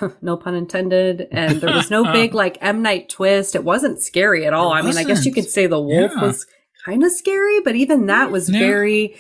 [0.23, 1.29] no pun intended.
[1.31, 2.83] And there was no big, like, M.
[2.83, 3.55] Night twist.
[3.55, 4.73] It wasn't scary at all.
[4.73, 6.23] I mean, I guess you could say the wolf Yeah.
[6.23, 6.47] was
[6.85, 8.59] kind of scary, but even that was Yeah.
[8.59, 9.17] very,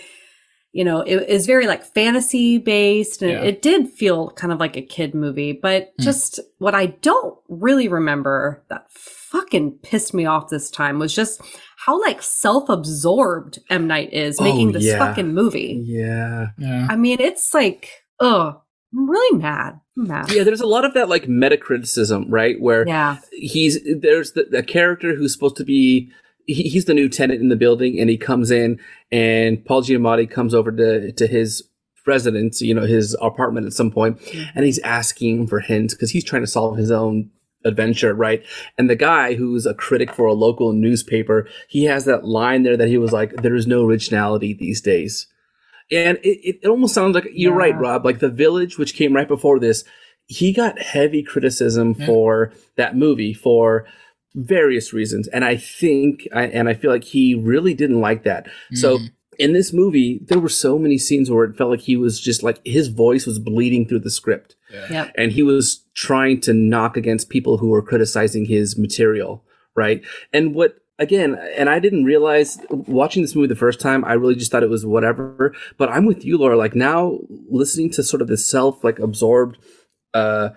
[0.76, 3.42] you know, it is very like fantasy based and Yeah.
[3.42, 6.02] it did feel kind of like a kid movie, but Hmm.
[6.04, 11.40] just what I don't really remember that fucking pissed me off this time was just
[11.78, 14.98] how like self-absorbed M Night is Oh, making this yeah.
[14.98, 15.82] fucking movie.
[15.84, 16.48] Yeah.
[16.58, 16.86] Yeah.
[16.90, 17.88] I mean, it's like,
[18.20, 18.56] ugh,
[18.94, 19.80] I'm really mad.
[19.98, 20.30] I'm mad.
[20.30, 22.60] Yeah, there's a lot of that like meta criticism, right?
[22.60, 23.18] Where Yeah.
[23.32, 26.10] he's there's the, the character who's supposed to be
[26.46, 28.78] he, he's the new tenant in the building, and he comes in,
[29.12, 31.62] and Paul Giamatti comes over to to his
[32.06, 34.44] residence, you know, his apartment at some point, mm-hmm.
[34.54, 37.30] and he's asking for hints because he's trying to solve his own
[37.64, 38.44] adventure, right?
[38.78, 42.76] And the guy who's a critic for a local newspaper, he has that line there
[42.76, 45.26] that he was like, "There is no originality these days."
[45.90, 47.58] And it, it, it almost sounds like you're Yeah.
[47.58, 48.04] right, Rob.
[48.04, 49.84] Like the village, which came right before this,
[50.26, 52.06] he got heavy criticism Yeah.
[52.06, 53.86] for that movie for
[54.36, 55.26] various reasons.
[55.28, 58.46] And I think, I, and I feel like he really didn't like that.
[58.74, 59.10] So Mhm.
[59.38, 62.42] in this movie, there were so many scenes where it felt like he was just
[62.42, 64.54] like his voice was bleeding through the script
[64.90, 65.12] Yep.
[65.16, 69.42] and he was trying to knock against people who were criticizing his material,
[69.74, 70.02] right?
[70.32, 74.34] And what again, and I didn't realize watching this movie the first time, I really
[74.34, 75.54] just thought it was whatever.
[75.76, 76.56] But I'm with you, Laura.
[76.56, 77.18] Like now,
[77.50, 79.58] listening to sort of the self like absorbed
[80.14, 80.50] uh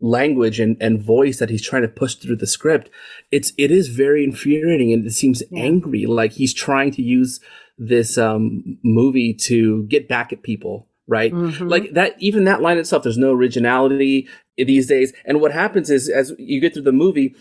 [0.00, 2.88] language and, and voice that he's trying to push through the script
[3.30, 5.62] it's it is very infuriating and it seems Yeah.
[5.62, 7.40] angry like he's trying to use
[7.78, 11.68] this um movie to get back at people right Mhm.
[11.68, 14.26] like that even that line itself there's no originality
[14.56, 17.34] these days and what happens is as you get through the movie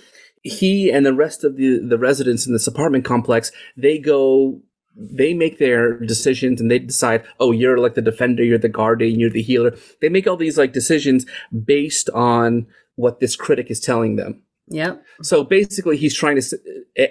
[0.43, 4.61] he and the rest of the the residents in this apartment complex they go
[5.01, 9.19] they make their decisions and they decide oh you're like the defender you're the guardian
[9.19, 11.25] you're the healer they make all these like decisions
[11.65, 14.97] based on what this critic is telling them Yeah.
[15.21, 16.57] so basically he's trying to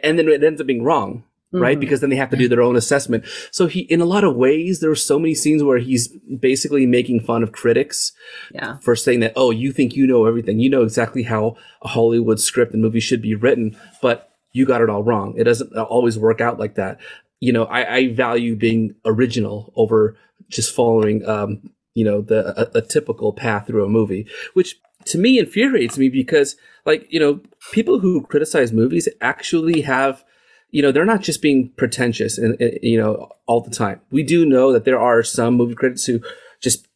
[0.03, 1.81] and then it ends up being wrong right Mhm.
[1.81, 4.37] because then they have to do their own assessment so he in a lot of
[4.37, 6.09] ways there are so many scenes where he's
[6.41, 8.13] basically making fun of critics
[8.53, 8.77] Yeah.
[8.83, 10.61] for saying that, oh, you think you know everything.
[10.61, 14.83] You know exactly how a Hollywood script and movie should be written, but you got
[14.83, 15.35] it all wrong.
[15.39, 16.99] It doesn't always work out like that.
[17.41, 20.17] You know, I, I value being original over
[20.49, 24.77] just following, um, you know, the a, a typical path through a movie, which
[25.07, 27.41] to me infuriates me because like you know
[27.73, 30.25] people who criticize movies actually have
[30.71, 34.01] you know they're not just being pretentious and and, you know all the time.
[34.11, 36.21] We do know that there are some movie critics who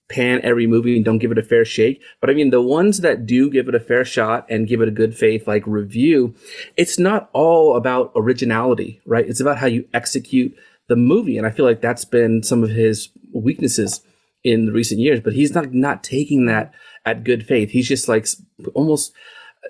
[0.09, 2.03] pan every movie and don't give it a fair shake.
[2.21, 4.89] But i mean the ones that do give it a fair shot and give it
[4.89, 6.35] a good faith like review
[6.77, 9.27] it's not all about originality right?
[9.29, 10.55] It's about how you execute
[10.89, 11.39] the movie.
[11.39, 14.03] And i feel like that's been some of his weaknesses
[14.45, 15.21] in the recent years.
[15.21, 16.73] But he's not not taking that
[17.07, 17.71] at good faith.
[17.71, 18.27] He's just like
[18.75, 19.13] almost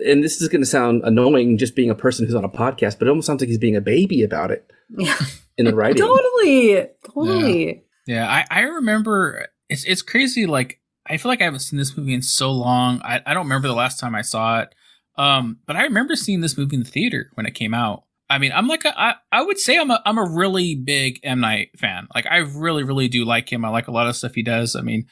[0.05, 2.99] and this is going to sound annoying just being a person who's on a podcast
[2.99, 5.19] but it almost sounds like he's being a baby about it Yeah.
[5.59, 5.97] in the writing.
[6.03, 6.87] Totally.
[7.15, 7.85] Totally.
[8.07, 10.47] Yeah, I, I remember it's it's crazy.
[10.47, 13.01] Like I feel like I haven't seen this movie in so long.
[13.03, 14.75] I, I don't remember the last time I saw it.
[15.17, 18.05] Um, but I remember seeing this movie in the theater when it came out.
[18.31, 21.21] I mean, I'm like a, I, I would say I'm a I'm a really big
[21.23, 22.09] M Night fan.
[22.15, 23.65] Like I really really do like him.
[23.65, 24.77] I like a lot of stuff he does.
[24.77, 25.07] I mean,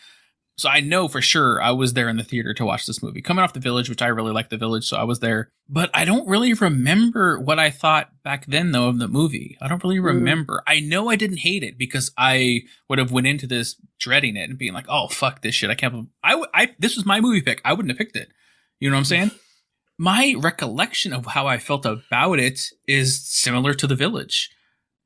[0.60, 3.20] so I know for sure I was there in the theater to watch this movie.
[3.22, 5.50] Coming off The Village, which I really like The Village, so I was there.
[5.68, 9.56] But I don't really remember what I thought back then though of the movie.
[9.60, 10.04] I don't really Mm.
[10.04, 10.62] remember.
[10.66, 14.48] I know I didn't hate it because I would have went into this dreading it
[14.50, 15.70] and being like, "Oh fuck this shit!
[15.70, 17.60] I can't." Believe- I w- I this was my movie pick.
[17.64, 18.30] I wouldn't have picked it.
[18.78, 19.30] You know what I'm saying?
[19.98, 22.58] My recollection of how I felt about it
[22.88, 24.48] is similar to The Village.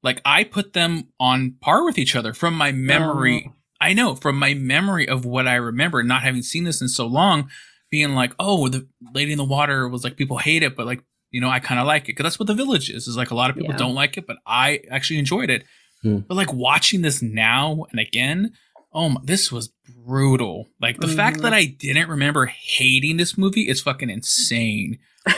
[0.05, 3.50] Like I put them on par with each other from my memory.
[3.80, 7.06] I know from my memory of what I remember, not having seen this in so
[7.06, 7.50] long,
[7.90, 11.02] being like, "Oh, the Lady in the Water was like people hate it, but like
[11.30, 13.06] you know I kind of like it because that's what The Village is.
[13.08, 13.78] Is like a lot of people Yeah.
[13.78, 15.64] don't like it, but I actually enjoyed it.
[16.02, 16.18] Hmm.
[16.18, 18.52] But like watching this now and again,
[18.92, 19.72] oh, my, this was
[20.06, 20.68] brutal.
[20.80, 21.42] Like the fact Mhm.
[21.42, 24.98] that I didn't remember hating this movie is fucking insane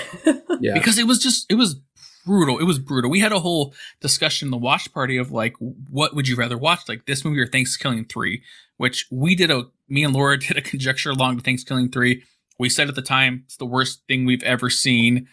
[0.60, 1.80] yeah because it was just it was
[2.26, 2.58] brutal.
[2.58, 3.10] It was brutal.
[3.10, 6.58] We had a whole discussion in the watch party of like, what would you rather
[6.58, 8.42] watch, like this movie or Thanksgiving Three?
[8.76, 12.24] Which we did a me and Laura did a conjecture along to Thanksgiving Three.
[12.58, 15.28] We said at the time it's the worst thing we've ever seen.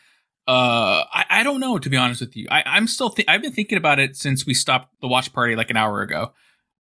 [0.46, 2.48] Uh, I, I don't know to be honest with you.
[2.52, 5.56] I, I'm still th- I've been thinking about it since we stopped the watch party
[5.56, 6.34] like an hour ago.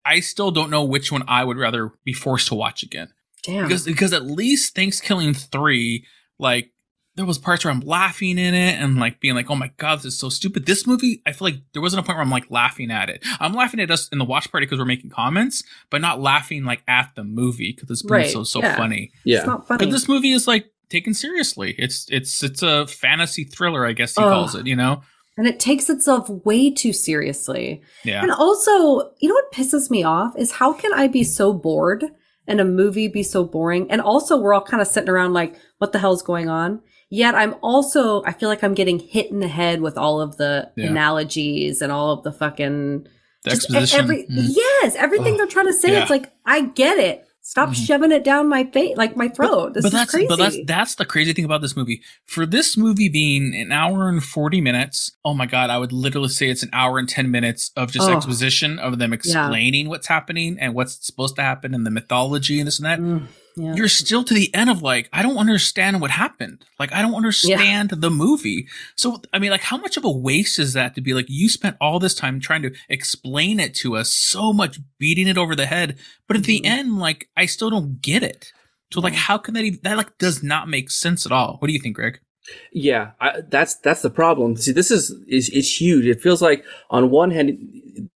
[0.05, 3.07] I still don't know which one I would rather be forced to watch again
[3.41, 3.63] Damn.
[3.63, 6.05] because because at least Thanksgiving three,
[6.37, 6.72] like
[7.15, 9.99] there was parts where I'm laughing in it and like being like, oh my god,
[9.99, 10.65] this is so stupid.
[10.65, 13.23] This movie, I feel like there wasn't a point where I'm like laughing at it.
[13.39, 16.63] I'm laughing at us in the watch party because we're making comments, but not laughing
[16.63, 18.75] like at the movie because this movie's Right, so so yeah.
[18.75, 19.11] funny.
[19.13, 19.77] it's yeah not funny.
[19.79, 21.75] Because this movie is like taken seriously.
[21.77, 24.29] It's it's it's a fantasy thriller, I guess he Ugh.
[24.31, 24.65] calls it.
[24.67, 25.01] You know?
[25.35, 27.81] and it takes itself way too seriously.
[28.03, 28.21] Yeah.
[28.21, 32.05] And also, you know what pisses me off is how can I be so bored
[32.47, 33.89] and a movie be so boring?
[33.89, 36.81] And also, we're all kind of sitting around like, what the hell's going on?
[37.15, 40.37] Yet I'm also, I feel like I'm getting hit in the head with all of
[40.37, 40.87] the Yeah.
[40.87, 43.05] analogies and all of the fucking
[43.43, 43.99] The exposition.
[43.99, 44.47] Every, Mm.
[44.55, 45.37] Yes, everything Ugh.
[45.37, 45.91] they're trying to say.
[45.91, 46.01] Yeah.
[46.01, 47.23] It's like, I get it.
[47.45, 47.85] Stop Mhm.
[47.85, 49.73] shoving it down my face, like my throat.
[49.75, 50.27] this but is that's crazy.
[50.27, 52.01] but that's that's the crazy thing about this movie.
[52.25, 56.29] For this movie being an hour and forty minutes, oh my god, I would literally
[56.29, 58.15] say it's an hour and ten minutes of just Oh.
[58.15, 62.65] exposition of them explaining what's happening and what's supposed to happen and the mythology and
[62.67, 62.99] this and that.
[62.99, 63.23] Mm,
[63.55, 63.75] yeah.
[63.75, 66.65] You're still to the end of like, I don't understand what happened.
[66.79, 68.67] Like, I don't understand the movie.
[68.95, 71.49] So, I mean, like, how much of a waste is that to be like, you
[71.49, 75.55] spent all this time trying to explain it to us, so much beating it over
[75.55, 75.97] the head,
[76.27, 76.65] but at the Mhm.
[76.65, 78.51] end, like, I still don't get it.
[78.91, 81.57] So, like, how can that even, that like does not make sense at all.
[81.59, 82.19] What do you think, Greg?
[82.71, 84.55] Yeah, I, that's that's the problem.
[84.57, 86.05] See, this is is it's huge.
[86.05, 87.57] It feels like on one hand,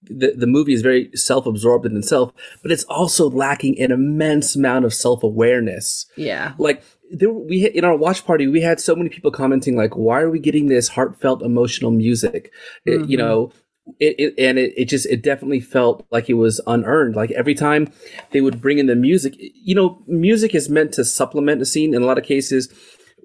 [0.04, 4.56] the the movie is very self absorbed in itself, but it's also lacking an immense
[4.56, 6.06] amount of self awareness.
[6.16, 6.54] yeah.
[6.58, 10.22] Like there, we in our watch party, we had so many people commenting like, "Why
[10.22, 12.52] are we getting this heartfelt, emotional music?"
[12.86, 13.22] It- you Mhm.
[13.22, 13.52] know.
[14.00, 17.54] It, it and it, it just it definitely felt like it was unearned like every
[17.54, 17.88] time
[18.32, 21.94] they would bring in the music you know music is meant to supplement a scene
[21.94, 22.68] in a lot of cases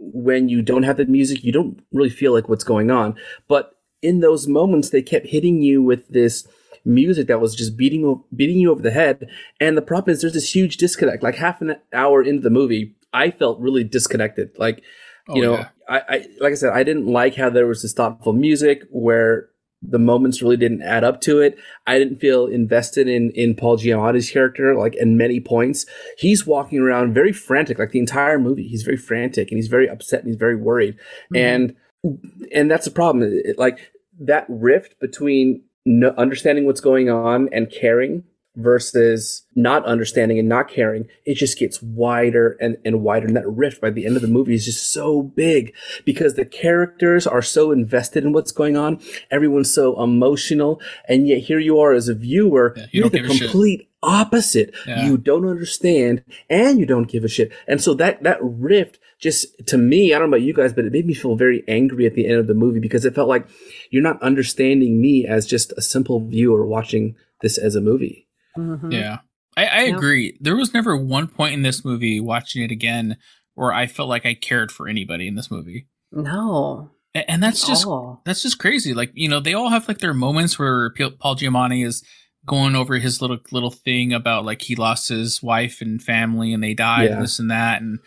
[0.01, 3.15] when you don't have the music, you don't really feel like what's going on.
[3.49, 6.49] But in those moments, they kept hitting you with this
[6.85, 9.29] music that was just beating beating you over the head.
[9.61, 11.23] And the problem is, there's this huge disconnect.
[11.23, 14.51] Like half an hour into the movie, I felt really disconnected.
[14.59, 14.83] Like
[15.29, 15.69] oh, you Oh, know, yeah.
[15.89, 19.50] I, I like I said, I didn't like how there was this thoughtful music where
[19.83, 21.59] the moments really didn't add up to it.
[21.87, 25.87] I didn't feel invested in in Paul Giamatti's character, like in many points.
[26.19, 28.69] He's walking around very frantic, like the entire movie.
[28.69, 30.97] He's very frantic and he's very upset and he's very worried.
[31.35, 31.37] Mm-hmm.
[31.37, 31.77] And
[32.55, 33.25] and that's the problem.
[33.25, 38.25] It- like that rift between no, understanding what's going on and caring
[38.57, 43.27] versus not understanding and not caring, it just gets wider and, and wider.
[43.27, 45.73] And that rift by the end of the movie is just so big
[46.05, 49.01] because the characters are so invested in what's going on.
[49.31, 50.81] Everyone's so emotional.
[51.09, 53.51] And yet here you are as a viewer, Yeah, you you're the give a shit.
[53.51, 54.75] complete opposite.
[54.87, 55.07] Yeah.
[55.07, 57.53] You don't understand and you don't give a shit.
[57.69, 60.87] And so that, that rift just to me, I don't know about you guys, but
[60.87, 63.29] it made me feel very angry at the end of the movie because it felt
[63.29, 63.47] like
[63.91, 68.27] you're not understanding me as just a simple viewer watching this as a movie.
[68.61, 68.93] Mhm.
[68.93, 69.19] Yeah.
[69.57, 69.97] I, I Yeah.
[69.97, 70.37] agree.
[70.41, 73.17] There was never one point in this movie watching it again
[73.55, 75.87] where I felt like I cared for anybody in this movie.
[76.13, 76.91] No.
[77.15, 78.21] A- And that's just Oh.
[78.25, 78.95] that's just crazy.
[78.95, 82.03] Like, you know, they all have like their moments where P- Paul Giamatti is
[82.47, 86.63] going over his little little thing about like he lost his wife and family and
[86.63, 87.15] they died Yeah.
[87.15, 87.99] and this and that and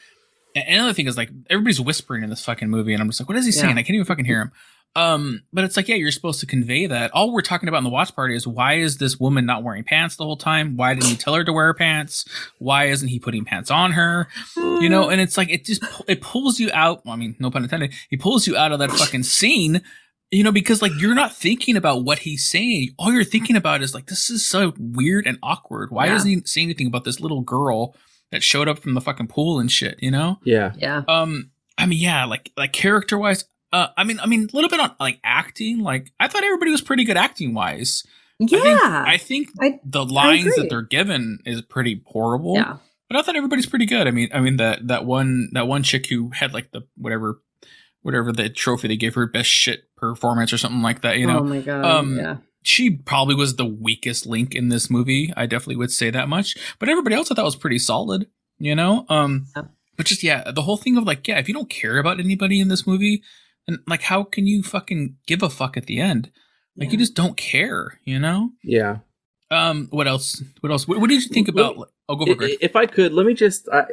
[0.55, 3.27] and another thing is like everybody's whispering in this fucking movie and I'm just like,
[3.29, 3.61] what is he Yeah.
[3.61, 3.77] saying?
[3.77, 4.51] I can't even fucking hear him.
[4.95, 7.11] Um, but it's like, yeah, you're supposed to convey that.
[7.13, 9.83] All we're talking about in the watch party is why is this woman not wearing
[9.83, 10.77] pants the whole time?
[10.77, 12.25] Why didn't he tell her to wear pants?
[12.59, 14.27] Why isn't he putting pants on her?
[14.55, 17.01] You know, and it's like it just it pulls you out.
[17.07, 17.93] I mean, no pun intended.
[18.09, 19.81] He pulls you out of that fucking scene.
[20.29, 22.89] You know, because like you're not thinking about what he's saying.
[22.97, 25.89] All you're thinking about is like this is so weird and awkward.
[25.91, 26.13] Why Yeah.
[26.13, 27.95] doesn't he say anything about this little girl
[28.31, 30.01] that showed up from the fucking pool and shit?
[30.01, 30.39] You know?
[30.43, 30.73] Yeah.
[30.77, 31.03] Yeah.
[31.07, 34.69] Um, I mean, yeah, like like character wise, uh, I mean, I mean, a little
[34.69, 35.79] bit on like acting.
[35.79, 38.03] Like, I thought everybody was pretty good acting wise.
[38.39, 39.03] Yeah.
[39.07, 42.55] I think, I I- the lines that they're given is pretty horrible.
[42.55, 42.77] Yeah.
[43.09, 44.07] But I thought everybody's pretty good.
[44.07, 47.41] I mean, I mean that that one that one chick who had like the whatever
[48.01, 51.17] whatever the trophy they gave her best shit performance or something like that.
[51.17, 51.85] You know, oh my god.
[51.85, 52.37] um, yeah.
[52.63, 55.31] she probably was the weakest link in this movie.
[55.37, 56.57] I definitely would say that much.
[56.79, 58.27] But everybody else I thought was pretty solid,
[58.57, 59.05] you know?
[59.09, 59.63] Um Yeah.
[59.95, 62.59] but just yeah, the whole thing of like, yeah, if you don't care about anybody
[62.59, 63.21] in this movie,
[63.67, 66.31] then like how can you fucking give a fuck at the end?
[66.75, 68.51] Like you just don't care, you know?
[68.63, 68.97] Yeah.
[69.51, 70.41] Um what else?
[70.61, 70.87] What else?
[70.87, 72.37] What, what did you think about like, Oh, go for it.
[72.37, 72.57] Greg.
[72.59, 73.85] If I could, let me just uh,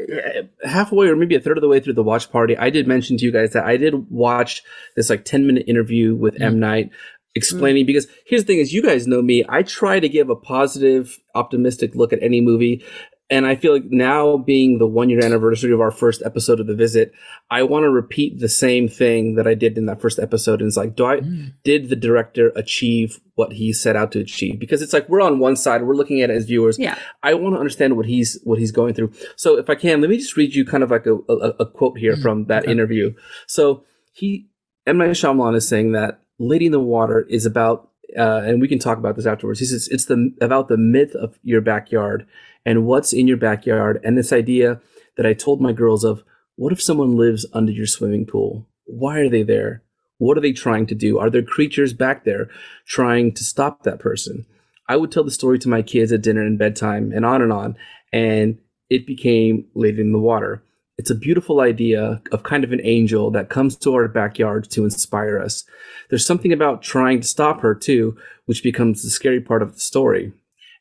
[0.65, 3.17] halfway or maybe a third of the way through the watch party, I did mention
[3.19, 4.63] to you guys that I did watch
[4.97, 6.43] this like ten minute interview with Mm.
[6.43, 6.91] M Night
[7.37, 10.35] explaining because here's the thing: is you guys know me, I try to give a
[10.35, 12.85] positive, optimistic look at any movie.
[13.31, 16.67] And I feel like now being the one year anniversary of our first episode of
[16.67, 17.13] the visit,
[17.49, 20.61] I want to repeat the same thing that I did in that first episode.
[20.61, 21.53] And it's like, do I, Mm.
[21.63, 24.59] did the director achieve what he set out to achieve?
[24.59, 26.77] Because it's like we're on one side, we're looking at it as viewers.
[26.79, 26.99] Yeah.
[27.23, 29.13] I want to understand what he's what he's going through.
[29.37, 31.67] So if I can, let me just read you kind of like a, a, a
[31.67, 32.73] quote here from that okay.
[32.73, 33.15] interview.
[33.47, 34.49] So he
[34.87, 38.67] M Night Shyamalan is saying that Lady in the Water is about, uh, and we
[38.67, 39.61] can talk about this afterwards.
[39.61, 42.27] He says it's the about the myth of your backyard
[42.65, 44.81] and what's in your backyard, and this idea
[45.17, 46.23] that I told my girls of
[46.57, 48.67] what if someone lives under your swimming pool?
[48.85, 49.83] Why are they there?
[50.19, 51.19] What are they trying to do?
[51.19, 52.51] Are there creatures back there
[52.87, 54.45] trying to stop that person?
[54.89, 57.53] I would tell the story to my kids at dinner and bedtime and on and
[57.53, 57.77] on.
[58.13, 58.59] And
[58.91, 60.63] it became Lady in the Water.
[60.99, 64.85] It's a beautiful idea of kind of an angel that comes to our backyard to
[64.85, 65.65] inspire us.
[66.11, 69.81] There's something about trying to stop her too, which becomes the scary part of the
[69.81, 70.33] story.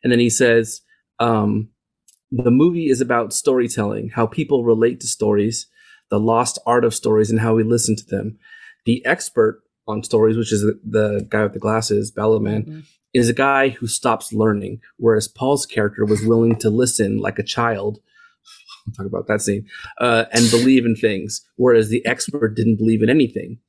[0.03, 0.81] And then he says,
[1.19, 1.69] um,
[2.31, 5.67] the movie is about storytelling, how people relate to stories,
[6.09, 8.37] the lost art of stories, and how we listen to them.
[8.85, 12.79] The expert on stories, which is the, the guy with the glasses, Balaban, Mm-hmm.
[13.13, 17.43] is a guy who stops learning, whereas Paul's character was willing to listen like a
[17.43, 17.99] child.
[18.97, 19.67] Talk about that scene,
[19.99, 23.59] uh, and believe in things, whereas the expert didn't believe in anything.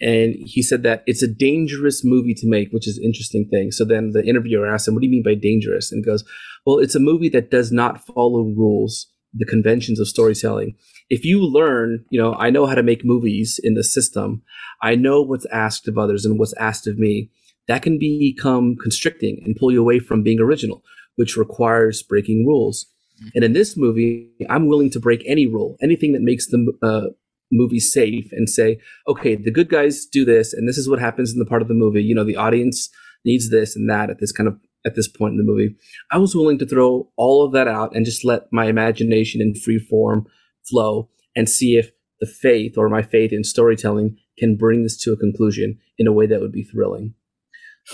[0.00, 3.72] And he said that it's a dangerous movie to make, which is an interesting thing.
[3.72, 5.90] So then the interviewer asked him, What do you mean by dangerous?
[5.90, 6.24] And he goes,
[6.64, 10.76] Well, it's a movie that does not follow rules, the conventions of storytelling.
[11.10, 14.42] If you learn, you know, I know how to make movies in the system,
[14.82, 17.30] I know what's asked of others and what's asked of me,
[17.66, 20.82] that can become constricting and pull you away from being original,
[21.16, 22.86] which requires breaking rules.
[23.34, 27.12] And in this movie, I'm willing to break any rule, anything that makes the uh,
[27.50, 31.32] movie safe and say, okay, the good guys do this, and this is what happens
[31.32, 32.02] in the part of the movie.
[32.02, 32.88] You know, the audience
[33.24, 35.74] needs this and that at this kind of at this point in the movie.
[36.12, 39.60] I was willing to throw all of that out and just let my imagination and
[39.60, 40.26] free form
[40.70, 45.12] flow and see if the faith or my faith in storytelling can bring this to
[45.12, 47.14] a conclusion in a way that would be thrilling.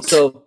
[0.03, 0.45] So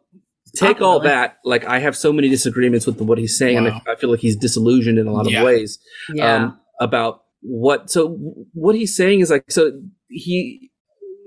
[0.55, 1.37] take all that.
[1.43, 3.81] Like I have so many disagreements with what he's saying, and Wow.
[3.87, 5.39] I, I feel like he's disillusioned in a lot Yeah.
[5.39, 5.79] of ways
[6.13, 6.35] Yeah.
[6.35, 7.89] um, about what.
[7.89, 8.17] So
[8.53, 9.71] what he's saying is like so
[10.09, 10.71] he,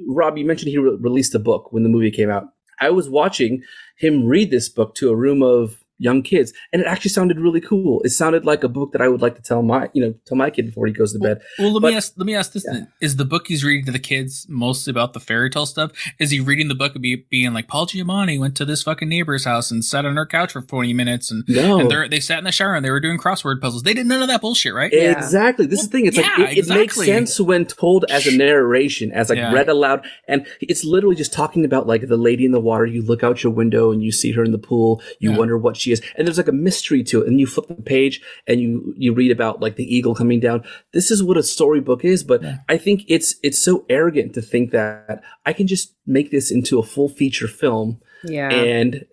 [0.09, 2.45] Rob, you mentioned he re- released a book when the movie came out.
[2.81, 3.63] I was watching
[3.97, 7.61] him read this book to a room of young kids, and it actually sounded really
[7.61, 8.01] cool.
[8.05, 10.37] It sounded like a book that I would like to tell my, you know, tell
[10.37, 11.41] my kid before he goes to bed.
[11.59, 12.15] Well, let But- me ask.
[12.17, 12.89] Let me ask this: then.
[13.01, 15.93] Is the book he's reading to the kids mostly about the fairy tale stuff?
[16.19, 19.09] Is he reading the book and be, being like Paul Giamatti went to this fucking
[19.09, 21.81] neighbor's house and sat on her couch for forty minutes, and No.
[21.81, 23.83] and they they sat in the shower and they were doing crossword puzzles.
[23.83, 24.91] They did none of that bullshit, right?
[24.93, 25.13] Yeah.
[25.13, 25.67] Exactly.
[25.67, 26.07] This is the thing.
[26.07, 29.53] It's Yeah, like it, it makes sense when told as a narration, as like Yeah.
[29.53, 32.87] read aloud, and it's literally just talking about like the lady in the water.
[32.87, 35.03] You look out your window and you see her in the pool.
[35.19, 35.37] You Yeah.
[35.39, 36.13] wonder what she she is.
[36.17, 37.29] And there's like a mystery to it.
[37.29, 40.63] And you flip the page and you you read about like the eagle coming down.
[40.93, 44.71] This is what a storybook is, but I think it's it's so arrogant to think
[44.71, 48.51] that I can just make this into a full feature film Yeah.
[48.51, 49.05] and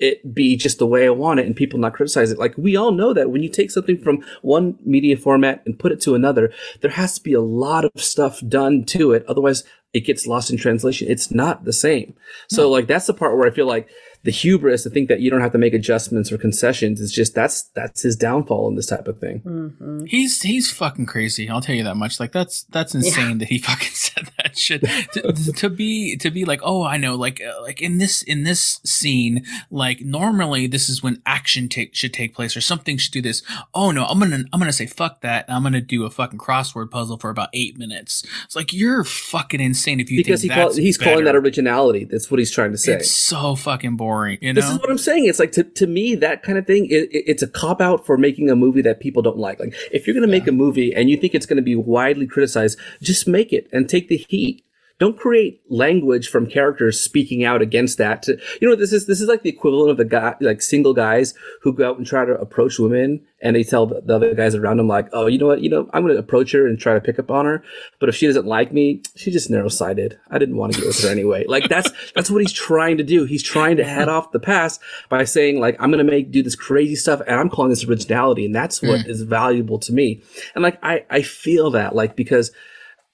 [0.00, 2.38] it be just the way I want it and people not criticize it.
[2.38, 5.90] Like we all know that when you take something from one media format and put
[5.92, 6.52] it to another,
[6.82, 9.24] there has to be a lot of stuff done to it.
[9.26, 11.08] Otherwise it gets lost in translation.
[11.10, 12.14] It's not the same.
[12.48, 13.88] So like that's the part where I feel like
[14.22, 17.34] the hubris to think that you don't have to make adjustments or concessions is just
[17.34, 19.40] that's that's his downfall in this type of thing.
[19.40, 20.04] Mm-hmm.
[20.06, 21.48] He's he's fucking crazy.
[21.48, 22.18] I'll tell you that much.
[22.20, 24.82] Like that's that's insane that he fucking said that shit.
[25.12, 28.44] to, to be to be like, oh, I know, like uh, like in this in
[28.44, 33.12] this scene, like normally this is when action take should take place or something should
[33.12, 33.42] do this.
[33.74, 35.46] Oh no, I'm gonna I'm gonna say fuck that.
[35.48, 38.24] And I'm gonna do a fucking crossword puzzle for about eight minutes.
[38.44, 41.36] It's like you're fucking insane if you Because he think call, that's he's calling that
[41.36, 42.04] originality.
[42.04, 42.94] That's what he's trying to say.
[42.94, 44.15] It's so fucking boring.
[44.40, 45.26] You know, This is what I'm saying.
[45.26, 46.86] It's like to, to me that kind of thing.
[46.86, 49.60] It, it- it's a cop out for making a movie that people don't like.
[49.60, 51.76] Like if you're going to make a movie and you think it's going to be
[51.76, 54.64] widely criticized, just make it and take the heat.
[54.98, 58.22] Don't create language from characters speaking out against that.
[58.22, 60.94] To, you know, this is this is like the equivalent of the guy, like single
[60.94, 64.34] guys who go out and try to approach women, and they tell the, the other
[64.34, 65.60] guys around them, like, "Oh, you know what?
[65.60, 67.62] You know, I'm going to approach her and try to pick up on her,
[68.00, 70.18] but if she doesn't like me, she's just narrow sighted.
[70.30, 73.04] I didn't want to get with her anyway." Like that's that's what he's trying to
[73.04, 73.24] do.
[73.24, 76.42] He's trying to head off the past by saying, like, "I'm going to make do
[76.42, 79.08] this crazy stuff, and I'm calling this originality, and that's what mm.
[79.08, 80.22] is valuable to me."
[80.54, 82.50] And like, I I feel that, like, because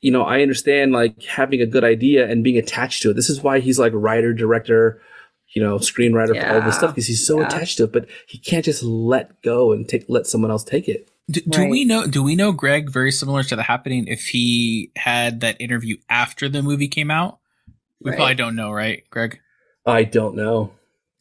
[0.03, 3.15] you know, I understand like having a good idea and being attached to it.
[3.15, 5.01] This is why he's like writer, director,
[5.55, 7.47] you know, screenwriter for all this stuff because he's so Yeah.
[7.47, 7.93] attached to it.
[7.93, 11.09] But he can't just let go and take let someone else take it.
[11.31, 12.07] Do, do we know?
[12.07, 14.07] Do we know Greg very similar to the happening?
[14.09, 17.39] If he had that interview after the movie came out,
[18.03, 18.17] we Right.
[18.17, 19.39] probably don't know, right, Greg?
[19.87, 20.73] I don't know.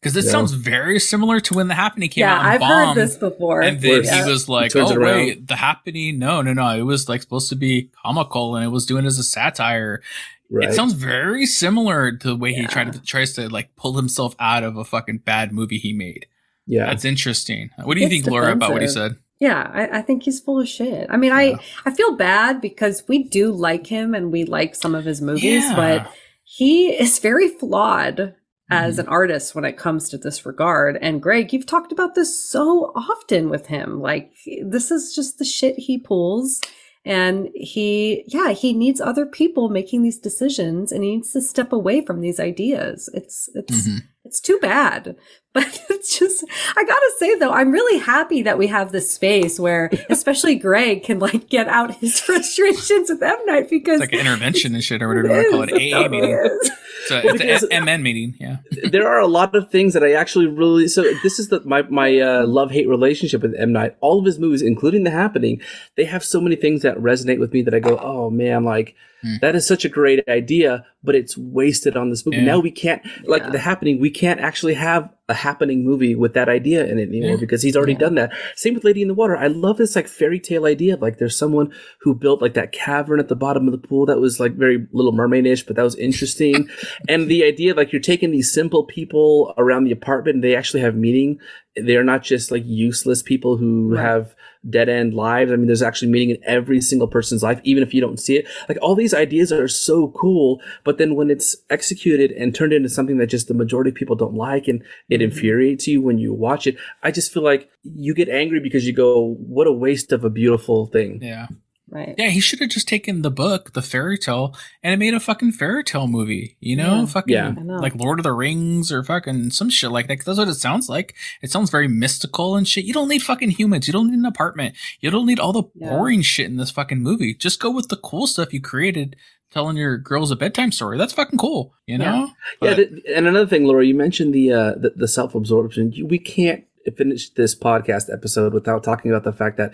[0.01, 0.31] Because it No.
[0.31, 2.41] sounds very similar to when the happening came yeah, out.
[2.43, 3.61] Yeah, I've heard this before.
[3.61, 4.23] And then Yeah.
[4.25, 6.17] he was like, turns "Oh wait, the happening?
[6.17, 6.69] No, no, no.
[6.75, 10.01] It was like supposed to be comical, and it was doing it as a satire.
[10.49, 10.69] Right.
[10.69, 14.35] It sounds very similar to the way he tried to tries to like pull himself
[14.39, 16.25] out of a fucking bad movie he made.
[16.67, 16.87] yeah.
[16.87, 17.69] That's interesting.
[17.83, 19.17] What do you It's think, Laura, about what he said?
[19.39, 21.07] Yeah, I, I think he's full of shit.
[21.09, 21.55] I mean, I
[21.85, 25.63] I feel bad because we do like him and we like some of his movies,
[25.63, 25.75] Yeah.
[25.75, 26.11] but
[26.43, 28.35] he is very flawed
[28.71, 29.01] as Mm-hmm.
[29.01, 30.97] an artist when it comes to this regard.
[31.01, 33.99] And Greg, you've talked about this so often with him.
[34.01, 34.31] Like
[34.65, 36.59] this is just the shit he pulls.
[37.03, 41.73] And he, yeah, he needs other people making these decisions and he needs to step
[41.73, 43.09] away from these ideas.
[43.13, 43.97] It's, it's, Mhm.
[44.23, 45.15] it's too bad.
[45.53, 46.45] But it's just,
[46.77, 51.03] I gotta say though, I'm really happy that we have this space where especially Greg
[51.03, 53.37] can like get out his frustrations with M.
[53.45, 55.81] Night because It's like an intervention and shit, or whatever you want to call it.
[55.81, 56.29] It is, AA it meeting.
[56.31, 56.71] is.
[57.03, 58.35] It's Well, it's an MN meeting.
[58.39, 58.57] Yeah.
[58.89, 61.81] there are a lot of things that I actually really so this is the my
[61.83, 63.97] my uh, love hate relationship with M Night.
[63.99, 65.59] All of his movies, including The Happening,
[65.97, 68.95] they have so many things that resonate with me that I go, oh man, like
[69.21, 69.35] Hmm.
[69.41, 72.37] that is such a great idea, but it's wasted on this movie.
[72.37, 72.45] Yeah.
[72.45, 73.99] Now we can't like The Happening.
[73.99, 77.37] We can't actually have a happening movie with that idea in it anymore Yeah.
[77.39, 78.33] because he's already done that.
[78.55, 79.37] Same with Lady in the Water.
[79.37, 81.71] I love this like fairy tale idea of like there's someone
[82.01, 84.87] who built like that cavern at the bottom of the pool that was like very
[84.91, 86.67] Little Mermaid-ish, but that was interesting.
[87.07, 90.81] and the idea like you're taking these simple people around the apartment and they actually
[90.81, 91.39] have meaning.
[91.75, 94.03] They're not just like useless people who Right.
[94.03, 94.35] have
[94.69, 95.51] dead end lives.
[95.51, 98.37] I mean, there's actually meaning in every single person's life, even if you don't see
[98.37, 98.47] it.
[98.69, 102.89] Like all these ideas are so cool, but then when it's executed and turned into
[102.89, 105.23] something that just the majority of people don't like and it mm-hmm.
[105.23, 108.93] infuriates you when you watch it, I just feel like you get angry because you
[108.93, 111.19] go, what a waste of a beautiful thing.
[111.21, 111.47] Yeah.
[111.91, 112.15] Right.
[112.17, 115.51] Yeah, he should have just taken the book, the fairy tale, and made a fucking
[115.51, 116.55] fairy tale movie.
[116.61, 117.05] You know, Yeah.
[117.05, 117.51] fucking Yeah.
[117.51, 117.75] Know.
[117.75, 120.15] like Lord of the Rings or fucking some shit like that.
[120.15, 121.13] 'cause That's what it sounds like.
[121.41, 122.85] It sounds very mystical and shit.
[122.85, 123.87] You don't need fucking humans.
[123.87, 124.75] You don't need an apartment.
[125.01, 125.89] You don't need all the Yeah.
[125.89, 127.33] boring shit in this fucking movie.
[127.33, 129.17] Just go with the cool stuff you created,
[129.53, 130.97] telling your girls a bedtime story.
[130.97, 131.73] That's fucking cool.
[131.87, 132.27] You know?
[132.27, 132.31] Yeah,
[132.61, 135.93] But- th- and another thing, Laura, you mentioned the uh, the, the self absorption.
[136.05, 136.63] We can't
[136.97, 139.73] finish this podcast episode without talking about the fact that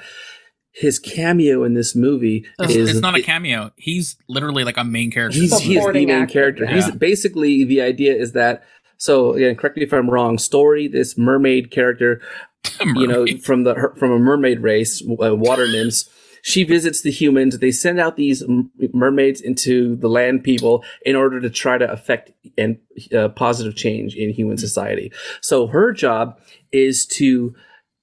[0.77, 3.71] his cameo in this movie it's, is it's not a cameo.
[3.77, 5.39] He's literally like a main character.
[5.39, 6.65] he's, he is the main actor, character.
[6.65, 6.75] yeah.
[6.75, 8.63] He's basically the idea is that.
[8.97, 10.37] So again, correct me if I'm wrong.
[10.37, 12.21] Story, this mermaid character,
[12.95, 16.09] you know, from the her- from a mermaid race, uh, water nymphs.
[16.43, 17.57] She visits the humans.
[17.57, 18.43] They send out these
[18.93, 22.77] mermaids into the land people in order to try to affect and
[23.13, 25.11] uh, positive change in human society.
[25.41, 26.39] So her job
[26.71, 27.53] is to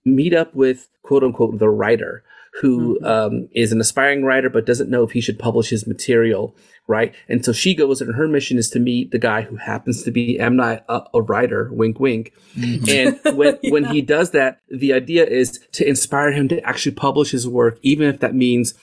[0.05, 2.25] meet up with quote unquote the writer
[2.61, 3.07] who mm-hmm.
[3.07, 6.57] um, is an aspiring writer but doesn't know if he should publish his material,
[6.87, 7.15] right?
[7.29, 10.13] And so she goes, and her mission is to meet the guy who happens to
[10.13, 10.57] be M.
[10.57, 12.33] Night, a, a writer, wink, wink.
[12.57, 13.27] Mm-hmm.
[13.27, 17.33] And when when he does that, the idea is to inspire him to actually publish
[17.33, 18.75] his work, even if that means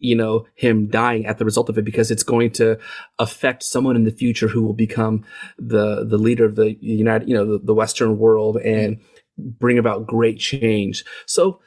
[0.00, 2.78] you know him dying at the result of it because it's going to
[3.18, 5.24] affect someone in the future who will become
[5.58, 9.50] the the leader of the united you know the, the western world and mm-hmm.
[9.60, 11.04] bring about great change.
[11.26, 11.60] So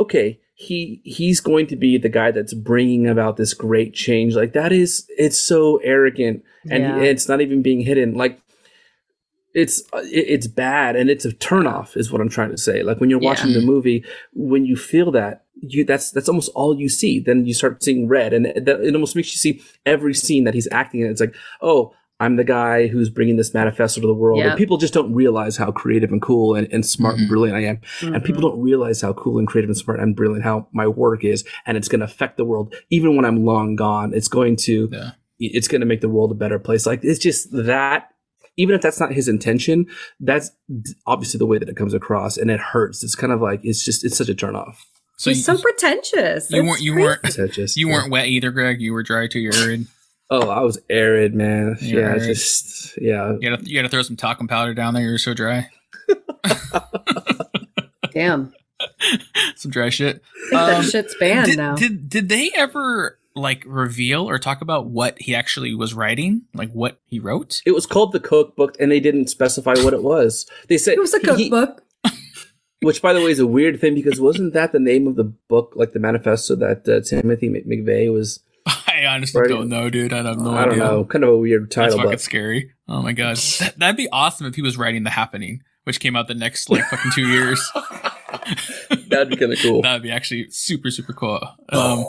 [0.00, 4.34] okay he he's going to be the guy that's bringing about this great change.
[4.34, 7.00] Like that is it's so arrogant and Yeah.
[7.02, 8.14] it's not even being hidden.
[8.14, 8.40] Like
[9.54, 12.82] it's it's bad and it's a turnoff is what i'm trying to say.
[12.82, 13.60] Like when you're watching Yeah.
[13.60, 14.02] the movie
[14.32, 17.20] when you feel that you that's that's almost all you see.
[17.20, 20.44] Then you start seeing red and it, that, it almost makes you see every scene
[20.44, 21.10] that he's acting in.
[21.10, 24.48] It's like oh i'm the guy who's bringing this manifesto to the world Yeah.
[24.50, 27.28] and people just don't realize how creative and cool and, and smart and mm-hmm.
[27.30, 27.80] brilliant i am
[28.14, 28.50] and people mm-hmm.
[28.56, 31.76] don't realize how cool and creative and smart and brilliant how my work is and
[31.76, 35.10] it's going to affect the world even when i'm long gone it's going to Yeah.
[35.38, 38.08] it's going to make the world a better place like it's just that
[38.58, 39.86] even if that's not his intention
[40.20, 40.50] that's
[41.06, 43.84] obviously the way that it comes across and it hurts it's kind of like it's
[43.84, 44.86] just it's such a turn off
[45.18, 46.50] So He's you, so pretentious.
[46.50, 47.06] you It's weren't you crazy.
[47.06, 47.94] weren't It's just- you yeah.
[47.94, 48.80] weren't wet either, Greg.
[48.82, 49.40] You were dry too.
[49.40, 49.86] You're arid.
[50.30, 52.22] Oh i was arid man You're yeah arid.
[52.24, 55.02] just yeah You gotta you gotta throw some talcum powder down there.
[55.04, 55.68] You're so dry.
[58.12, 58.52] Damn.
[59.56, 60.16] Some dry shit.
[60.16, 61.74] I think that Um, shit's banned did, now.
[61.76, 66.42] Did did they ever like reveal or talk about what he actually was writing?
[66.54, 67.60] Like what he wrote?
[67.66, 71.00] it was called the cookbook and they didn't specify what it was they said it
[71.00, 71.82] was a he- cookbook.
[72.82, 75.24] which by the way is a weird thing because wasn't that the name of the
[75.24, 78.40] book like the manifesto that uh, timothy mcveigh was
[78.96, 79.48] I honestly Right.
[79.48, 80.12] don't know, dude.
[80.12, 81.90] I have no i don't know kind of a weird title.
[81.90, 82.72] That's fucking but scary.
[82.88, 86.16] Oh my god, that, that'd be awesome if he was writing The Happening, which came
[86.16, 87.60] out the next like fucking two years.
[89.08, 91.40] that'd be kind of cool That'd be actually super super cool.
[91.70, 92.04] Um,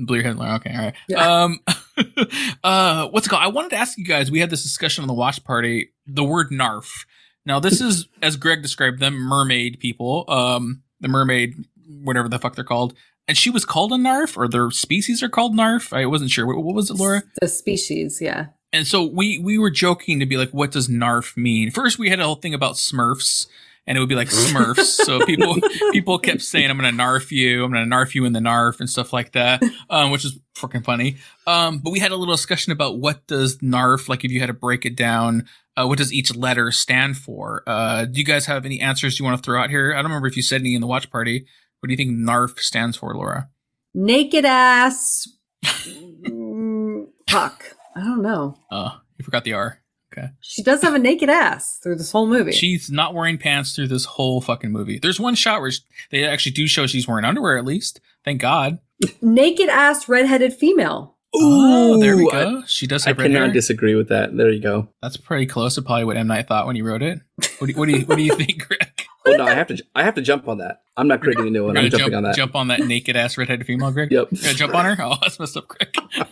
[0.00, 0.46] Bleer Hitler.
[0.56, 0.94] Okay, all right.
[1.08, 1.42] Yeah.
[1.44, 1.58] Um,
[2.64, 3.42] uh, what's it called?
[3.42, 4.30] I wanted to ask you guys.
[4.30, 5.90] We had this discussion on the watch party.
[6.06, 7.04] The word narf.
[7.44, 10.24] Now, this is as Greg described them, mermaid people.
[10.28, 11.54] Um, the mermaid,
[11.86, 12.94] whatever the fuck they're called.
[13.28, 15.92] And she was called a narf, or their species are called narf.
[15.92, 16.46] I wasn't sure.
[16.46, 17.22] What, what was it, Laura?
[17.40, 18.46] The species, yeah.
[18.72, 21.70] And so we we were joking to be like, what does narf mean?
[21.70, 23.46] First, we had a whole thing about Smurfs,
[23.86, 24.84] and it would be like Smurfs.
[24.84, 25.56] so people
[25.92, 27.64] people kept saying, "I'm gonna narf you.
[27.64, 30.84] I'm gonna narf you in the narf" and stuff like that, um, which is freaking
[30.84, 31.16] funny.
[31.46, 34.46] Um, but we had a little discussion about what does narf like if you had
[34.46, 35.46] to break it down.
[35.76, 37.62] Uh, what does each letter stand for?
[37.66, 39.92] Uh, do you guys have any answers you want to throw out here?
[39.92, 41.46] I don't remember if you said any in the watch party.
[41.80, 43.48] What do you think narf stands for, Laura?
[43.94, 45.28] Naked ass.
[45.64, 47.76] Mm, Fuck.
[47.96, 48.56] I don't know.
[48.70, 49.80] Uh, you forgot the R.
[50.12, 50.28] Okay.
[50.40, 52.52] She does have a naked ass through this whole movie.
[52.52, 54.98] She's not wearing pants through this whole fucking movie.
[54.98, 55.80] There's one shot where sh-
[56.10, 58.00] they actually do show she's wearing underwear at least.
[58.24, 58.78] Thank God.
[59.20, 61.16] naked ass redheaded female.
[61.34, 62.62] oh, there we Ooh, go.
[62.66, 63.52] she does i have red cannot hair.
[63.52, 66.66] disagree with that there you go That's pretty close to probably what M Night thought
[66.66, 67.20] when he wrote it.
[67.58, 69.04] What do what do you, what do you think, Greg?
[69.28, 71.50] Oh no i have to i have to jump on that i'm not creating a
[71.50, 74.10] new one i'm jumping jump, on that jump on that naked ass redheaded female, Greg.
[74.10, 74.28] Yep.
[74.32, 74.96] You're gonna jump on her.
[75.00, 75.94] Oh, that's messed up, Greg.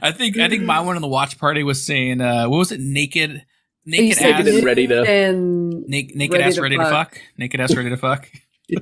[0.00, 2.72] I think I think my one in the watch party was saying, uh, what was
[2.72, 2.80] it?
[2.80, 3.44] Naked,
[3.84, 7.14] naked ass, Naked and ready to- and naked, naked ready ass to ready to fuck.
[7.14, 7.22] fuck.
[7.36, 8.30] Naked ass ready to fuck.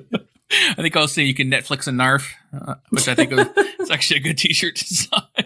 [0.52, 3.48] I think I was saying you can Netflix and Narf, uh, which I think was,
[3.56, 5.45] it's actually a good T-shirt design.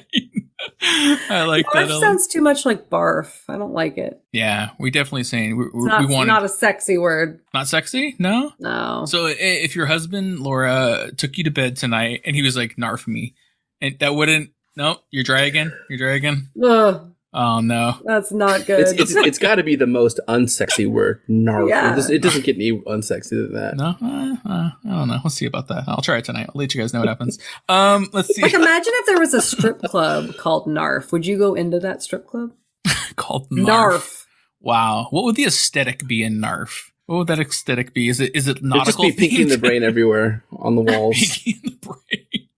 [0.83, 2.01] I like Barf that.
[2.01, 3.43] Sounds too much like barf.
[3.49, 4.21] I don't like it.
[4.33, 7.41] yeah, we definitely saying we, It's we, not, we want not a sexy word.
[7.53, 8.17] not sexy.
[8.19, 8.53] No.
[8.59, 9.05] No.
[9.07, 13.07] So if your husband Laura took you to bed tonight and he was like narf
[13.07, 13.35] me,
[13.81, 14.51] and that wouldn't.
[14.77, 15.73] No, you're dry again.
[15.91, 16.49] You're dry again.
[16.63, 17.95] Ugh, Oh no.
[18.05, 18.81] that's not good.
[18.81, 21.93] it's it's, it's got to be the most unsexy word narf Yeah.
[21.93, 25.21] it, doesn't, it doesn't get any unsexy than that No, uh, uh, I don't know.
[25.23, 25.85] We'll see about that.
[25.87, 26.47] I'll try it tonight.
[26.49, 27.39] I'll let you guys know what happens.
[27.69, 28.43] Um, let's see.
[28.43, 31.13] like imagine if there was a strip club called Narf.
[31.13, 32.51] Would you go into that strip club?
[33.17, 33.67] Called Narf.
[33.93, 34.27] Narf.
[34.61, 35.07] Wow.
[35.11, 36.91] What would the aesthetic be in Narf?
[37.07, 38.09] What would that aesthetic be?
[38.09, 39.05] Is it is it nautical?
[39.05, 41.17] It'd just be Pinky and the Brain everywhere on the walls.
[41.19, 42.49] Pinky and the Brain.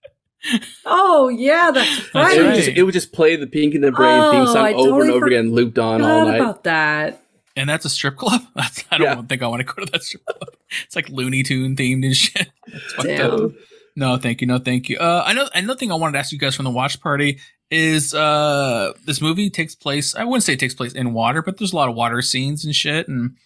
[0.85, 2.39] Oh yeah, that's That's right.
[2.39, 4.57] It would, just, it would just play the Pinky and the Brain Oh, theme song
[4.67, 6.37] I over totally and over again, looped on all night.
[6.41, 7.23] about that.
[7.55, 8.41] And that's a strip club.
[8.57, 9.23] That's, I don't Yeah.
[9.23, 10.49] think I want to go to that strip club.
[10.87, 12.49] It's like Looney Tune themed and shit.
[12.67, 13.55] It's Damn.
[13.95, 14.47] No, thank you.
[14.47, 14.97] No, thank you.
[14.97, 17.41] Uh, I know another thing I wanted to ask you guys from the watch party
[17.71, 20.15] is uh this movie takes place.
[20.15, 22.65] I wouldn't say it takes place in water, but there's a lot of water scenes
[22.65, 23.07] and shit.
[23.07, 23.37] And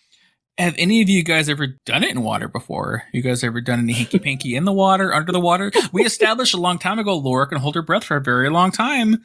[0.58, 3.04] have any of you guys ever done it in water before?
[3.12, 5.70] You guys ever done any hanky panky in the water, under the water?
[5.92, 8.70] We established a long time ago Laura can hold her breath for a very long
[8.70, 9.24] time.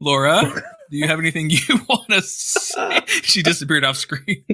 [0.00, 0.42] Laura,
[0.90, 3.00] do you have anything you want to say?
[3.06, 4.44] She disappeared off screen.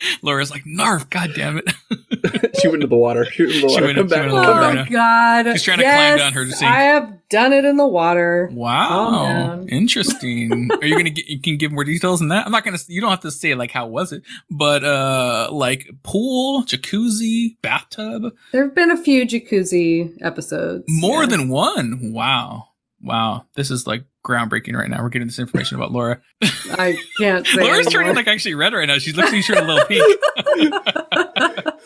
[0.22, 1.64] Laura's like, Narf, god damn it.
[2.60, 3.24] she went into the water.
[3.26, 3.84] She went into the She water.
[3.86, 4.20] went- Come she back.
[4.20, 4.52] went into the water.
[4.52, 4.90] Oh back.
[4.90, 5.52] my god!
[5.52, 6.66] She's trying to climb down her to see.
[6.66, 8.48] I have done it in the water.
[8.52, 10.68] Wow, interesting.
[10.80, 11.26] Are you gonna get?
[11.26, 12.46] You can give more details than that.
[12.46, 12.78] I'm not gonna.
[12.88, 18.32] You don't have to say like how was it, but uh, like pool, jacuzzi, bathtub,
[18.52, 20.84] There have been a few jacuzzi episodes.
[20.88, 21.28] more yeah.
[21.30, 22.12] than one.
[22.12, 22.68] Wow,
[23.02, 23.46] wow.
[23.54, 25.02] This is like groundbreaking right now.
[25.02, 26.20] We're getting this information about Laura.
[26.42, 27.62] I can't say.
[27.62, 28.98] Laura's turning like actually red right now.
[28.98, 30.20] She's looking sure a little pink.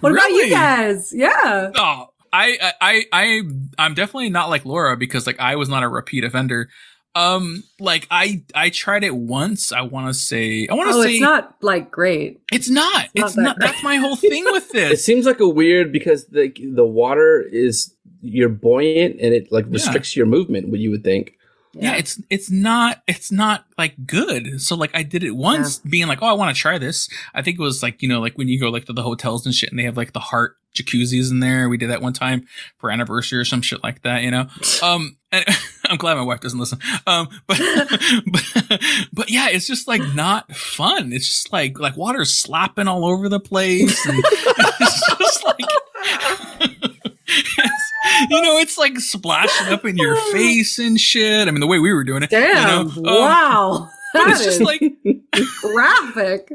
[0.00, 1.12] What about you guys?
[1.12, 1.70] Yeah.
[1.74, 3.40] Oh, I, I, I, I,
[3.78, 6.68] I'm definitely not like Laura because like I was not a repeat offender.
[7.14, 9.72] Um, like I, I tried it once.
[9.72, 12.40] I want to say, I want to Oh, say, it's not like great.
[12.52, 13.56] it's not, not it's that not.
[13.58, 13.70] great.
[13.70, 14.92] That's my whole thing with this.
[14.92, 17.95] It seems like a weird because the the water is
[18.28, 19.72] you're buoyant and it like Yeah.
[19.72, 20.68] restricts your movement.
[20.68, 21.32] What you would think.
[21.72, 21.94] yeah.
[21.96, 24.60] it's, it's not, it's not like good.
[24.62, 27.08] So like I did it once, being like, oh, I want to try this.
[27.34, 29.44] I think it was like you know, like when you go like to the hotels
[29.46, 31.68] and shit, and they have like the heart jacuzzis in there.
[31.70, 32.46] We did that one time
[32.78, 34.46] for anniversary or some shit like that, you know.
[34.82, 35.42] Um, and
[35.86, 36.78] I'm glad my wife doesn't listen.
[37.06, 37.58] Um, but,
[38.30, 38.80] but,
[39.12, 41.12] but yeah, it's just like not fun.
[41.14, 44.06] It's just like, like water slapping all over the place.
[44.06, 45.60] And it's just like,
[47.28, 47.75] it's,
[48.30, 51.48] you know, it's like splashing up in your face and shit.
[51.48, 52.32] I mean, the way we were doing it.
[52.32, 52.86] you Damn!
[52.88, 52.92] know?
[52.96, 53.88] Um, wow.
[54.12, 54.80] But That it's just like,
[55.60, 56.50] graphic.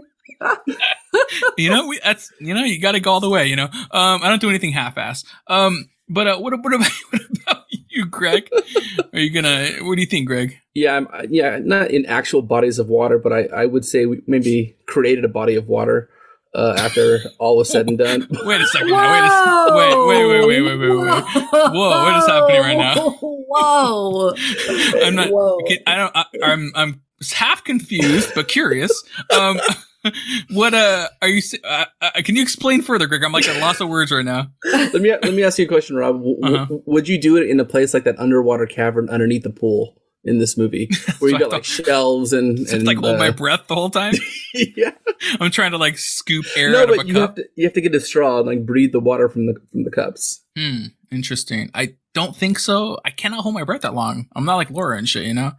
[1.57, 3.65] you know, we, that's, you know, you got to go all the way, you know.
[3.65, 5.23] Um, I don't do anything half-ass.
[5.47, 8.49] Um, but, uh, what, what about, what about you, Greg?
[9.13, 10.57] Are you gonna, what do you think, Greg?
[10.73, 14.21] Yeah, I'm, yeah, not in actual bodies of water, but I, I would say we
[14.25, 16.09] maybe created a body of water
[16.53, 18.27] uh, after all was said and done.
[18.45, 18.91] wait a second.
[18.91, 21.23] Wait, a, wait, wait, wait, wait, wait, wait, wait.
[21.51, 23.11] Whoa, what is happening right now?
[23.21, 24.33] Whoa.
[25.03, 25.29] I'm not.
[25.29, 25.59] Whoa.
[25.87, 26.15] I don't.
[26.15, 26.71] I, I'm.
[26.75, 27.01] I'm
[27.33, 28.91] half confused but curious.
[29.37, 29.59] Um,
[30.51, 31.41] what uh are you?
[31.63, 33.23] Uh, uh, can you explain further, Greg?
[33.23, 34.47] I'm like at loss of words right now.
[34.65, 36.17] Let me let me ask you a question, Rob.
[36.17, 36.57] W- uh-huh.
[36.65, 40.00] w- would you do it in a place like that underwater cavern underneath the pool?
[40.23, 40.89] In this movie,
[41.19, 44.13] where you got like shelves and and like hold my uh, breath the whole time.
[44.53, 44.91] yeah.
[45.39, 47.21] I'm trying to like scoop air No, out of a but you cup.
[47.21, 49.55] have to you have to get a straw and like breathe the water from the
[49.71, 50.43] from the cups.
[50.57, 50.85] Hmm.
[51.11, 51.69] Interesting.
[51.73, 52.99] I don't think so.
[53.03, 54.27] I cannot hold my breath that long.
[54.35, 55.25] I'm not like Laura and shit.
[55.25, 55.53] You know.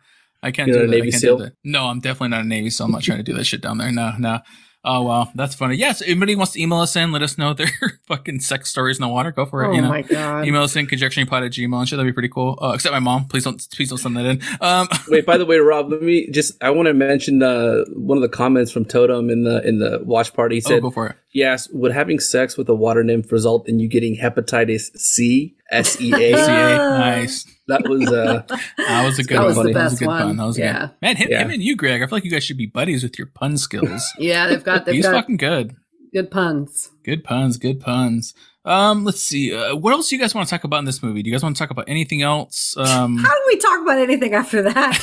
[0.44, 0.92] I can't You're do that.
[0.92, 1.38] I Navy can't SEAL?
[1.38, 1.52] do that.
[1.62, 2.86] No, I'm definitely not a Navy SEAL.
[2.86, 3.92] I'm not trying to do that shit down there.
[3.92, 4.40] No, no.
[4.84, 5.76] Oh wow, that's funny.
[5.76, 7.70] Yes, if anybody wants to email us in, let us know their
[8.06, 9.30] fucking sex stories in the water.
[9.30, 9.68] Go for it.
[9.68, 10.44] Oh you know, my god!
[10.44, 11.96] email us in conjecturingpod at gmail and shit.
[11.96, 12.58] That'd be pretty cool.
[12.60, 13.26] Uh, except my mom.
[13.26, 14.42] Please don't, please don't send that in.
[14.60, 18.18] Um, Wait, by the way, Rob, let me just I want to mention uh, one
[18.18, 20.56] of the comments from Totem in the in the watch party.
[20.56, 21.16] He oh, said, go for it.
[21.32, 25.54] "Yes, would having sex with a water nymph result in you getting hepatitis C?
[25.70, 26.32] S E A?
[26.36, 27.46] Nice.
[27.68, 28.42] That was uh,
[28.78, 29.56] That was a good That one.
[29.56, 30.22] was the that was a good one.
[30.22, 30.36] pun.
[30.36, 30.80] That was Yeah.
[30.80, 30.90] good.
[31.00, 31.42] Man, him, Yeah.
[31.42, 32.02] him and you, Greg.
[32.02, 34.02] I feel like you guys should be buddies with your pun skills.
[34.18, 35.74] Yeah, they've got they've He's got fucking good.
[36.12, 36.90] good puns.
[37.04, 38.34] Good puns, good puns.
[38.64, 39.52] Um, let's see.
[39.54, 41.22] Uh, what else do you guys want to talk about in this movie?
[41.22, 42.76] Do you guys want to talk about anything else?
[42.76, 45.02] Um, How do we talk about anything after that?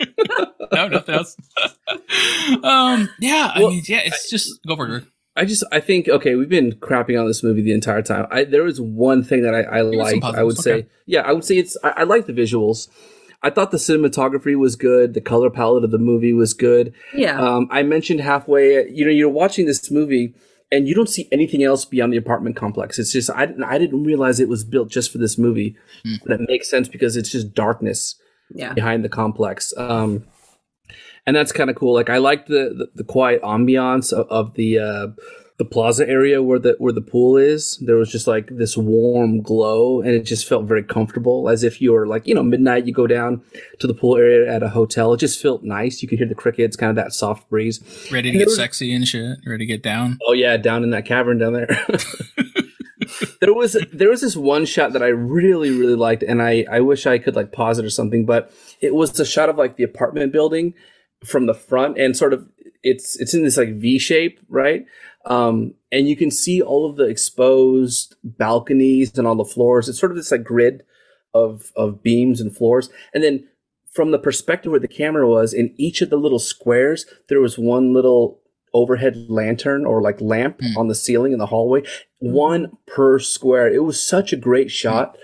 [0.72, 1.36] no, nothing else.
[2.62, 5.04] um, yeah, I mean, yeah, it's just go for it.
[5.38, 5.44] Greg.
[5.44, 8.26] I just I think okay, we've been crapping on this movie the entire time.
[8.30, 10.24] I there was one thing that I, I Give liked.
[10.24, 12.88] I would positives, say, yeah, I would say it's I, I like the visuals.
[13.42, 15.14] I thought the cinematography was good.
[15.14, 16.92] The color palette of the movie was good.
[17.14, 17.40] Yeah.
[17.40, 20.34] Um, I mentioned halfway, you know, you're watching this movie
[20.72, 22.98] and you don't see anything else beyond the apartment complex.
[22.98, 25.76] It's just I didn't I didn't realize it was built just for this movie.
[26.24, 28.16] But it makes sense because it's just darkness
[28.54, 28.72] yeah.
[28.72, 29.72] behind the complex.
[29.76, 30.24] Um,
[31.28, 31.92] and that's kind of cool.
[31.92, 35.06] Like I like the, the the quiet ambiance of, of the uh,
[35.58, 37.76] the plaza area where the where the pool is.
[37.84, 41.82] There was just like this warm glow, and it just felt very comfortable, as if
[41.82, 42.86] you were like you know midnight.
[42.86, 43.42] You go down
[43.80, 45.12] to the pool area at a hotel.
[45.12, 46.00] It just felt nice.
[46.00, 47.80] You could hear the crickets, kind of that soft breeze.
[48.10, 49.38] Ready to And get was- sexy and shit.
[49.44, 50.18] Ready to get down.
[50.26, 51.68] Oh yeah, down in that cavern down there.
[53.40, 56.80] there was there was this one shot that I really really liked, and I I
[56.80, 58.50] wish I could like pause it or something, but
[58.80, 60.74] it was a shot of like the apartment building
[61.24, 62.48] from the front, and sort of
[62.82, 64.86] it's it's in this like V shape, right?
[65.26, 69.88] Um, and you can see all of the exposed balconies and all the floors.
[69.88, 70.82] It's sort of this like grid
[71.34, 73.48] of of beams and floors, and then
[73.92, 77.58] from the perspective where the camera was in each of the little squares, there was
[77.58, 78.40] one little
[78.74, 80.76] overhead lantern or like lamp Hmm.
[80.76, 81.82] on the ceiling in the hallway,
[82.18, 83.72] one per square.
[83.72, 85.16] It was such a great shot.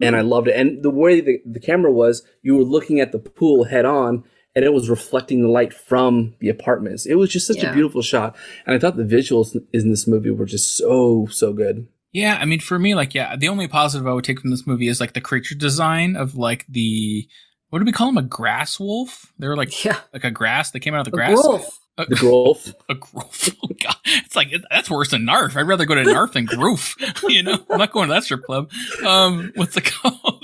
[0.00, 0.54] And I loved it.
[0.54, 4.22] And the way the, the camera was, you were looking at the pool head on
[4.58, 7.06] and it was reflecting the light from the apartments.
[7.06, 7.70] It was just such Yeah.
[7.70, 8.34] a beautiful shot.
[8.66, 11.86] And I thought the visuals in this movie were just so, so good.
[12.10, 14.66] Yeah, I mean, for me, like, yeah, the only positive I would take from this
[14.66, 17.28] movie is like the creature design of like the
[17.70, 18.18] what do we call them?
[18.18, 19.32] A grass wolf?
[19.38, 20.00] They were like Yeah.
[20.12, 20.72] like a grass.
[20.72, 21.36] They came out of the A grass.
[21.36, 21.78] wolf.
[21.98, 22.74] A, The growth.
[22.88, 23.54] a growth.
[23.62, 25.56] Oh god, it's like that's worse than Narf.
[25.56, 26.94] I'd rather go to Narf than Groof.
[27.28, 28.70] you know, I'm not going to that strip club.
[29.06, 30.42] Um, what's it called?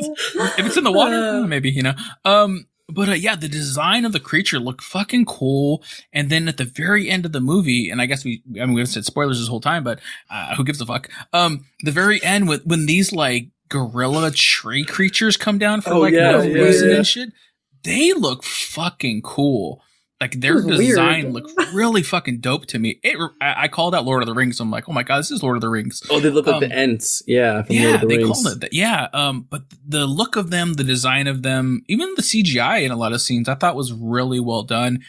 [0.58, 1.94] if it's in the water, maybe you know.
[2.24, 5.82] Um, but uh, yeah, the design of the creature looked fucking cool.
[6.12, 8.74] And then at the very end of the movie, and I guess we, I mean,
[8.74, 10.00] we've said spoilers this whole time, but
[10.30, 11.08] uh, who gives a fuck?
[11.32, 16.00] Um, the very end with when these like gorilla tree creatures come down for Oh,
[16.00, 16.96] like yeah, no yeah, reason yeah.
[16.96, 17.32] and shit,
[17.82, 19.82] they look fucking cool.
[20.24, 20.78] Like their was weird.
[20.78, 22.98] design looked really fucking dope to me.
[23.02, 24.58] It, I, I called out Lord of the Rings.
[24.58, 26.02] I'm like, oh my god, this is Lord of the Rings.
[26.08, 27.22] Oh, they look like Um, the Ents.
[27.26, 28.42] Yeah, from yeah, Lord of the they Rings.
[28.42, 28.72] called it that.
[28.72, 32.90] Yeah, um, but the look of them, the design of them, even the CGI in
[32.90, 35.00] a lot of scenes, I thought was really well done.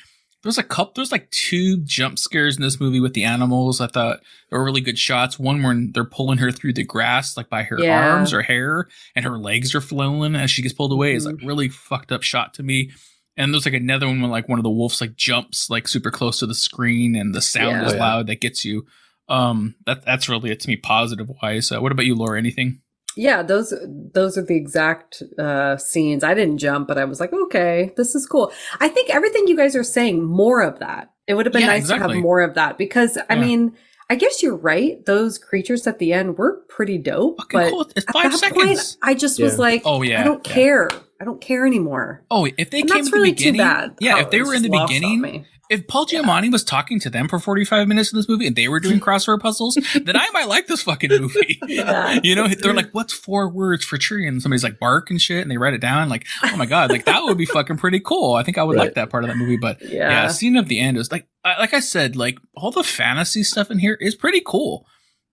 [0.43, 3.79] There's a couple, there's like two jump scares in this movie with the animals.
[3.81, 4.19] I thought
[4.51, 5.39] were really good shots.
[5.39, 8.11] One when they're pulling her through the grass, like by her Yeah.
[8.11, 11.15] arms or hair, and her legs are flailing as she gets pulled away.
[11.15, 11.47] It's like Mm-hmm.
[11.47, 12.91] really fucked up shot to me.
[13.37, 16.11] And there's like another one when like one of the wolves like jumps like super
[16.11, 17.87] close to the screen and the sound Yeah.
[17.87, 18.85] is Oh, loud that gets you.
[19.27, 21.71] Um, that that's really it to me positive wise.
[21.71, 22.37] Uh, what about you, Laura?
[22.37, 22.81] Anything?
[23.17, 23.73] Yeah, those
[24.13, 26.23] those are the exact uh, scenes.
[26.23, 28.51] I didn't jump, but I was like, okay, this is cool.
[28.79, 31.11] I think everything you guys are saying, more of that.
[31.27, 33.41] It would have been Yeah, nice to have more of that because I Yeah.
[33.41, 33.73] mean,
[34.09, 35.03] I guess you're right.
[35.05, 37.81] Those creatures at the end were pretty dope, Fucking but cool.
[37.95, 38.63] It's at that seconds.
[38.63, 40.53] point, I just was like, Oh, yeah, I don't yeah.
[40.53, 40.89] care.
[41.21, 42.23] I don't care anymore.
[42.29, 43.95] Oh, if they And came that's at the really too beginning, bad.
[43.99, 46.63] yeah, how if they were in the just lost on beginning, if Paul Giamatti was
[46.63, 49.75] talking to them for 45 minutes in this movie and they were doing crossword puzzles,
[50.03, 51.59] then I might like this fucking movie.
[51.67, 52.19] Yeah.
[52.23, 54.27] You know, they're like, what's four words for tree?
[54.27, 55.41] And somebody's like, bark and shit.
[55.41, 56.07] And they write it down.
[56.09, 58.33] Like, oh my God, like that would be fucking pretty cool.
[58.35, 58.85] I think I would Right.
[58.87, 59.57] like that part of that movie.
[59.57, 60.27] But yeah, Yeah.
[60.27, 63.79] scene of the end is like, like I said, like all the fantasy stuff in
[63.79, 64.85] here is pretty cool.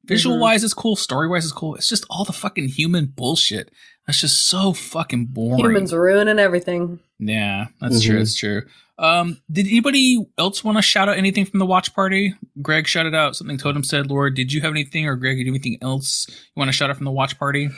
[0.05, 0.43] Visual Mm-hmm.
[0.43, 0.97] wise, it's cool.
[0.97, 1.75] Story wise, it's cool.
[1.77, 3.71] It's just all the fucking human bullshit.
[4.07, 5.61] That's just so fucking boring.
[5.65, 6.99] Humans ruining everything.
[7.21, 8.17] Yeah, that's true.
[8.17, 8.19] Mhm.
[8.19, 8.63] That's true.
[8.99, 12.35] Um, did anybody else want to shout out anything from the watch party?
[12.61, 14.09] Greg shouted out something Totem said.
[14.11, 16.73] Laura, did you have anything, or Greg, did you do anything else you want to
[16.73, 17.69] shout out from the watch party?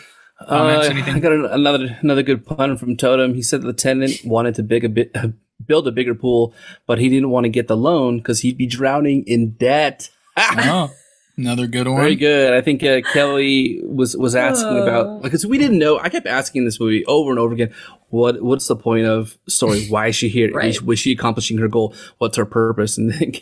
[0.48, 1.14] Comments, Uh, anything?
[1.14, 3.34] I got an- another another good pun from Totem.
[3.34, 5.14] He said the tenant wanted to big a bit,
[5.66, 6.54] build a bigger pool,
[6.86, 10.10] but he didn't want to get the loan because he'd be drowning in debt.
[10.36, 10.90] oh,
[11.36, 11.96] another good one.
[12.00, 12.52] Very good.
[12.54, 14.82] I think uh, Kelly was was asking Uh.
[14.82, 15.98] about because we didn't know.
[15.98, 17.72] I kept asking this movie over and over again.
[18.10, 19.86] What what's the point of story?
[19.88, 20.52] Why is she here?
[20.52, 20.80] Right.
[20.82, 21.94] Was she accomplishing her goal?
[22.18, 22.96] What's her purpose?
[22.96, 23.32] And then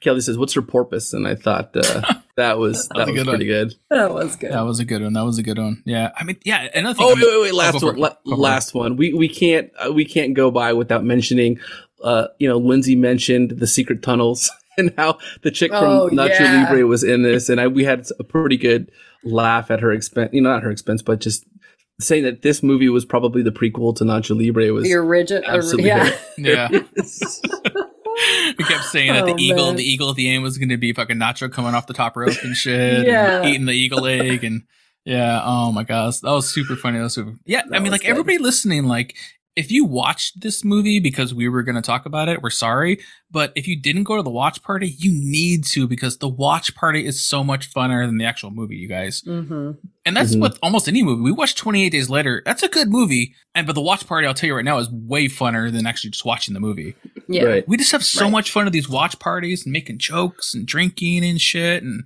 [0.00, 2.02] Kelly says, "What's her purpose?" And I thought uh,
[2.36, 3.74] that was that was good pretty good.
[3.90, 4.50] That was good.
[4.52, 5.12] That was a good one.
[5.12, 5.82] That was a good one.
[5.86, 6.66] Yeah, I mean, yeah.
[6.74, 7.06] Another thing.
[7.06, 7.52] Oh I wait, mean- wait, wait!
[7.52, 8.38] oh, Last one, la- Go for it.
[8.38, 8.96] last one.
[8.96, 11.60] We we can't uh, we can't go by without mentioning.
[12.02, 16.40] Uh, you know, Lindsay mentioned the secret tunnels and how the chick from Oh, Nacho
[16.40, 16.62] yeah.
[16.64, 18.90] Libre was in this, and I we had a pretty good
[19.24, 20.30] laugh at her expense.
[20.32, 21.44] You know, not her expense, but just
[22.00, 25.42] saying that this movie was probably the prequel to Nacho Libre was the original.
[25.46, 26.16] absolutely yeah.
[26.38, 26.68] Yeah.
[28.58, 29.76] we kept saying that the Oh, eagle, man.
[29.76, 32.16] the eagle at the end was going to be fucking Nacho coming off the top
[32.16, 33.38] rope and shit, Yeah.
[33.40, 34.62] and eating the eagle egg, and
[35.04, 36.98] yeah, oh my gosh, that was super funny.
[36.98, 37.34] That was super.
[37.44, 38.10] Yeah, I mean, like good.
[38.10, 39.16] everybody listening, like
[39.58, 43.00] if you watched this movie because we were going to talk about it, we're sorry,
[43.30, 46.74] but if you didn't go to the watch party, you need to because the watch
[46.74, 49.20] party is so much funner than the actual movie, you guys.
[49.26, 49.72] hmm
[50.06, 50.40] And that's Mhm.
[50.40, 51.20] with almost any movie.
[51.22, 52.40] We watched 28 Days Later.
[52.46, 53.34] That's a good movie.
[53.54, 56.10] And but the watch party, I'll tell you right now, is way funner than actually
[56.10, 56.94] just watching the movie.
[57.28, 57.42] Yeah.
[57.44, 57.68] Right.
[57.68, 58.30] We just have so Right.
[58.32, 62.04] much fun at these watch parties and making jokes and drinking and shit and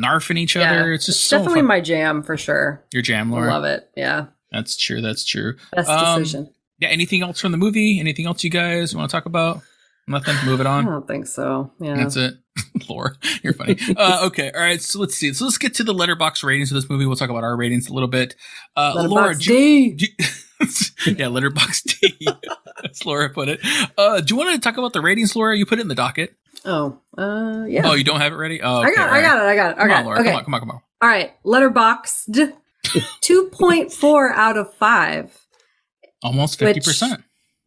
[0.00, 0.92] narfing each other.
[0.92, 1.66] It's just so definitely fun.
[1.68, 2.84] my jam for sure.
[2.92, 3.48] Your jam, Lord.
[3.48, 3.88] I love it.
[3.96, 4.26] Yeah.
[4.52, 5.00] That's true.
[5.00, 5.56] That's true.
[5.74, 6.50] Best Um, decision.
[6.80, 6.88] Yeah.
[6.88, 8.00] Anything else from the movie?
[8.00, 9.62] Anything else you guys want to talk about?
[10.08, 10.34] Nothing.
[10.44, 10.88] Move it on.
[10.88, 11.70] I don't think so.
[11.78, 11.94] Yeah.
[11.96, 12.34] That's it.
[12.88, 13.12] Laura,
[13.42, 13.76] you're funny.
[13.96, 14.50] uh, okay.
[14.52, 14.80] All right.
[14.82, 15.32] So let's see.
[15.32, 17.06] So let's get to the letterbox ratings of this movie.
[17.06, 18.34] We'll talk about our ratings a little bit.
[18.76, 20.08] Uh, Laura, do you- D.
[21.04, 22.18] do yeah, letterbox D.
[22.82, 23.60] That's Laura put it.
[23.96, 25.56] Uh, do you want to talk about the ratings, Laura?
[25.56, 26.34] You put it in the docket.
[26.64, 27.82] Oh, uh, yeah.
[27.88, 28.60] Oh, you don't have it ready?
[28.60, 29.42] Oh, I okay, got, all I got it.
[29.48, 29.78] I got it.
[29.78, 30.20] Come on, Laura.
[30.20, 30.28] okay.
[30.30, 30.80] Come on, come on, come on.
[31.02, 31.32] All right.
[31.44, 32.52] Letterboxd.
[32.84, 35.38] 2.4 out of 5.
[36.22, 37.22] Almost 50%.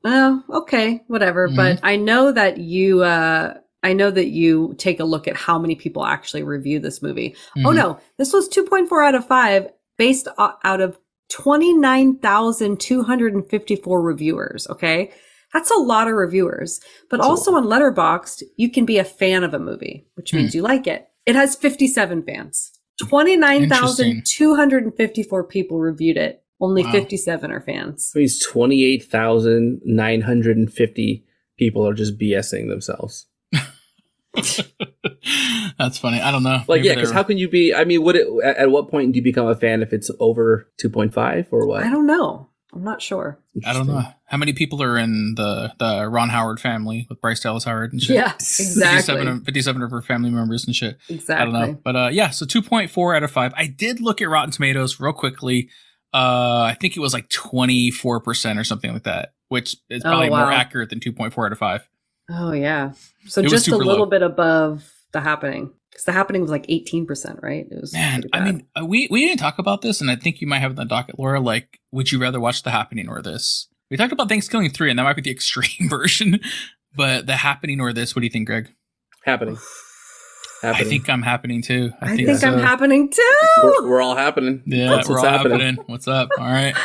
[0.05, 1.47] Oh, okay, whatever.
[1.49, 1.55] Mhm.
[1.55, 5.57] But I know that you, uh, I know that you take a look at how
[5.59, 7.35] many people actually review this movie.
[7.57, 7.75] Oh Mhm.
[7.75, 9.67] no, this was 2.4 out of 5
[9.97, 10.97] based out of
[11.29, 14.67] 29,254 reviewers.
[14.69, 15.11] Okay.
[15.53, 16.79] That's a lot of reviewers.
[17.09, 20.37] But That's also on Letterboxd, you can be a fan of a movie, which Hmm.
[20.37, 21.07] means you like it.
[21.25, 22.71] It has 57 fans.
[22.99, 26.42] 29,254 people reviewed it.
[26.63, 26.91] Only Wow.
[26.93, 28.11] 57 are fans.
[28.13, 31.25] That means twenty eight thousand nine hundred and fifty
[31.57, 33.27] people are just BSing themselves.
[35.77, 36.21] That's funny.
[36.21, 36.61] I don't know.
[36.67, 37.73] Like, Maybe yeah, because how can you be?
[37.73, 38.27] I mean, would it?
[38.43, 41.47] At, at what point do you become a fan if it's over two point five
[41.51, 41.83] or what?
[41.83, 42.49] I don't know.
[42.73, 43.39] I'm not sure.
[43.65, 47.39] I don't know how many people are in the the Ron Howard family with Bryce
[47.41, 48.15] Dallas Howard and shit.
[48.15, 49.17] Yeah, exactly.
[49.17, 50.97] 57 of, 57 of her family members and shit.
[51.07, 51.35] Exactly.
[51.35, 51.79] I don't know.
[51.83, 53.53] But uh, yeah, so 2.4 out of 5.
[53.55, 55.69] I did look at Rotten Tomatoes real quickly.
[56.13, 60.29] Uh, I think it was like 24% or something like that, which is Oh, probably
[60.29, 60.41] wow.
[60.45, 61.87] more accurate than 2.4 out of 5.
[62.29, 62.91] Oh yeah.
[63.27, 64.05] So It just a little low.
[64.05, 67.65] bit above the happening because the happening was like 18%, right?
[67.69, 70.39] It was Man, I mean, uh, we, we didn't talk about this, and I think
[70.41, 71.39] you might have it on the docket, Laura.
[71.39, 73.67] Like, would you rather watch The Happening or this?
[73.91, 76.39] We talked about Thanksgiving 3, and that might be the extreme version,
[76.95, 78.69] but The Happening or this, what do you think, Greg?
[79.23, 79.57] Happening.
[80.63, 81.91] I think I'm happening too.
[82.01, 82.57] I think, I'm so.
[82.57, 83.37] happening too.
[83.63, 84.63] we're, we're all happening.
[84.65, 85.59] Yeah, That's we're what's all happening.
[85.59, 85.85] happening.
[85.87, 86.29] What's up?
[86.37, 86.75] All right,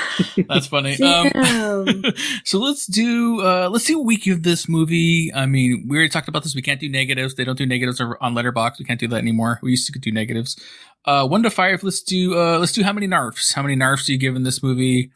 [0.49, 0.97] that's funny.
[1.09, 2.03] Um,
[2.45, 5.33] so let's do uh let's see what we give this movie.
[5.35, 6.55] I mean, we already talked about this.
[6.55, 7.35] We can't do negatives.
[7.35, 8.79] They don't do negatives on Letterbox.
[8.79, 9.59] We can't do that anymore.
[9.63, 10.57] We used to do negatives.
[11.05, 11.83] Uh, one to five.
[11.83, 13.55] Let's do uh let's do how many narfs?
[13.55, 15.13] How many narfs do you give in this movie?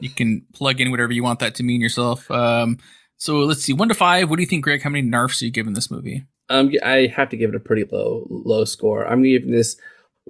[0.00, 2.30] You can plug in whatever you want that to mean yourself.
[2.30, 2.78] Um,
[3.16, 3.72] so let's see.
[3.72, 4.28] One to five.
[4.30, 4.82] What do you think, Greg?
[4.82, 6.24] How many narfs do you give in this movie?
[6.52, 9.06] Um, yeah, I have to give it a pretty low low score.
[9.06, 9.76] I'm giving this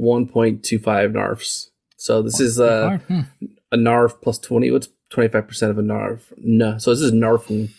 [0.01, 1.67] 1.25 narfs.
[1.97, 3.21] So this is uh, Hmm.
[3.71, 4.71] a narf plus 20.
[4.71, 6.33] What's 25 percent of a narf?
[6.39, 7.71] No, so this is narfing.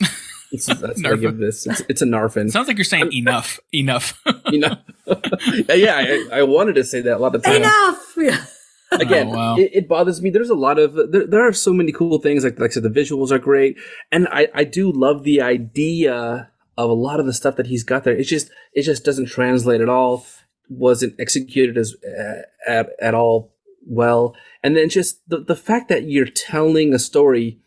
[0.52, 1.66] This is, that's what I give this.
[1.66, 2.50] It's, it's a narfin.
[2.52, 3.58] Sounds like you're saying enough.
[3.72, 4.22] Enough.
[4.52, 4.76] you know,
[5.74, 7.56] yeah, I, I wanted to say that a lot of times.
[7.56, 8.14] Enough.
[8.16, 8.44] Yeah.
[8.92, 9.56] Again, Oh, wow.
[9.58, 10.30] it, it bothers me.
[10.30, 12.44] There's a lot of there, there are so many cool things.
[12.44, 13.76] Like like I said, the visuals are great,
[14.12, 17.84] and I I do love the idea of a lot of the stuff that he's
[17.84, 18.16] got there.
[18.16, 20.26] It's just it just doesn't translate at all.
[20.68, 23.52] Wasn't executed as uh, at at all
[23.86, 27.60] well, and then just the the fact that you're telling a story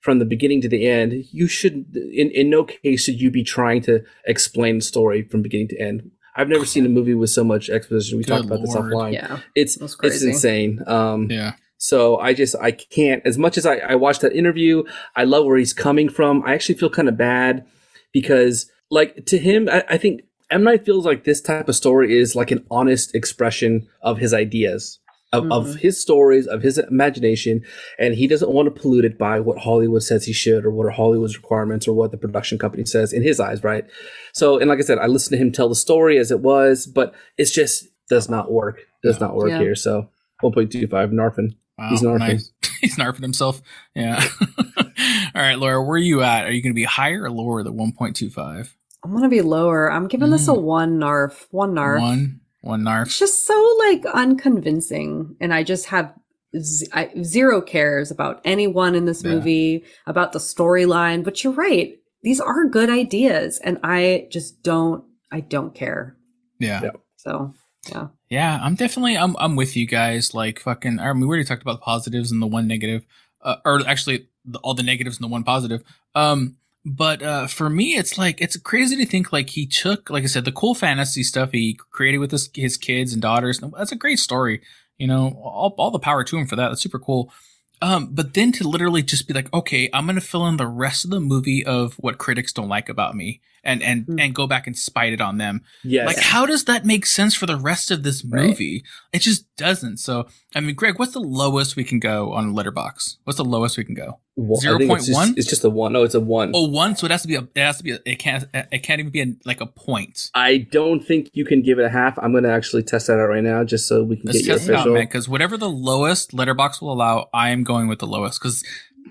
[0.00, 1.24] from the beginning to the end.
[1.32, 5.42] You should in in no case should you be trying to explain the story from
[5.42, 6.10] beginning to end.
[6.36, 8.18] I've never seen a movie with so much exposition.
[8.18, 8.92] We Good talked about this Lord.
[8.92, 9.12] offline.
[9.12, 9.40] Yeah.
[9.54, 10.80] It's it's insane.
[10.86, 11.54] Um, yeah.
[11.76, 14.84] so I just I can't as much as I, I watched that interview,
[15.16, 16.42] I love where he's coming from.
[16.44, 17.66] I actually feel kind of bad
[18.14, 22.16] because like to him, I, I think M Night feels like this type of story
[22.16, 25.00] is like an honest expression of his ideas.
[25.32, 25.78] Of, of mm-hmm.
[25.78, 27.62] his stories, of his imagination,
[27.98, 30.86] and he doesn't want to pollute it by what Hollywood says he should, or what
[30.86, 33.84] are Hollywood's requirements, or what the production company says in his eyes, right?
[34.32, 36.86] So, and like I said, I listened to him tell the story as it was,
[36.86, 38.82] but it's just does not work.
[39.02, 39.58] Does not work Yeah.
[39.58, 39.74] here.
[39.74, 40.08] So,
[40.40, 41.56] 1.25 Narfin.
[41.78, 42.18] Wow, He's narfing.
[42.20, 42.52] nice.
[42.80, 43.60] He's narfing himself.
[43.96, 44.24] Yeah.
[45.34, 46.46] All right, Laura, where are you at?
[46.46, 48.74] Are you going to be higher or lower than 1.25?
[49.04, 49.92] I'm gonna be lower.
[49.92, 51.46] I'm giving this a one narf.
[51.50, 52.00] One narf.
[52.00, 53.08] One, one narf.
[53.08, 56.14] It's just so like unconvincing, and I just have
[56.56, 59.32] z- I, zero cares about anyone in this Yeah.
[59.34, 61.22] movie, about the storyline.
[61.22, 65.04] But you're right; these are good ideas, and I just don't.
[65.30, 66.16] I don't care.
[66.58, 66.80] Yeah.
[66.84, 66.90] Yeah.
[67.16, 67.52] So
[67.90, 70.32] yeah, Yeah, I'm definitely I'm I'm with you guys.
[70.34, 73.04] Like fucking, I mean, we already talked about the positives and the one negative,
[73.42, 75.82] uh, or actually the, all the negatives and the one positive.
[76.14, 80.22] Um, but uh, for me, it's like it's crazy to think like he took, like
[80.22, 83.60] I said, the cool fantasy stuff he created with his his kids and daughters.
[83.76, 84.60] That's a great story.
[84.98, 86.68] You know, all all the power to him for that.
[86.68, 87.32] That's super cool.
[87.80, 91.04] Um, but then to literally just be like, okay, I'm gonna fill in the rest
[91.04, 94.18] of the movie of what critics don't like about me, and and Hmm.
[94.18, 95.62] and go back and spite it on them.
[95.82, 96.06] Yes.
[96.06, 98.48] Like, how does that make sense for the rest of this Right.
[98.48, 98.84] movie?
[99.12, 99.98] It just doesn't.
[99.98, 103.16] So, I mean, Greg, what's the lowest we can go on Letterbox?
[103.24, 104.18] What's the lowest we can go?
[104.36, 105.34] Well, I think it's just- 0.1?
[105.36, 105.92] It's just a one.
[105.92, 106.50] No, it's a one.
[106.54, 106.96] Oh, one.
[106.96, 107.42] So it has to be a.
[107.54, 107.92] It has to be.
[107.92, 108.44] A, it can't.
[108.52, 110.30] It can't even be a, like a point.
[110.34, 112.18] I don't think you can give it a half.
[112.18, 114.46] I'm going to actually test that out right now just so we can Let's get
[114.46, 114.94] your test it official.
[114.94, 118.40] Because whatever the lowest Letterbox will allow, I am going with the lowest.
[118.40, 118.64] Because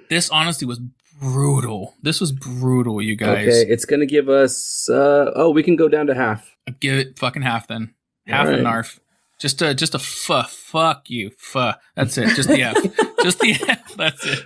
[0.09, 0.81] this honestly was
[1.19, 1.95] brutal.
[2.01, 3.47] This was brutal, you guys.
[3.47, 4.87] Okay, it's going to give us.
[4.89, 6.55] Uh, oh, we can go down to half.
[6.79, 7.93] Give it fucking half then.
[8.27, 8.99] Half All a narf.
[9.39, 10.43] Just a just a fuh.
[10.43, 11.31] Fuck you.
[11.37, 11.73] Fuh.
[11.95, 12.35] That's it.
[12.35, 12.75] Just the F.
[13.23, 13.95] just the F.
[13.95, 14.39] That's it.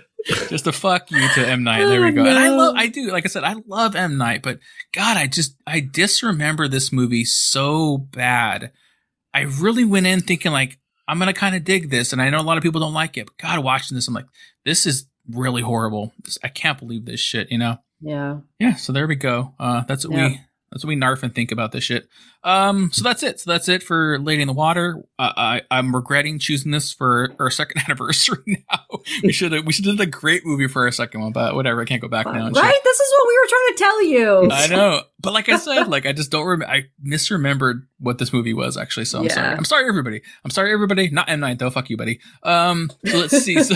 [0.48, 1.84] Just a fuck you to M Night.
[1.86, 2.24] There we Oh, go.
[2.24, 2.74] And I love.
[2.76, 3.10] I do.
[3.12, 4.58] Like I said, I love M Night, but
[4.92, 8.72] God, I just I disremember this movie so bad.
[9.32, 12.40] I really went in thinking like I'm gonna kind of dig this, and I know
[12.40, 13.26] a lot of people don't like it.
[13.26, 14.26] But God, watching this, I'm like,
[14.64, 16.12] this is really horrible.
[16.42, 17.50] I can't believe this shit.
[17.50, 17.78] You know.
[18.00, 18.38] yeah.
[18.58, 19.54] Yeah, so there we go.
[19.58, 20.28] Uh, that's what Yeah.
[20.28, 20.40] we
[20.70, 22.08] that's what we narf and think about this shit.
[22.44, 23.40] Um, so that's it.
[23.40, 25.02] So that's it for Lady in the Water.
[25.18, 28.64] Uh, I I'm regretting choosing this for our second anniversary.
[28.70, 31.54] Now we should have we should have a great movie for our second one, but
[31.54, 31.80] whatever.
[31.82, 32.46] I can't go back now.
[32.46, 32.62] and shit.
[32.62, 32.80] Right.
[32.84, 34.50] This is what we were trying to tell you.
[34.52, 36.72] I know, but like I said, like I just don't remember.
[36.72, 39.06] I misremembered what this movie was actually.
[39.06, 39.34] So I'm Yeah.
[39.34, 39.56] sorry.
[39.56, 40.22] I'm sorry, everybody.
[40.44, 41.10] I'm sorry, everybody.
[41.10, 41.70] Not M Night though.
[41.70, 42.20] Fuck you, buddy.
[42.44, 43.56] Um, so let's see.
[43.68, 43.74] So,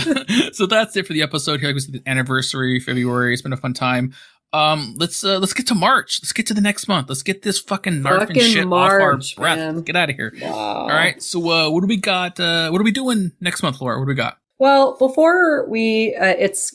[0.53, 1.59] so that's it for the episode.
[1.59, 3.33] Here it was the anniversary, February.
[3.33, 4.13] It's been a fun time.
[4.53, 6.19] Um, let's uh, let's get to March.
[6.21, 7.09] Let's get to the next month.
[7.09, 9.57] Let's get this fucking narfing Fucking shit off our March, breath.
[9.57, 9.75] man.
[9.75, 10.31] Let's get out of here.
[10.41, 10.51] Wow.
[10.53, 11.21] All right.
[11.21, 12.39] So uh, what do we got?
[12.39, 13.97] Uh, what are we doing next month, Laura?
[13.99, 14.37] What do we got?
[14.59, 16.71] Well, before we, uh, it's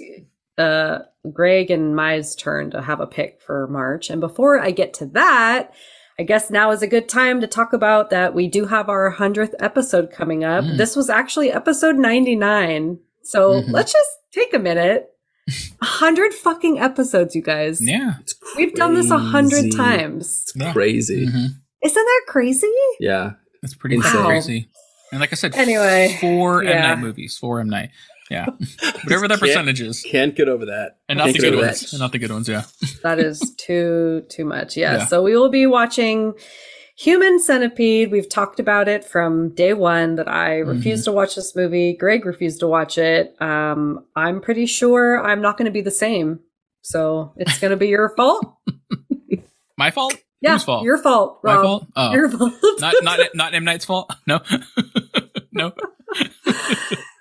[0.59, 0.99] uh,
[1.33, 4.11] Greg and Mai's turn to have a pick for March.
[4.11, 5.73] And before I get to that,
[6.19, 9.15] I guess now is a good time to talk about that we do have our
[9.15, 10.65] 100th episode coming up.
[10.65, 10.77] Mm.
[10.77, 12.99] This was actually episode 99.
[13.23, 13.71] So Mhm.
[13.71, 15.09] let's just take a minute.
[15.81, 17.81] 100 fucking episodes, you guys.
[17.81, 18.15] Yeah.
[18.57, 19.71] We've done this a hundred crazy.
[19.71, 20.45] times.
[20.55, 20.73] Yeah.
[20.73, 21.27] Crazy.
[21.27, 21.49] Mhm.
[21.85, 22.73] Isn't that crazy?
[23.01, 23.33] Yeah.
[23.63, 24.13] That's pretty Insane.
[24.13, 24.69] fucking crazy.
[25.13, 26.83] And like I said, Anyway, four M.
[26.83, 27.91] Night movies, four M Night.
[28.31, 28.45] Yeah,
[29.05, 30.99] whatever that Can't- percentage is, Can't get over that.
[31.09, 31.93] and not the good ones, that.
[31.95, 32.47] and not the good ones.
[32.47, 32.65] Yeah.
[33.03, 34.77] That is too too much.
[34.77, 34.99] Yeah.
[34.99, 35.07] Yeah.
[35.07, 36.35] So we will be watching
[36.99, 38.11] Human Centipede.
[38.11, 40.71] We've talked about it from day one that I Mm-hmm.
[40.71, 41.93] refused to watch this movie.
[41.95, 43.41] Greg refused to watch it.
[43.41, 46.41] Um, I'm pretty sure I'm not going to be the same.
[46.83, 48.45] So it's going to be your fault.
[49.79, 50.15] My fault.
[50.41, 50.85] Yeah, Whose fault?
[50.85, 51.41] your fault.
[51.45, 51.87] My fault.
[51.97, 52.13] Oh.
[52.13, 52.53] Your fault.
[52.81, 54.13] not not not M Night's fault.
[54.27, 54.41] No.
[55.53, 55.73] no.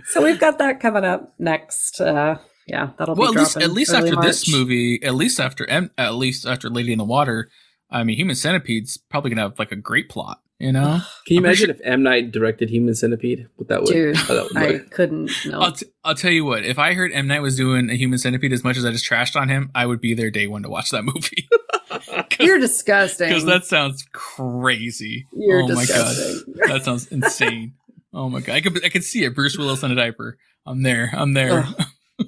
[0.10, 2.00] so we've got that coming up next.
[2.00, 2.38] Uh,
[2.68, 5.90] yeah, that'll Well, be at least at least after this movie, at least after M,
[5.98, 7.50] at least after Lady in the Water,
[7.90, 10.42] I mean, Human Centipede's probably gonna have like a great plot.
[10.60, 10.82] You know.
[10.82, 13.48] Can you I'm pretty imagine if M Night directed Human Centipede?
[13.58, 13.94] What that would?
[13.94, 14.90] Dude, how that would I look?
[14.90, 15.30] couldn't.
[15.46, 15.60] No.
[15.62, 16.66] I'll, t- I'll tell you what.
[16.66, 19.08] If I heard M Night was doing a Human Centipede as much as I just
[19.08, 21.48] trashed on him, I would be there day one to watch that movie
[22.40, 23.28] You're disgusting.
[23.30, 25.28] because that sounds crazy.
[25.34, 26.54] You're oh disgusting.
[26.56, 27.74] my god, that sounds insane.
[28.14, 29.36] Oh my god, I could I could see it.
[29.36, 30.38] Bruce Willis in a diaper.
[30.66, 31.12] I'm there.
[31.14, 31.66] I'm there.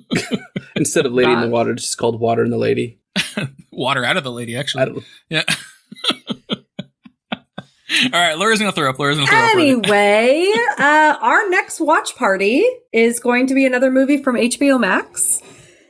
[0.75, 2.98] Instead of Lady in the Water, it's just called Water in the Lady.
[3.71, 4.85] Water out of the lady, I actually.
[4.85, 5.43] don't, Yeah.
[8.13, 8.99] All right, Laura's gonna throw up.
[8.99, 9.51] Laura's gonna throw up.
[9.55, 9.69] already.
[9.71, 12.63] Anyway, uh, our next watch party
[12.93, 15.41] is going to be another movie from HBO Max.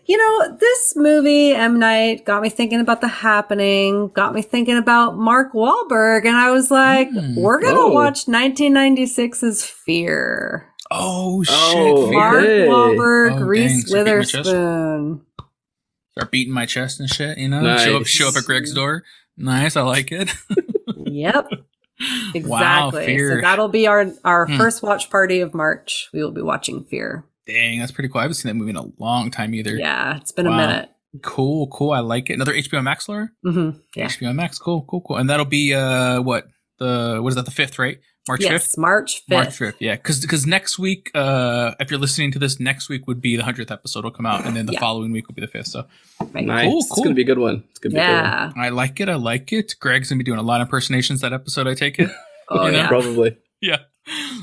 [0.06, 1.78] You know, this movie, M.
[1.78, 6.50] Night, got me thinking about The Happening, got me thinking about Mark Wahlberg, and I
[6.52, 7.36] was like, Hmm.
[7.36, 7.92] we're going to Oh.
[7.92, 10.66] watch 1996's Fear.
[10.90, 11.54] Oh shit!
[11.56, 12.66] Oh, Mark Hey.
[12.68, 14.34] Wahlberg, Oh, dang, Reese so beat my chest.
[14.38, 15.22] Witherspoon.
[16.20, 17.38] Start beating my chest and shit.
[17.38, 17.84] You know, Nice.
[17.84, 19.04] show up, show up at Greg's door.
[19.38, 20.32] Nice, I like it.
[21.12, 21.48] Yep.
[22.46, 23.06] Wow, Exactly.
[23.06, 23.36] Fear.
[23.38, 24.58] so that'll be our, our Hmm.
[24.58, 26.10] first watch party of March.
[26.14, 27.26] We will be watching Fear.
[27.48, 28.20] Dang, that's pretty cool.
[28.20, 29.76] I haven't seen that movie in a long time either.
[29.76, 30.54] Yeah, it's been Wow.
[30.54, 30.90] a minute.
[31.24, 31.92] Cool, cool.
[31.92, 32.34] I like it.
[32.34, 33.32] Another HBO Max, Laura.
[33.44, 34.06] hmm Yeah.
[34.08, 34.60] HBO Max.
[34.60, 35.18] Cool, cool, cool.
[35.18, 36.48] And that'll be uh what
[36.78, 37.46] the what is that?
[37.46, 38.00] The fifth, right?
[38.28, 38.78] March yes, fifth.
[38.78, 39.34] March 5th.
[39.34, 39.76] March fifth.
[39.80, 43.36] Yeah, because because next week, uh, if you're listening to this, next week would be
[43.38, 44.80] the hundredth episode will come out, and then the Yeah.
[44.80, 45.68] following week will be the fifth.
[45.68, 45.86] So
[46.34, 46.46] Right.
[46.46, 46.68] nice.
[46.70, 47.64] Cool, It's gonna be a good one.
[47.72, 48.24] It's gonna be a good one.
[48.24, 48.52] Yeah.
[48.56, 49.10] I like it.
[49.10, 49.76] I like it.
[49.80, 51.68] Greg's gonna be doing a lot of impersonations that episode.
[51.68, 52.10] I take it.
[52.52, 52.78] Oh, You know?
[52.80, 52.88] yeah.
[52.88, 53.38] Probably.
[53.62, 53.78] yeah.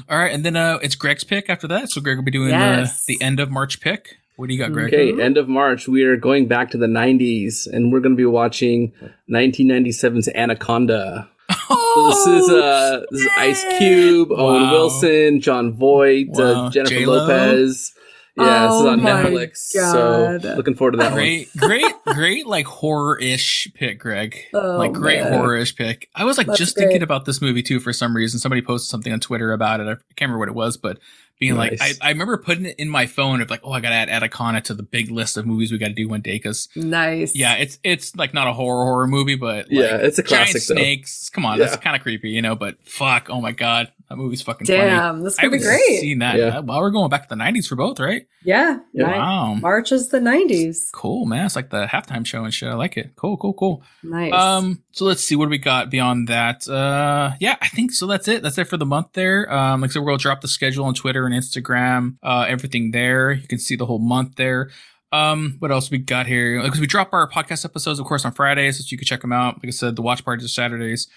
[0.08, 1.90] All right, and then uh, it's Greg's pick after that.
[1.90, 3.04] So Greg will be doing Yes.
[3.04, 4.14] the the end of March pick.
[4.36, 4.92] What do you got, Greg?
[4.94, 8.16] Okay, end of March, we are going back to the 90s and we're going to
[8.16, 8.92] be watching
[9.30, 11.28] 1997's Anaconda.
[11.68, 16.66] So this is uh this is Ice Cube, Owen Wilson, Jon Voight, Wow.
[16.66, 17.16] uh, Jennifer J-Lo?
[17.26, 17.92] Lopez.
[18.38, 19.74] Yeah, this is Oh on my Netflix.
[19.74, 20.42] God.
[20.42, 24.36] So looking forward to that Great, great, great, like horror ish pick, Greg.
[24.52, 25.32] Oh, like great man.
[25.32, 26.10] horror ish pick.
[26.14, 28.38] I was like That's just thinking about this movie too for some reason.
[28.38, 29.84] Somebody posted something on Twitter about it.
[29.84, 30.98] I can't remember what it was, but
[31.38, 33.90] being like, I, I remember putting it in my phone of like, oh, I got
[33.90, 36.36] to add Anaconda to the big list of movies we got to do one day
[36.36, 37.34] because Nice.
[37.36, 40.50] yeah, it's it's like not a horror horror movie, but like, Yeah, it's a giant
[40.50, 40.74] classic, though.
[40.80, 41.28] snakes.
[41.30, 42.54] Come on, that's kind of creepy, you know.
[42.56, 44.78] But fuck, oh my god, that movie's fucking funny.
[44.78, 46.00] Damn, this I could be haven't great.
[46.00, 46.36] seen that.
[46.36, 46.60] Yeah.
[46.60, 48.26] Well, we're going back to the '90s for both, right?
[48.44, 48.78] Yeah.
[48.92, 49.18] Yeah.
[49.18, 49.54] Wow.
[49.54, 50.92] March is the 90s.
[50.92, 51.46] Cool, man.
[51.46, 52.68] It's like the halftime show and shit.
[52.68, 53.16] I like it.
[53.16, 53.82] Cool, cool, cool.
[54.04, 54.32] Nice.
[54.32, 56.68] Um, so let's see what do we got beyond that.
[56.68, 58.06] Uh, yeah, I think so.
[58.06, 58.42] That's it.
[58.44, 59.52] That's it for the month there.
[59.52, 62.18] Um, like I said, we'll drop the schedule on Twitter and Instagram.
[62.22, 63.32] Uh, everything there.
[63.32, 64.70] You can see the whole month there.
[65.12, 66.62] Um, what else we got here?
[66.62, 69.32] Because we drop our podcast episodes, of course, on Fridays, so you can check them
[69.32, 69.56] out.
[69.56, 71.08] Like I said, the watch parties are Saturdays.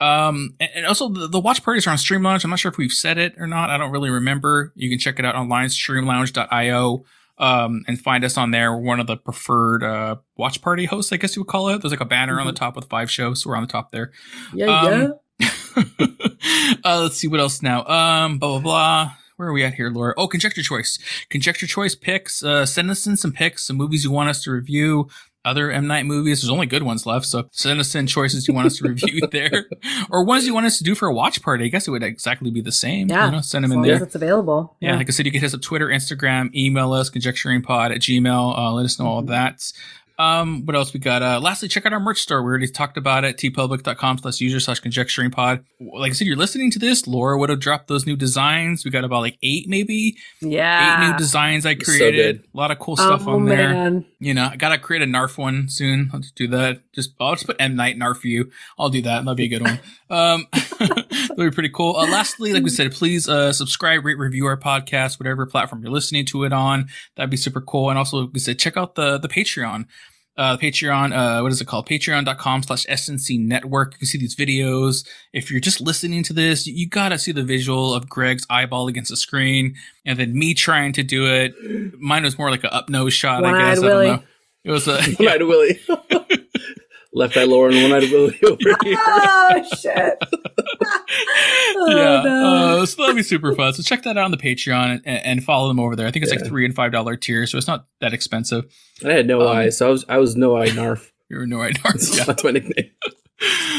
[0.00, 2.42] Um, and, also the, the watch parties are on Stream Lounge.
[2.44, 3.70] I'm not sure if we've said it or not.
[3.70, 4.72] I don't really remember.
[4.74, 7.04] You can check it out online, streamlounge.io.
[7.38, 8.70] Um, and find us on there.
[8.70, 11.80] We're one of the preferred uh, watch party hosts, I guess you would call it.
[11.80, 13.92] There's like a banner on the top with five shows, so we're on the top
[13.92, 14.12] there.
[14.52, 15.48] yeah, um, yeah.
[16.84, 17.86] uh, let's see what else now.
[17.86, 19.12] Um, blah blah blah.
[19.40, 20.12] Where are we at here, Laura?
[20.18, 20.98] Oh, conjecture choice.
[21.30, 22.44] Conjecture choice picks.
[22.44, 25.08] Uh, send us in some picks, some movies you want us to review.
[25.44, 26.42] Other M Night movies.
[26.42, 29.26] There's only good ones left, so send us in choices you want us to review
[29.32, 29.66] there,
[30.10, 31.64] or ones you want us to do for a watch party.
[31.64, 33.08] I guess it would exactly be the same.
[33.08, 33.26] Yeah.
[33.26, 33.96] you know, send them in there.
[33.96, 34.76] as it's available.
[34.80, 38.00] Yeah, like I said, you can hit us up Twitter, Instagram, email us, conjecturingpod at
[38.00, 38.58] gmail.
[38.58, 39.72] Uh, let us know all that.
[40.20, 41.22] Um, what else we got?
[41.22, 42.42] Uh, lastly, check out our merch store.
[42.42, 43.38] We already talked about it.
[43.38, 45.64] teepublic.com slash user slash conjecturing pod.
[45.80, 47.06] Like I said, you're listening to this.
[47.06, 48.84] Laura would have dropped those new designs.
[48.84, 51.06] We got about like eight, maybe Yeah.
[51.06, 52.42] eight new designs I created.
[52.42, 52.48] good.
[52.52, 53.70] a lot of cool stuff oh, on there.
[53.70, 54.04] man.
[54.18, 56.10] You know, I gotta create a Narf one soon.
[56.12, 56.82] I'll just do that.
[56.92, 58.50] Just I'll just put M Night Narf you.
[58.78, 59.20] I'll do that.
[59.20, 59.80] That'll be a good one.
[60.10, 60.46] Um,
[61.28, 61.96] That'd be pretty cool.
[61.96, 65.90] Uh, lastly, like we said, please uh, subscribe, rate, review our podcast, whatever platform you're
[65.92, 66.88] listening to it on.
[67.16, 67.90] That'd be super cool.
[67.90, 69.86] And also, like we said, check out the the Patreon.
[70.36, 71.86] Uh, Patreon, uh, what is it called?
[71.86, 73.92] Patreon.com slash SNC network.
[73.94, 75.06] You can see these videos.
[75.34, 79.10] If you're just listening to this, you gotta see the visual of Greg's eyeball against
[79.10, 79.74] the screen
[80.06, 81.52] and then me trying to do it.
[81.98, 83.80] Mine was more like a up nose shot, I guess.
[83.80, 84.22] One-eyed I don't know.
[84.64, 85.80] It was a, One eyed Willie.
[87.12, 88.96] Left eye Lauren, one eyed Willie over here.
[88.98, 90.18] oh shit!
[91.76, 92.82] Oh, yeah, no.
[92.82, 93.72] uh, so that'd be super fun.
[93.72, 96.06] So check that out on the Patreon and, and follow them over there.
[96.06, 96.40] I think it's Yeah.
[96.40, 98.64] like three and five dollar tiers, so it's not that expensive.
[99.04, 101.12] I had no Um, eyes, so I was I was no eye Narf.
[101.28, 101.82] You're no idea.
[102.12, 102.24] Yeah.
[102.24, 102.90] That's my nickname.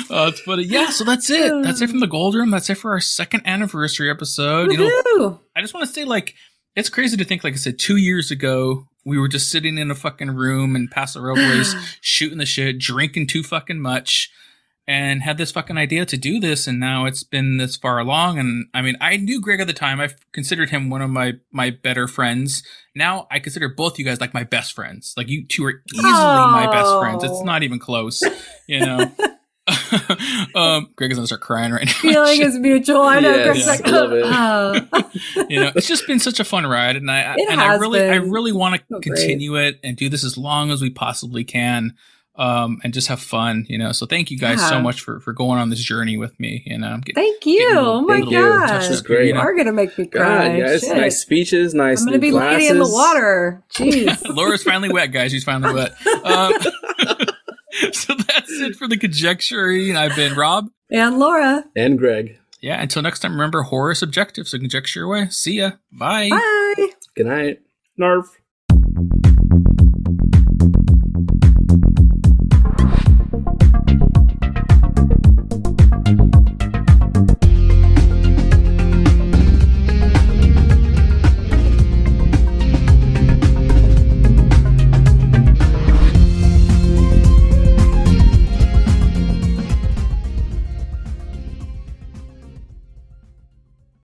[0.10, 0.64] Uh, it's funny.
[0.64, 1.52] Yeah, so that's it.
[1.64, 2.50] That's it from the Gold Room.
[2.50, 4.72] That's it for our second anniversary episode.
[4.72, 4.78] You
[5.18, 6.34] know, I just want to say, like,
[6.76, 9.90] it's crazy to think, like I said, two years ago, we were just sitting in
[9.92, 14.30] a fucking room in Paso Robles, shooting the shit, drinking too fucking much,
[14.88, 16.68] and had this fucking idea to do this.
[16.68, 18.38] And now it's been this far along.
[18.40, 20.00] And I mean, I knew Greg at the time.
[20.02, 22.64] I considered him one of my my better friends.
[22.96, 25.14] Now I consider both you guys like my best friends.
[25.16, 27.24] Like you two are easily my best friends.
[27.24, 27.44] It's Oh.
[27.44, 28.22] not even close,
[28.68, 29.12] you know.
[30.56, 31.92] um, Greg is gonna start crying right now.
[31.94, 33.02] Feeling is mutual.
[33.02, 33.36] I know.
[33.36, 34.24] Yes, Greg's like, love it.
[34.26, 35.46] oh.
[35.50, 37.80] you know, it's just been such a fun ride, and I It and I has
[37.82, 39.04] really, I really want to So great.
[39.04, 41.94] continue it and do this as long as we possibly can,
[42.36, 43.66] um, and just have fun.
[43.70, 46.40] You know, so thank you guys so much for for going on this journey with
[46.40, 46.64] me.
[46.66, 47.70] You know, get- Thank you.
[47.70, 49.22] little- Oh my getting a little god, touched This is great.
[49.22, 49.40] you You know.
[49.42, 50.48] are gonna make me cry.
[50.50, 50.98] God, yes, Shit.
[50.98, 52.58] nice speeches, nice I'm gonna new be glasses.
[52.60, 53.64] lady in the water.
[53.74, 54.28] Jeez.
[54.36, 55.32] Laura's finally wet, guys.
[55.32, 55.94] She's finally wet.
[56.26, 56.54] Um,
[57.94, 59.96] so that's it for the conjecturing.
[59.96, 60.70] I've been Rob.
[60.90, 61.66] and Laura.
[61.76, 62.38] And Greg.
[62.62, 62.82] Yeah.
[62.82, 64.48] Until next time, remember horror is subjective.
[64.48, 65.28] So conjecture away.
[65.30, 65.72] See ya.
[65.92, 66.30] Bye.
[66.30, 66.88] Bye.
[67.16, 67.60] Good night.
[67.98, 68.41] Narf.